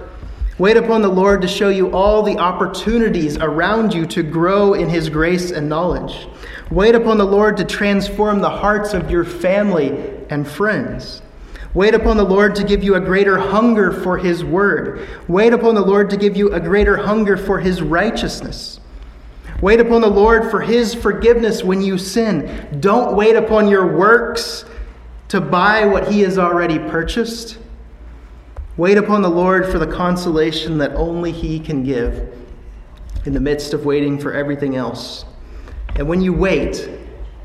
Wait 0.58 0.76
upon 0.76 1.02
the 1.02 1.08
Lord 1.08 1.40
to 1.40 1.46
show 1.46 1.68
you 1.68 1.92
all 1.92 2.24
the 2.24 2.36
opportunities 2.36 3.36
around 3.38 3.94
you 3.94 4.04
to 4.06 4.24
grow 4.24 4.74
in 4.74 4.88
His 4.88 5.08
grace 5.08 5.52
and 5.52 5.68
knowledge. 5.68 6.26
Wait 6.68 6.96
upon 6.96 7.16
the 7.16 7.24
Lord 7.24 7.56
to 7.58 7.64
transform 7.64 8.40
the 8.40 8.50
hearts 8.50 8.92
of 8.92 9.08
your 9.08 9.24
family 9.24 9.90
and 10.30 10.48
friends. 10.48 11.22
Wait 11.74 11.94
upon 11.94 12.16
the 12.16 12.24
Lord 12.24 12.56
to 12.56 12.64
give 12.64 12.82
you 12.82 12.96
a 12.96 13.00
greater 13.00 13.38
hunger 13.38 13.92
for 13.92 14.18
His 14.18 14.44
word. 14.44 15.08
Wait 15.28 15.52
upon 15.52 15.76
the 15.76 15.80
Lord 15.80 16.10
to 16.10 16.16
give 16.16 16.36
you 16.36 16.52
a 16.52 16.58
greater 16.58 16.96
hunger 16.96 17.36
for 17.36 17.60
His 17.60 17.80
righteousness. 17.80 18.80
Wait 19.60 19.78
upon 19.78 20.00
the 20.00 20.10
Lord 20.10 20.50
for 20.50 20.60
His 20.60 20.92
forgiveness 20.92 21.62
when 21.62 21.80
you 21.80 21.98
sin. 21.98 22.78
Don't 22.80 23.14
wait 23.14 23.36
upon 23.36 23.68
your 23.68 23.96
works 23.96 24.64
to 25.28 25.40
buy 25.40 25.84
what 25.84 26.10
He 26.10 26.22
has 26.22 26.36
already 26.36 26.80
purchased. 26.80 27.58
Wait 28.78 28.96
upon 28.96 29.22
the 29.22 29.28
Lord 29.28 29.66
for 29.66 29.80
the 29.80 29.86
consolation 29.88 30.78
that 30.78 30.94
only 30.94 31.32
He 31.32 31.58
can 31.58 31.82
give 31.82 32.32
in 33.24 33.34
the 33.34 33.40
midst 33.40 33.74
of 33.74 33.84
waiting 33.84 34.20
for 34.20 34.32
everything 34.32 34.76
else. 34.76 35.24
And 35.96 36.08
when 36.08 36.20
you 36.22 36.32
wait, 36.32 36.88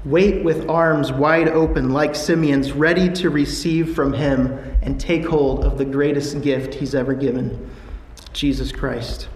wait 0.06 0.44
with 0.44 0.70
arms 0.70 1.12
wide 1.12 1.48
open, 1.48 1.90
like 1.90 2.14
Simeon's, 2.14 2.74
ready 2.74 3.12
to 3.14 3.32
receive 3.32 3.96
from 3.96 4.14
Him 4.14 4.78
and 4.84 5.00
take 5.00 5.26
hold 5.26 5.66
of 5.66 5.80
the 5.80 5.86
greatest 5.86 6.40
gift 6.44 6.76
He's 6.76 6.94
ever 6.94 7.16
given 7.16 7.68
Jesus 8.34 8.72
Christ. 8.72 9.28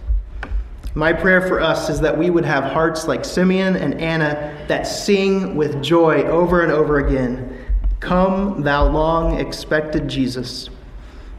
My 0.94 1.12
prayer 1.12 1.42
for 1.48 1.60
us 1.60 1.90
is 1.90 2.00
that 2.02 2.16
we 2.16 2.30
would 2.30 2.46
have 2.46 2.64
hearts 2.66 3.08
like 3.08 3.26
Simeon 3.26 3.76
and 3.76 4.00
Anna 4.00 4.56
that 4.68 4.84
sing 4.84 5.56
with 5.56 5.82
joy 5.82 6.26
over 6.26 6.62
and 6.62 6.72
over 6.72 7.00
again 7.00 7.56
Come, 8.00 8.62
thou 8.62 8.88
long 8.88 9.40
expected 9.40 10.08
Jesus 10.08 10.70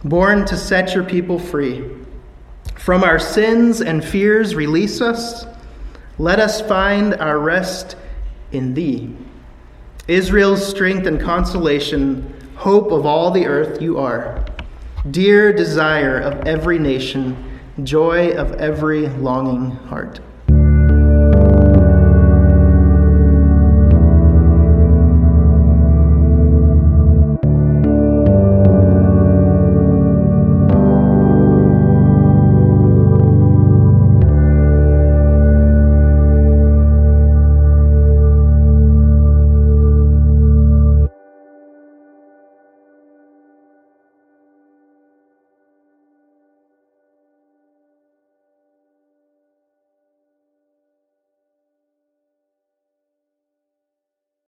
born 0.04 0.44
to 0.46 0.56
set 0.56 0.94
your 0.94 1.04
people 1.04 1.38
free. 1.38 1.84
From 2.74 3.04
our 3.04 3.18
sins 3.18 3.80
and 3.80 4.04
fears, 4.04 4.54
release 4.54 5.00
us. 5.00 5.46
Let 6.18 6.40
us 6.40 6.60
find 6.60 7.14
our 7.14 7.38
rest 7.38 7.96
in 8.52 8.74
Thee. 8.74 9.14
Israel's 10.06 10.66
strength 10.66 11.06
and 11.06 11.20
consolation, 11.20 12.34
hope 12.56 12.90
of 12.92 13.04
all 13.04 13.30
the 13.30 13.46
earth, 13.46 13.82
you 13.82 13.98
are. 13.98 14.44
Dear 15.10 15.52
desire 15.52 16.18
of 16.18 16.46
every 16.46 16.78
nation, 16.78 17.60
joy 17.82 18.30
of 18.30 18.54
every 18.54 19.08
longing 19.08 19.70
heart. 19.70 20.20